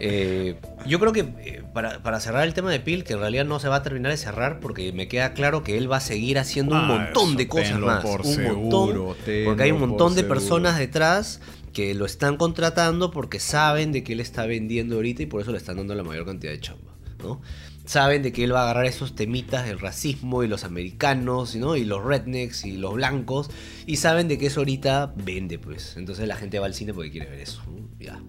eh, 0.00 0.54
yo 0.86 1.00
creo 1.00 1.12
que 1.12 1.20
eh, 1.20 1.62
para, 1.74 2.02
para 2.02 2.20
cerrar 2.20 2.44
el 2.46 2.54
tema 2.54 2.70
de 2.70 2.78
Pil, 2.80 3.02
que 3.04 3.14
en 3.14 3.20
realidad 3.20 3.44
no 3.44 3.58
se 3.58 3.68
va 3.68 3.76
a 3.76 3.82
terminar 3.82 4.12
de 4.12 4.16
cerrar 4.18 4.60
porque 4.60 4.92
me 4.92 5.08
queda 5.08 5.32
claro 5.32 5.64
que 5.64 5.76
él 5.76 5.90
va 5.90 5.96
a 5.96 6.00
seguir 6.00 6.38
haciendo 6.38 6.74
un 6.76 6.82
Ah, 6.82 6.86
montón 6.86 7.36
de 7.36 7.48
cosas 7.48 7.78
más. 7.80 8.02
por 8.04 8.20
un 8.20 8.26
seguro, 8.34 9.04
montón. 9.06 9.44
Porque 9.44 9.62
hay 9.64 9.72
un 9.72 9.80
montón 9.80 10.14
de 10.14 10.20
seguro. 10.22 10.34
personas 10.34 10.78
detrás 10.78 11.40
que 11.72 11.94
lo 11.94 12.06
están 12.06 12.36
contratando 12.36 13.10
porque 13.10 13.40
saben 13.40 13.92
de 13.92 14.02
que 14.04 14.12
él 14.12 14.20
está 14.20 14.46
vendiendo 14.46 14.96
ahorita 14.96 15.22
y 15.22 15.26
por 15.26 15.40
eso 15.42 15.50
le 15.52 15.58
están 15.58 15.76
dando 15.76 15.94
la 15.94 16.02
mayor 16.02 16.24
cantidad 16.26 16.52
de 16.52 16.60
chamba, 16.60 16.92
¿no? 17.22 17.40
Saben 17.88 18.22
de 18.22 18.32
que 18.32 18.44
él 18.44 18.52
va 18.54 18.60
a 18.60 18.62
agarrar 18.64 18.84
esos 18.84 19.14
temitas 19.14 19.64
del 19.66 19.78
racismo 19.80 20.42
y 20.44 20.46
los 20.46 20.64
americanos, 20.64 21.56
¿no? 21.56 21.74
Y 21.74 21.84
los 21.86 22.04
rednecks 22.04 22.66
y 22.66 22.76
los 22.76 22.92
blancos 22.92 23.50
y 23.86 23.96
saben 23.96 24.28
de 24.28 24.36
que 24.36 24.46
eso 24.48 24.60
ahorita 24.60 25.14
vende, 25.16 25.58
pues. 25.58 25.96
Entonces 25.96 26.28
la 26.28 26.36
gente 26.36 26.58
va 26.58 26.66
al 26.66 26.74
cine 26.74 26.92
porque 26.92 27.10
quiere 27.10 27.30
ver 27.30 27.40
eso. 27.40 27.62
Ya. 27.98 28.20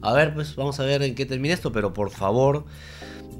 A 0.00 0.14
ver, 0.14 0.32
pues 0.32 0.56
vamos 0.56 0.80
a 0.80 0.84
ver 0.84 1.02
en 1.02 1.14
qué 1.14 1.26
termina 1.26 1.52
esto, 1.52 1.72
pero 1.72 1.92
por 1.92 2.08
favor, 2.10 2.64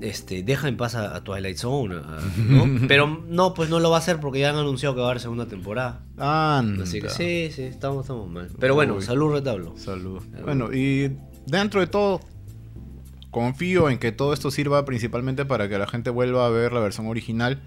este, 0.02 0.42
deja 0.42 0.68
en 0.68 0.76
paz 0.76 0.94
a, 0.94 1.16
a 1.16 1.24
Twilight 1.24 1.56
Zone, 1.56 1.94
a- 1.96 2.20
¿no? 2.36 2.80
Pero 2.88 3.24
no, 3.28 3.54
pues 3.54 3.70
no 3.70 3.80
lo 3.80 3.88
va 3.90 3.96
a 3.96 4.00
hacer 4.00 4.20
porque 4.20 4.40
ya 4.40 4.50
han 4.50 4.56
anunciado 4.56 4.94
que 4.94 5.00
va 5.00 5.06
a 5.06 5.10
haber 5.12 5.22
segunda 5.22 5.46
temporada. 5.46 6.04
Anda. 6.18 6.84
Así 6.84 7.00
que 7.00 7.08
sí, 7.08 7.50
sí, 7.50 7.62
estamos, 7.62 8.02
estamos 8.02 8.28
mal. 8.30 8.48
Pero 8.60 8.74
bueno, 8.74 8.96
Uy. 8.96 9.02
salud 9.02 9.32
retablo. 9.32 9.72
Salud. 9.78 10.20
Bueno, 10.44 10.72
y 10.72 11.16
dentro 11.46 11.80
de 11.80 11.86
todo, 11.86 12.20
confío 13.32 13.90
en 13.90 13.98
que 13.98 14.12
todo 14.12 14.32
esto 14.32 14.52
sirva 14.52 14.84
principalmente 14.84 15.44
para 15.44 15.68
que 15.68 15.76
la 15.78 15.88
gente 15.88 16.10
vuelva 16.10 16.46
a 16.46 16.50
ver 16.50 16.72
la 16.72 16.78
versión 16.78 17.08
original. 17.08 17.60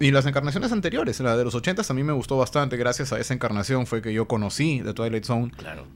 Y 0.00 0.10
las 0.10 0.26
encarnaciones 0.26 0.72
anteriores, 0.72 1.20
la 1.20 1.36
de 1.36 1.44
los 1.44 1.54
80 1.54 1.82
a 1.88 1.94
mí 1.94 2.02
me 2.02 2.12
gustó 2.12 2.36
bastante. 2.36 2.76
Gracias 2.76 3.12
a 3.12 3.20
esa 3.20 3.32
encarnación 3.32 3.86
fue 3.86 4.02
que 4.02 4.12
yo 4.12 4.26
conocí 4.26 4.82
The 4.84 4.92
Twilight 4.94 5.24
Zone. 5.24 5.52
Claro. 5.56 5.86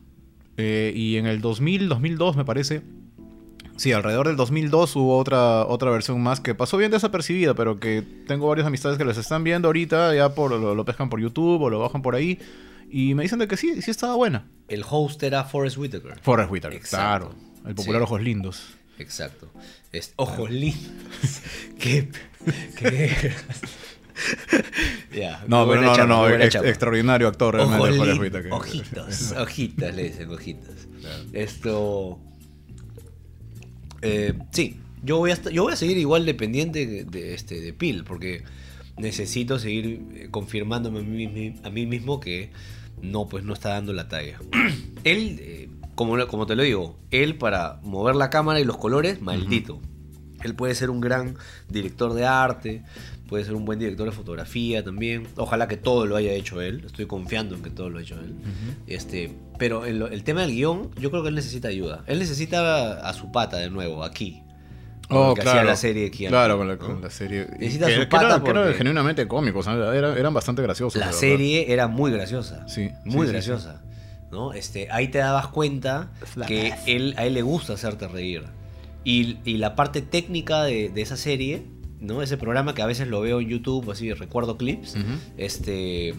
Eh, 0.56 0.92
y 0.94 1.16
en 1.16 1.26
el 1.26 1.40
2000, 1.40 1.88
2002 1.88 2.36
me 2.36 2.44
parece, 2.44 2.82
Sí, 3.76 3.92
alrededor 3.92 4.26
del 4.26 4.36
2002 4.36 4.94
hubo 4.96 5.16
otra, 5.16 5.64
otra 5.64 5.90
versión 5.90 6.22
más 6.22 6.38
que 6.38 6.54
pasó 6.54 6.76
bien 6.76 6.90
desapercibida, 6.90 7.54
pero 7.54 7.80
que 7.80 8.02
tengo 8.26 8.46
varias 8.46 8.66
amistades 8.66 8.98
que 8.98 9.06
les 9.06 9.16
están 9.16 9.42
viendo 9.42 9.68
ahorita, 9.68 10.14
ya 10.14 10.34
por, 10.34 10.50
lo, 10.50 10.74
lo 10.74 10.84
pescan 10.84 11.08
por 11.08 11.18
YouTube 11.18 11.62
o 11.62 11.70
lo 11.70 11.78
bajan 11.78 12.02
por 12.02 12.14
ahí, 12.14 12.38
y 12.90 13.14
me 13.14 13.22
dicen 13.22 13.38
de 13.38 13.48
que 13.48 13.56
sí, 13.56 13.80
sí 13.80 13.90
estaba 13.90 14.16
buena. 14.16 14.44
El 14.68 14.84
host 14.86 15.22
era 15.22 15.44
Forrest 15.44 15.78
Whitaker. 15.78 16.18
Forrest 16.20 16.50
Whitaker, 16.52 16.76
Exacto. 16.76 17.30
claro. 17.30 17.49
El 17.66 17.74
popular 17.74 18.00
Sí. 18.00 18.04
Ojos 18.04 18.22
Lindos. 18.22 18.62
Exacto. 18.98 19.50
Es, 19.92 20.12
ojos 20.16 20.50
lindos. 20.50 20.90
qué. 21.78 22.08
qué. 22.76 23.32
ya. 25.18 25.42
No, 25.48 25.66
pero 25.68 25.80
no, 25.80 25.96
no, 25.96 26.06
no, 26.06 26.28
ex- 26.28 26.54
extraordinario 26.54 27.26
actor 27.28 27.56
realmente. 27.56 28.50
Ojitos, 28.50 29.32
ojitas, 29.38 29.94
le 29.94 30.02
dicen 30.04 30.28
ojitas. 30.30 30.86
Esto. 31.32 32.20
eh, 34.02 34.34
sí, 34.52 34.78
yo 35.02 35.16
voy, 35.18 35.30
a, 35.30 35.42
yo 35.50 35.62
voy 35.64 35.72
a 35.72 35.76
seguir 35.76 35.96
igual 35.98 36.26
dependiente 36.26 36.86
de, 36.86 37.04
de 37.04 37.34
este, 37.34 37.60
de 37.60 37.72
Pil, 37.72 38.04
porque 38.04 38.44
necesito 38.98 39.58
seguir 39.58 40.02
eh, 40.14 40.28
confirmándome 40.30 41.00
a 41.00 41.02
mí, 41.02 41.54
a 41.64 41.70
mí 41.70 41.86
mismo 41.86 42.20
que 42.20 42.50
no, 43.00 43.28
pues 43.28 43.44
no 43.44 43.54
está 43.54 43.70
dando 43.70 43.92
la 43.94 44.08
talla. 44.08 44.38
él, 45.04 45.38
eh, 45.40 45.68
como, 46.00 46.26
como 46.28 46.46
te 46.46 46.56
lo 46.56 46.62
digo, 46.62 46.96
él 47.10 47.36
para 47.36 47.78
mover 47.82 48.16
la 48.16 48.30
cámara 48.30 48.58
y 48.58 48.64
los 48.64 48.78
colores, 48.78 49.20
maldito. 49.20 49.78
Él 50.42 50.54
puede 50.54 50.74
ser 50.74 50.88
un 50.88 51.02
gran 51.02 51.36
director 51.68 52.14
de 52.14 52.24
arte, 52.24 52.82
puede 53.28 53.44
ser 53.44 53.54
un 53.54 53.66
buen 53.66 53.78
director 53.78 54.06
de 54.06 54.12
fotografía 54.12 54.82
también. 54.82 55.26
Ojalá 55.36 55.68
que 55.68 55.76
todo 55.76 56.06
lo 56.06 56.16
haya 56.16 56.32
hecho 56.32 56.62
él. 56.62 56.84
Estoy 56.86 57.04
confiando 57.04 57.54
en 57.54 57.62
que 57.62 57.68
todo 57.68 57.90
lo 57.90 57.98
ha 57.98 58.00
hecho 58.02 58.14
él. 58.18 58.34
este, 58.86 59.30
pero 59.58 59.84
el, 59.84 60.00
el 60.00 60.24
tema 60.24 60.40
del 60.40 60.52
guion, 60.52 60.88
yo 60.98 61.10
creo 61.10 61.22
que 61.22 61.28
él 61.28 61.34
necesita 61.34 61.68
ayuda. 61.68 62.02
Él 62.06 62.18
necesita 62.18 63.06
a 63.06 63.12
su 63.12 63.30
pata 63.30 63.58
de 63.58 63.68
nuevo, 63.68 64.02
aquí. 64.02 64.42
Oh, 65.10 65.34
que 65.34 65.40
hacía 65.42 65.52
claro. 65.52 65.68
la 65.68 65.76
serie 65.76 66.10
Keanu, 66.10 66.30
Claro, 66.32 66.56
con 66.56 66.68
la, 66.68 66.78
con 66.78 67.02
la 67.02 67.10
serie. 67.10 67.46
Necesita 67.58 67.88
que, 67.88 67.94
su 67.96 68.00
que 68.00 68.06
pata 68.06 68.26
era, 68.36 68.42
que 68.42 68.50
era 68.50 68.62
porque- 68.62 68.78
genuinamente 68.78 69.28
cómicos, 69.28 69.66
eran 69.66 70.32
bastante 70.32 70.62
graciosos. 70.62 70.98
La 70.98 71.06
verdad. 71.08 71.20
serie 71.20 71.70
era 71.70 71.86
muy 71.88 72.10
graciosa. 72.12 72.66
Sí, 72.66 72.88
Muy 73.04 73.26
sí, 73.26 73.26
sí, 73.26 73.32
graciosa. 73.32 73.82
¿No? 74.30 74.52
Este, 74.52 74.90
ahí 74.90 75.08
te 75.08 75.18
dabas 75.18 75.48
cuenta 75.48 76.12
que 76.46 76.74
él, 76.86 77.14
a 77.16 77.26
él 77.26 77.34
le 77.34 77.42
gusta 77.42 77.74
hacerte 77.74 78.08
reír. 78.08 78.44
Y, 79.04 79.38
y 79.44 79.56
la 79.56 79.76
parte 79.76 80.02
técnica 80.02 80.62
de, 80.62 80.88
de 80.88 81.02
esa 81.02 81.16
serie, 81.16 81.66
¿no? 82.00 82.22
Ese 82.22 82.36
programa 82.36 82.74
que 82.74 82.82
a 82.82 82.86
veces 82.86 83.08
lo 83.08 83.20
veo 83.20 83.40
en 83.40 83.48
YouTube, 83.48 83.90
así 83.90 84.12
recuerdo 84.12 84.56
clips. 84.56 84.96
Este. 85.36 86.14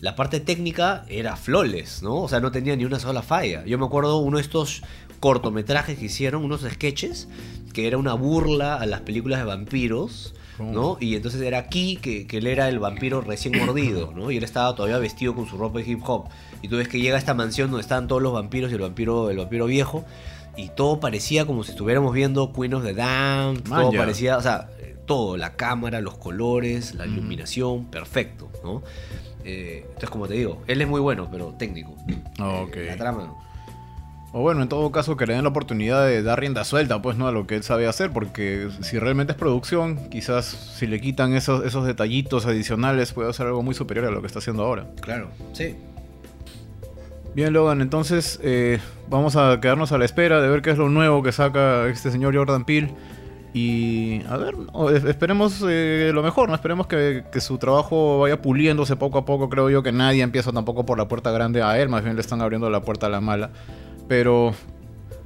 La 0.00 0.14
parte 0.14 0.38
técnica 0.38 1.04
era 1.08 1.36
flawless, 1.36 2.04
¿no? 2.04 2.18
O 2.22 2.28
sea, 2.28 2.38
no 2.38 2.52
tenía 2.52 2.76
ni 2.76 2.84
una 2.84 3.00
sola 3.00 3.20
falla. 3.20 3.64
Yo 3.64 3.78
me 3.78 3.86
acuerdo 3.86 4.18
uno 4.18 4.36
de 4.36 4.42
estos 4.42 4.82
cortometrajes 5.18 5.98
que 5.98 6.04
hicieron, 6.04 6.44
unos 6.44 6.60
sketches, 6.60 7.28
que 7.72 7.88
era 7.88 7.98
una 7.98 8.14
burla 8.14 8.76
a 8.76 8.86
las 8.86 9.00
películas 9.00 9.40
de 9.40 9.46
vampiros, 9.46 10.34
¿no? 10.58 10.96
Y 11.00 11.16
entonces 11.16 11.40
era 11.40 11.58
aquí 11.58 11.96
que, 11.96 12.26
que 12.26 12.38
él 12.38 12.46
era 12.46 12.68
el 12.68 12.78
vampiro 12.78 13.20
recién 13.20 13.58
mordido, 13.58 14.12
¿no? 14.14 14.30
Y 14.30 14.36
él 14.36 14.44
estaba 14.44 14.74
todavía 14.74 14.98
vestido 14.98 15.34
con 15.34 15.46
su 15.46 15.56
ropa 15.56 15.78
de 15.78 15.90
hip 15.90 16.00
hop. 16.06 16.28
Y 16.62 16.68
tú 16.68 16.76
ves 16.76 16.88
que 16.88 17.00
llega 17.00 17.16
a 17.16 17.18
esta 17.18 17.34
mansión 17.34 17.70
donde 17.70 17.82
están 17.82 18.08
todos 18.08 18.22
los 18.22 18.32
vampiros 18.32 18.70
y 18.70 18.74
el 18.74 18.80
vampiro, 18.80 19.30
el 19.30 19.38
vampiro 19.38 19.66
viejo. 19.66 20.04
Y 20.56 20.70
todo 20.70 20.98
parecía 20.98 21.46
como 21.46 21.62
si 21.62 21.70
estuviéramos 21.70 22.12
viendo 22.12 22.52
Queen 22.52 22.74
of 22.74 22.84
the 22.84 22.94
Damned. 22.94 23.62
Todo 23.62 23.92
parecía, 23.92 24.36
o 24.36 24.42
sea, 24.42 24.68
todo, 25.06 25.36
la 25.36 25.54
cámara, 25.54 26.00
los 26.00 26.16
colores, 26.18 26.94
la 26.94 27.06
iluminación, 27.06 27.86
perfecto, 27.86 28.50
¿no? 28.62 28.82
Eh, 29.44 29.82
entonces, 29.86 30.10
como 30.10 30.28
te 30.28 30.34
digo, 30.34 30.62
él 30.66 30.82
es 30.82 30.88
muy 30.88 31.00
bueno, 31.00 31.28
pero 31.30 31.54
técnico. 31.58 31.92
Ok. 32.40 32.76
Eh, 32.76 32.86
La 32.88 32.96
trama. 32.96 33.34
O 34.32 34.42
bueno, 34.42 34.62
en 34.62 34.68
todo 34.68 34.92
caso 34.92 35.16
que 35.16 35.26
le 35.26 35.34
den 35.34 35.44
la 35.44 35.48
oportunidad 35.48 36.06
de 36.06 36.22
dar 36.22 36.38
rienda 36.38 36.62
suelta, 36.64 37.00
pues, 37.00 37.16
¿no? 37.16 37.28
A 37.28 37.32
lo 37.32 37.46
que 37.46 37.56
él 37.56 37.62
sabe 37.62 37.86
hacer, 37.86 38.10
porque 38.10 38.68
si 38.82 38.98
realmente 38.98 39.32
es 39.32 39.38
producción, 39.38 40.10
quizás 40.10 40.44
si 40.44 40.86
le 40.86 41.00
quitan 41.00 41.32
esos, 41.32 41.64
esos 41.64 41.86
detallitos 41.86 42.44
adicionales, 42.44 43.12
puede 43.12 43.30
hacer 43.30 43.46
algo 43.46 43.62
muy 43.62 43.74
superior 43.74 44.04
a 44.04 44.10
lo 44.10 44.20
que 44.20 44.26
está 44.26 44.40
haciendo 44.40 44.64
ahora. 44.64 44.86
Claro, 45.00 45.30
sí. 45.54 45.76
Bien, 47.34 47.52
Logan, 47.54 47.80
entonces 47.80 48.38
eh, 48.42 48.80
vamos 49.08 49.36
a 49.36 49.60
quedarnos 49.60 49.92
a 49.92 49.98
la 49.98 50.04
espera 50.04 50.42
de 50.42 50.48
ver 50.48 50.60
qué 50.60 50.70
es 50.70 50.78
lo 50.78 50.90
nuevo 50.90 51.22
que 51.22 51.32
saca 51.32 51.86
este 51.86 52.10
señor 52.10 52.36
Jordan 52.36 52.64
Peele. 52.64 52.92
Y 53.54 54.22
a 54.28 54.36
ver, 54.36 54.54
esperemos 55.06 55.64
eh, 55.66 56.10
lo 56.12 56.22
mejor, 56.22 56.50
¿no? 56.50 56.54
Esperemos 56.54 56.86
que, 56.86 57.24
que 57.32 57.40
su 57.40 57.56
trabajo 57.56 58.20
vaya 58.20 58.42
puliéndose 58.42 58.94
poco 58.96 59.18
a 59.18 59.24
poco. 59.24 59.48
Creo 59.48 59.70
yo 59.70 59.82
que 59.82 59.90
nadie 59.90 60.22
empieza 60.22 60.52
tampoco 60.52 60.84
por 60.84 60.98
la 60.98 61.08
puerta 61.08 61.30
grande 61.30 61.62
a 61.62 61.78
él, 61.78 61.88
más 61.88 62.04
bien 62.04 62.14
le 62.14 62.20
están 62.20 62.42
abriendo 62.42 62.68
la 62.68 62.82
puerta 62.82 63.06
a 63.06 63.08
la 63.08 63.22
mala. 63.22 63.50
Pero 64.08 64.54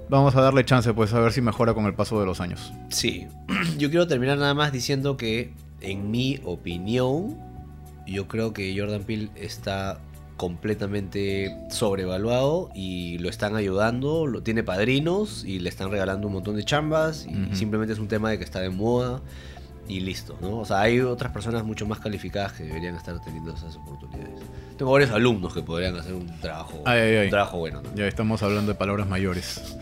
vamos 0.09 0.35
a 0.37 0.41
darle 0.43 0.65
chance, 0.65 0.93
pues, 0.93 1.13
a 1.15 1.21
ver 1.21 1.33
si 1.33 1.41
mejora 1.41 1.73
con 1.75 1.87
el 1.87 1.95
paso 1.95 2.19
de 2.21 2.27
los 2.27 2.41
años. 2.41 2.73
Sí. 2.91 3.27
Yo 3.79 3.89
quiero 3.91 4.07
terminar 4.07 4.39
nada 4.39 4.55
más 4.55 4.73
diciendo 4.73 5.17
que, 5.17 5.53
en 5.81 6.11
mi 6.11 6.41
opinión, 6.45 7.37
yo 8.07 8.27
creo 8.29 8.53
que 8.53 8.77
Jordan 8.79 9.03
Peele 9.05 9.31
está 9.37 10.01
completamente 10.37 11.57
sobrevaluado 11.71 12.71
y 12.75 13.19
lo 13.19 13.29
están 13.29 13.55
ayudando, 13.55 14.27
lo 14.27 14.43
tiene 14.43 14.65
padrinos 14.65 15.45
y 15.45 15.61
le 15.61 15.69
están 15.69 15.91
regalando 15.91 16.27
un 16.27 16.33
montón 16.35 16.57
de 16.57 16.65
chambas 16.65 17.27
y 17.29 17.35
Ujú. 17.45 17.55
simplemente 17.55 17.93
es 17.93 18.01
un 18.01 18.09
tema 18.09 18.31
de 18.31 18.39
que 18.39 18.45
está 18.45 18.61
de 18.61 18.71
moda 18.71 19.21
y 19.89 20.01
listo, 20.01 20.39
¿no? 20.41 20.59
O 20.59 20.65
sea, 20.65 20.81
hay 20.81 21.01
otras 21.01 21.33
personas 21.33 21.65
mucho 21.65 21.87
más 21.87 21.99
calificadas 21.99 22.53
que 22.53 22.65
deberían 22.65 22.95
estar 22.95 23.21
teniendo 23.21 23.53
esas 23.55 23.77
oportunidades. 23.77 24.41
Tengo 24.77 24.93
varios 24.93 25.11
alumnos 25.11 25.53
que 25.53 25.63
podrían 25.63 25.97
hacer 25.97 26.15
un 26.15 26.27
trabajo, 26.41 26.83
Ay, 26.87 27.01
ay, 27.01 27.17
ay. 27.17 27.25
Un 27.27 27.31
trabajo 27.31 27.59
bueno, 27.59 27.83
¿no? 27.83 27.95
Ya 27.95 28.07
estamos 28.07 28.43
hablando 28.43 28.73
de 28.73 28.79
palabras 28.79 29.09
mayores. 29.09 29.77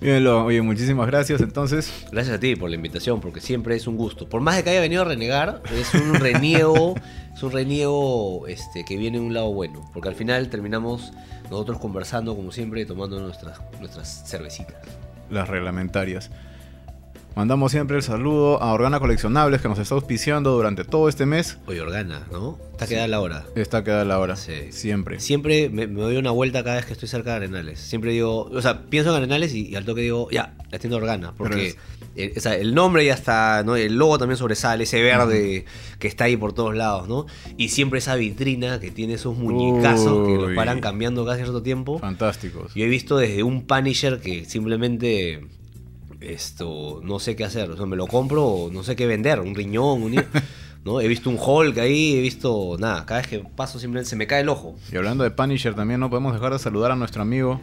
Logan, 0.00 0.46
oye, 0.46 0.60
muchísimas 0.62 1.06
gracias. 1.06 1.40
Entonces, 1.40 1.92
Gracias 2.10 2.36
a 2.36 2.40
ti 2.40 2.56
por 2.56 2.68
la 2.68 2.74
invitación, 2.76 3.20
porque 3.20 3.40
siempre 3.40 3.76
es 3.76 3.86
un 3.86 3.96
gusto. 3.96 4.28
Por 4.28 4.40
más 4.40 4.56
de 4.56 4.64
que 4.64 4.70
haya 4.70 4.80
venido 4.80 5.02
a 5.02 5.04
renegar, 5.04 5.62
es 5.72 5.94
un 5.94 6.14
reniego, 6.20 6.94
es 7.32 7.42
un 7.42 7.52
reniego 7.52 8.46
este, 8.48 8.84
que 8.84 8.96
viene 8.96 9.18
de 9.20 9.24
un 9.24 9.32
lado 9.34 9.52
bueno. 9.52 9.88
Porque 9.92 10.08
al 10.08 10.16
final 10.16 10.48
terminamos 10.48 11.12
nosotros 11.50 11.78
conversando, 11.78 12.34
como 12.34 12.50
siempre, 12.50 12.80
y 12.80 12.84
tomando 12.86 13.20
nuestras, 13.20 13.60
nuestras 13.78 14.24
cervecitas. 14.26 14.76
las 15.30 15.48
reglamentarias. 15.48 16.30
Mandamos 17.34 17.72
siempre 17.72 17.96
el 17.96 18.02
saludo 18.02 18.62
a 18.62 18.72
Organa 18.74 19.00
Coleccionables 19.00 19.62
que 19.62 19.68
nos 19.68 19.78
está 19.78 19.94
auspiciando 19.94 20.52
durante 20.52 20.84
todo 20.84 21.08
este 21.08 21.24
mes. 21.24 21.56
Oye, 21.66 21.80
Organa, 21.80 22.26
¿no? 22.30 22.58
Está 22.72 22.86
quedada 22.86 23.08
la 23.08 23.20
hora. 23.20 23.44
Está 23.54 23.82
queda 23.84 24.04
la 24.04 24.18
hora. 24.18 24.36
Sí. 24.36 24.70
Siempre. 24.70 25.18
Siempre 25.18 25.70
me, 25.70 25.86
me 25.86 26.02
doy 26.02 26.16
una 26.16 26.30
vuelta 26.30 26.62
cada 26.62 26.76
vez 26.76 26.84
que 26.84 26.92
estoy 26.92 27.08
cerca 27.08 27.30
de 27.30 27.36
Arenales. 27.36 27.80
Siempre 27.80 28.12
digo, 28.12 28.42
o 28.44 28.60
sea, 28.60 28.82
pienso 28.82 29.10
en 29.10 29.16
Arenales 29.16 29.54
y, 29.54 29.68
y 29.68 29.76
al 29.76 29.86
toque 29.86 30.02
digo, 30.02 30.28
ya, 30.30 30.54
la 30.70 30.78
tienda 30.78 30.98
Organa. 30.98 31.32
Porque 31.36 31.68
es- 31.68 31.76
el, 32.14 32.34
o 32.36 32.40
sea, 32.40 32.54
el 32.56 32.74
nombre 32.74 33.06
ya 33.06 33.14
está, 33.14 33.62
¿no? 33.64 33.76
El 33.76 33.96
logo 33.96 34.18
también 34.18 34.36
sobresale, 34.36 34.84
ese 34.84 35.00
verde 35.00 35.64
que 35.98 36.08
está 36.08 36.24
ahí 36.24 36.36
por 36.36 36.52
todos 36.52 36.74
lados, 36.76 37.08
¿no? 37.08 37.24
Y 37.56 37.70
siempre 37.70 38.00
esa 38.00 38.14
vitrina 38.16 38.78
que 38.78 38.90
tiene 38.90 39.14
esos 39.14 39.34
muñecazos 39.38 40.26
que 40.28 40.34
los 40.34 40.52
paran 40.54 40.80
cambiando 40.80 41.24
cada 41.24 41.36
cierto 41.38 41.62
tiempo. 41.62 41.98
Fantásticos. 41.98 42.74
Yo 42.74 42.84
he 42.84 42.88
visto 42.88 43.16
desde 43.16 43.42
un 43.42 43.62
Punisher 43.66 44.20
que 44.20 44.44
simplemente 44.44 45.46
esto 46.24 47.00
no 47.02 47.18
sé 47.18 47.36
qué 47.36 47.44
hacer, 47.44 47.70
o 47.70 47.76
sea, 47.76 47.86
me 47.86 47.96
lo 47.96 48.06
compro 48.06 48.70
no 48.72 48.82
sé 48.82 48.96
qué 48.96 49.06
vender, 49.06 49.40
un 49.40 49.54
riñón, 49.54 50.02
un 50.02 50.14
¿no? 50.84 51.00
He 51.00 51.08
visto 51.08 51.30
un 51.30 51.38
Hulk 51.40 51.78
ahí, 51.78 52.14
he 52.16 52.20
visto 52.20 52.76
nada, 52.78 53.06
cada 53.06 53.20
vez 53.20 53.28
que 53.28 53.38
paso 53.40 53.78
simplemente 53.78 54.10
se 54.10 54.16
me 54.16 54.26
cae 54.26 54.40
el 54.42 54.48
ojo. 54.48 54.74
Y 54.92 54.96
hablando 54.96 55.22
de 55.24 55.30
Punisher, 55.30 55.74
también 55.74 56.00
no 56.00 56.10
podemos 56.10 56.32
dejar 56.32 56.52
de 56.52 56.58
saludar 56.58 56.90
a 56.92 56.96
nuestro 56.96 57.22
amigo, 57.22 57.60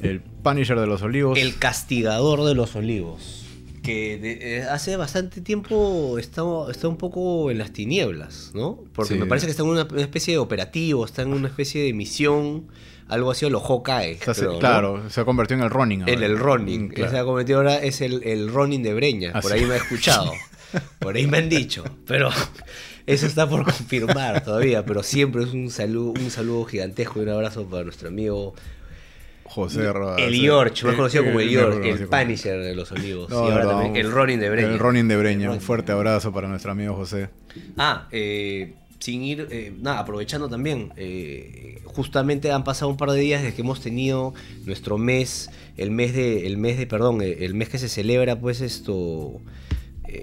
el 0.00 0.20
Punisher 0.20 0.78
de 0.78 0.86
los 0.86 1.02
Olivos. 1.02 1.38
El 1.38 1.58
castigador 1.58 2.44
de 2.44 2.54
los 2.54 2.74
olivos. 2.76 3.44
Que 3.82 4.18
de- 4.18 4.58
eh, 4.58 4.62
hace 4.62 4.96
bastante 4.96 5.40
tiempo 5.40 6.18
está, 6.18 6.42
está 6.70 6.88
un 6.88 6.96
poco 6.96 7.50
en 7.50 7.58
las 7.58 7.72
tinieblas, 7.72 8.50
¿no? 8.54 8.78
Porque 8.94 9.14
Sí. 9.14 9.20
me 9.20 9.26
parece 9.26 9.46
que 9.46 9.50
está 9.52 9.62
en 9.62 9.70
una 9.70 9.86
especie 9.96 10.34
de 10.34 10.38
operativo, 10.38 11.04
está 11.04 11.22
en 11.22 11.32
una 11.32 11.48
especie 11.48 11.82
de 11.84 11.92
misión, 11.94 12.66
algo 13.08 13.30
así 13.30 13.46
Hawkeye. 13.60 14.18
O 14.20 14.24
sea, 14.24 14.34
se- 14.34 14.40
creo, 14.40 14.52
¿no? 14.54 14.58
claro, 14.58 15.10
se 15.10 15.20
ha 15.20 15.24
convertido 15.24 15.58
en 15.60 15.64
el 15.64 15.70
Ronin. 15.70 16.08
En 16.08 16.22
el 16.22 16.38
Ronin. 16.38 16.86
Mm, 16.86 16.88
claro. 16.88 17.10
Se 17.10 17.18
ha 17.18 17.24
cometido 17.24 17.58
ahora 17.58 17.76
es 17.82 18.00
el, 18.00 18.22
el 18.24 18.52
Ronin 18.52 18.82
de 18.82 18.94
Breña. 18.94 19.32
Por 19.32 19.52
Así. 19.52 19.60
ahí 19.62 19.66
me 19.66 19.74
he 19.74 19.78
escuchado. 19.78 20.32
Por 20.98 21.16
ahí 21.16 21.26
me 21.26 21.38
han 21.38 21.48
dicho. 21.48 21.82
Pero 22.06 22.28
eso 23.06 23.24
está 23.26 23.48
por 23.48 23.64
confirmar 23.64 24.44
todavía. 24.44 24.84
Pero 24.84 25.02
siempre 25.02 25.42
es 25.44 25.54
un 25.54 25.70
saludo, 25.70 26.10
un 26.20 26.30
saludo 26.30 26.66
gigantesco 26.66 27.20
y 27.20 27.22
un 27.22 27.30
abrazo 27.30 27.64
para 27.66 27.84
nuestro 27.84 28.08
amigo 28.08 28.54
José 29.44 29.90
Rodas. 29.94 30.20
el 30.20 30.34
George, 30.34 30.84
más 30.84 30.92
Eh, 30.92 30.96
conocido 30.96 31.24
como 31.24 31.40
el 31.40 31.48
eh, 31.48 31.52
George, 31.52 31.80
conocido 31.80 32.04
el 32.04 32.08
Punisher 32.26 32.60
de 32.60 32.74
los 32.74 32.92
olivos. 32.92 33.30
No, 33.30 33.48
y 33.48 33.50
ahora 33.52 33.64
no, 33.64 33.70
también 33.70 33.90
un- 33.92 33.96
el 33.96 34.10
Ronin 34.12 34.40
de 34.40 34.50
Breña. 34.50 34.68
El 34.68 34.78
Ronin 34.78 35.08
de 35.08 35.16
Breña. 35.16 35.46
El 35.46 35.52
Un 35.52 35.60
fuerte 35.62 35.92
abrazo 35.92 36.32
para 36.34 36.48
nuestro 36.48 36.70
amigo 36.72 36.94
José. 36.94 37.30
Ah, 37.78 38.06
eh, 38.12 38.74
sin 38.98 39.22
ir, 39.22 39.48
eh, 39.50 39.72
nada, 39.80 40.00
aprovechando 40.00 40.48
también, 40.48 40.92
eh, 40.96 41.80
justamente 41.84 42.50
han 42.50 42.64
pasado 42.64 42.90
un 42.90 42.96
par 42.96 43.10
de 43.10 43.20
días 43.20 43.42
desde 43.42 43.54
que 43.54 43.62
hemos 43.62 43.80
tenido 43.80 44.34
nuestro 44.66 44.98
mes, 44.98 45.50
el 45.76 45.90
mes 45.90 46.14
de, 46.14 46.46
el 46.46 46.56
mes 46.56 46.78
de, 46.78 46.86
perdón, 46.86 47.22
eh, 47.22 47.38
el 47.40 47.54
mes 47.54 47.68
que 47.68 47.78
se 47.78 47.88
celebra, 47.88 48.40
pues 48.40 48.60
esto, 48.60 49.40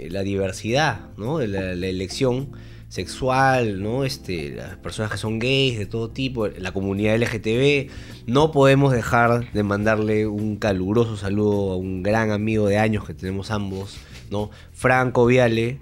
la 0.09 0.23
diversidad, 0.23 1.09
¿no? 1.15 1.39
La, 1.41 1.75
la 1.75 1.87
elección 1.87 2.49
sexual, 2.89 3.81
¿no? 3.81 4.03
Este, 4.03 4.51
las 4.55 4.77
personas 4.77 5.11
que 5.11 5.17
son 5.17 5.37
gays 5.37 5.77
de 5.77 5.85
todo 5.85 6.09
tipo, 6.09 6.47
la 6.47 6.71
comunidad 6.71 7.17
LGTB. 7.17 7.91
No 8.25 8.51
podemos 8.51 8.93
dejar 8.93 9.51
de 9.51 9.63
mandarle 9.63 10.27
un 10.27 10.55
caluroso 10.55 11.17
saludo 11.17 11.73
a 11.73 11.75
un 11.75 12.03
gran 12.03 12.31
amigo 12.31 12.67
de 12.67 12.77
años 12.77 13.05
que 13.05 13.13
tenemos 13.13 13.51
ambos, 13.51 13.97
¿no? 14.31 14.49
Franco 14.73 15.25
Viale. 15.25 15.79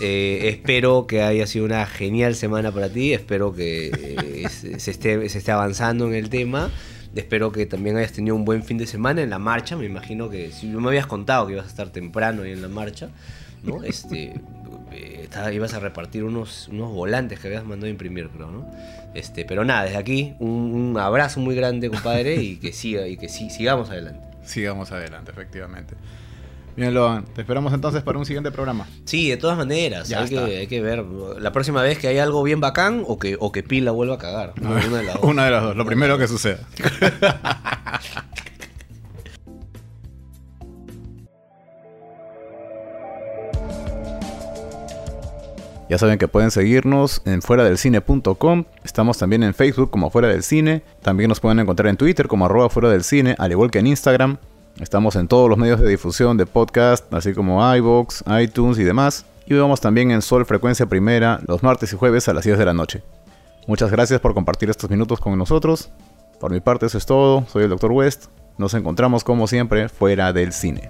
Eh, 0.00 0.48
espero 0.48 1.06
que 1.06 1.22
haya 1.22 1.46
sido 1.46 1.64
una 1.64 1.84
genial 1.86 2.34
semana 2.34 2.72
para 2.72 2.88
ti. 2.88 3.12
Espero 3.12 3.52
que 3.54 3.90
eh, 3.92 4.48
se, 4.48 4.90
esté, 4.90 5.28
se 5.28 5.38
esté 5.38 5.52
avanzando 5.52 6.06
en 6.06 6.14
el 6.14 6.30
tema. 6.30 6.70
Espero 7.14 7.50
que 7.50 7.66
también 7.66 7.96
hayas 7.96 8.12
tenido 8.12 8.36
un 8.36 8.44
buen 8.44 8.62
fin 8.62 8.78
de 8.78 8.86
semana 8.86 9.22
en 9.22 9.30
la 9.30 9.38
marcha. 9.38 9.76
Me 9.76 9.84
imagino 9.84 10.30
que 10.30 10.52
si 10.52 10.66
me 10.66 10.88
habías 10.88 11.06
contado 11.06 11.46
que 11.46 11.54
ibas 11.54 11.66
a 11.66 11.68
estar 11.68 11.90
temprano 11.90 12.42
ahí 12.42 12.52
en 12.52 12.62
la 12.62 12.68
marcha, 12.68 13.10
¿no? 13.62 13.82
Este, 13.82 14.34
eh, 14.92 15.28
ibas 15.52 15.74
a 15.74 15.80
repartir 15.80 16.24
unos, 16.24 16.68
unos 16.68 16.92
volantes 16.92 17.40
que 17.40 17.48
habías 17.48 17.64
mandado 17.64 17.86
a 17.86 17.90
imprimir, 17.90 18.28
creo, 18.28 18.50
¿no? 18.50 18.70
Este, 19.14 19.44
pero 19.44 19.64
nada, 19.64 19.84
desde 19.84 19.96
aquí 19.96 20.34
un, 20.38 20.96
abrazo 20.98 21.40
muy 21.40 21.54
grande, 21.54 21.90
compadre, 21.90 22.36
y 22.36 22.56
que 22.56 22.72
siga, 22.72 23.06
y 23.08 23.16
que 23.16 23.28
sigamos 23.28 23.90
adelante. 23.90 24.20
Sigamos 24.44 24.92
adelante, 24.92 25.32
efectivamente. 25.32 25.94
Bien, 26.76 26.94
Loan, 26.94 27.24
te 27.34 27.42
esperamos 27.42 27.72
entonces 27.72 28.02
para 28.02 28.18
un 28.18 28.24
siguiente 28.24 28.50
programa. 28.50 28.86
Sí, 29.04 29.28
de 29.28 29.36
todas 29.36 29.56
maneras. 29.56 30.10
Hay 30.12 30.28
que, 30.28 30.38
hay 30.38 30.66
que, 30.66 30.80
ver 30.80 31.04
la 31.38 31.52
próxima 31.52 31.82
vez 31.82 31.98
que 31.98 32.08
hay 32.08 32.18
algo 32.18 32.42
bien 32.42 32.60
bacán 32.60 33.04
o 33.06 33.18
que, 33.18 33.36
o 33.38 33.52
que 33.52 33.62
Pila 33.62 33.90
vuelva 33.90 34.14
a 34.14 34.18
cagar. 34.18 34.54
Una, 34.60 34.76
de 34.80 35.02
las 35.02 35.14
dos. 35.14 35.24
Una 35.24 35.44
de 35.44 35.50
las 35.50 35.62
dos, 35.62 35.76
lo 35.76 35.84
primero 35.84 36.18
que 36.18 36.28
suceda. 36.28 36.60
Ya 45.90 45.98
saben 45.98 46.18
que 46.18 46.28
pueden 46.28 46.52
seguirnos 46.52 47.20
en 47.24 47.42
fuera 47.42 47.64
del 47.64 47.76
cine.com. 47.76 48.64
Estamos 48.84 49.18
también 49.18 49.42
en 49.42 49.54
Facebook 49.54 49.90
como 49.90 50.08
fuera 50.10 50.28
del 50.28 50.44
cine. 50.44 50.84
También 51.02 51.28
nos 51.28 51.40
pueden 51.40 51.58
encontrar 51.58 51.88
en 51.88 51.96
Twitter 51.96 52.28
como 52.28 52.46
arroba 52.46 52.70
fuera 52.70 52.90
del 52.90 53.02
cine, 53.02 53.34
al 53.38 53.50
igual 53.50 53.72
que 53.72 53.80
en 53.80 53.88
Instagram. 53.88 54.38
Estamos 54.80 55.14
en 55.16 55.28
todos 55.28 55.50
los 55.50 55.58
medios 55.58 55.78
de 55.78 55.88
difusión 55.88 56.38
de 56.38 56.46
podcast, 56.46 57.12
así 57.12 57.34
como 57.34 57.60
iVoox, 57.76 58.22
iTunes 58.40 58.78
y 58.78 58.84
demás. 58.84 59.26
Y 59.46 59.52
vamos 59.52 59.80
también 59.80 60.10
en 60.10 60.22
Sol 60.22 60.46
Frecuencia 60.46 60.86
Primera 60.86 61.38
los 61.46 61.62
martes 61.62 61.92
y 61.92 61.96
jueves 61.96 62.28
a 62.28 62.32
las 62.32 62.44
10 62.44 62.58
de 62.58 62.64
la 62.64 62.72
noche. 62.72 63.02
Muchas 63.66 63.90
gracias 63.90 64.20
por 64.20 64.32
compartir 64.32 64.70
estos 64.70 64.88
minutos 64.88 65.20
con 65.20 65.36
nosotros. 65.36 65.90
Por 66.40 66.50
mi 66.50 66.60
parte 66.60 66.86
eso 66.86 66.96
es 66.96 67.04
todo. 67.04 67.44
Soy 67.48 67.64
el 67.64 67.70
Dr. 67.70 67.92
West. 67.92 68.26
Nos 68.56 68.72
encontramos 68.72 69.22
como 69.22 69.46
siempre 69.46 69.90
fuera 69.90 70.32
del 70.32 70.54
cine. 70.54 70.88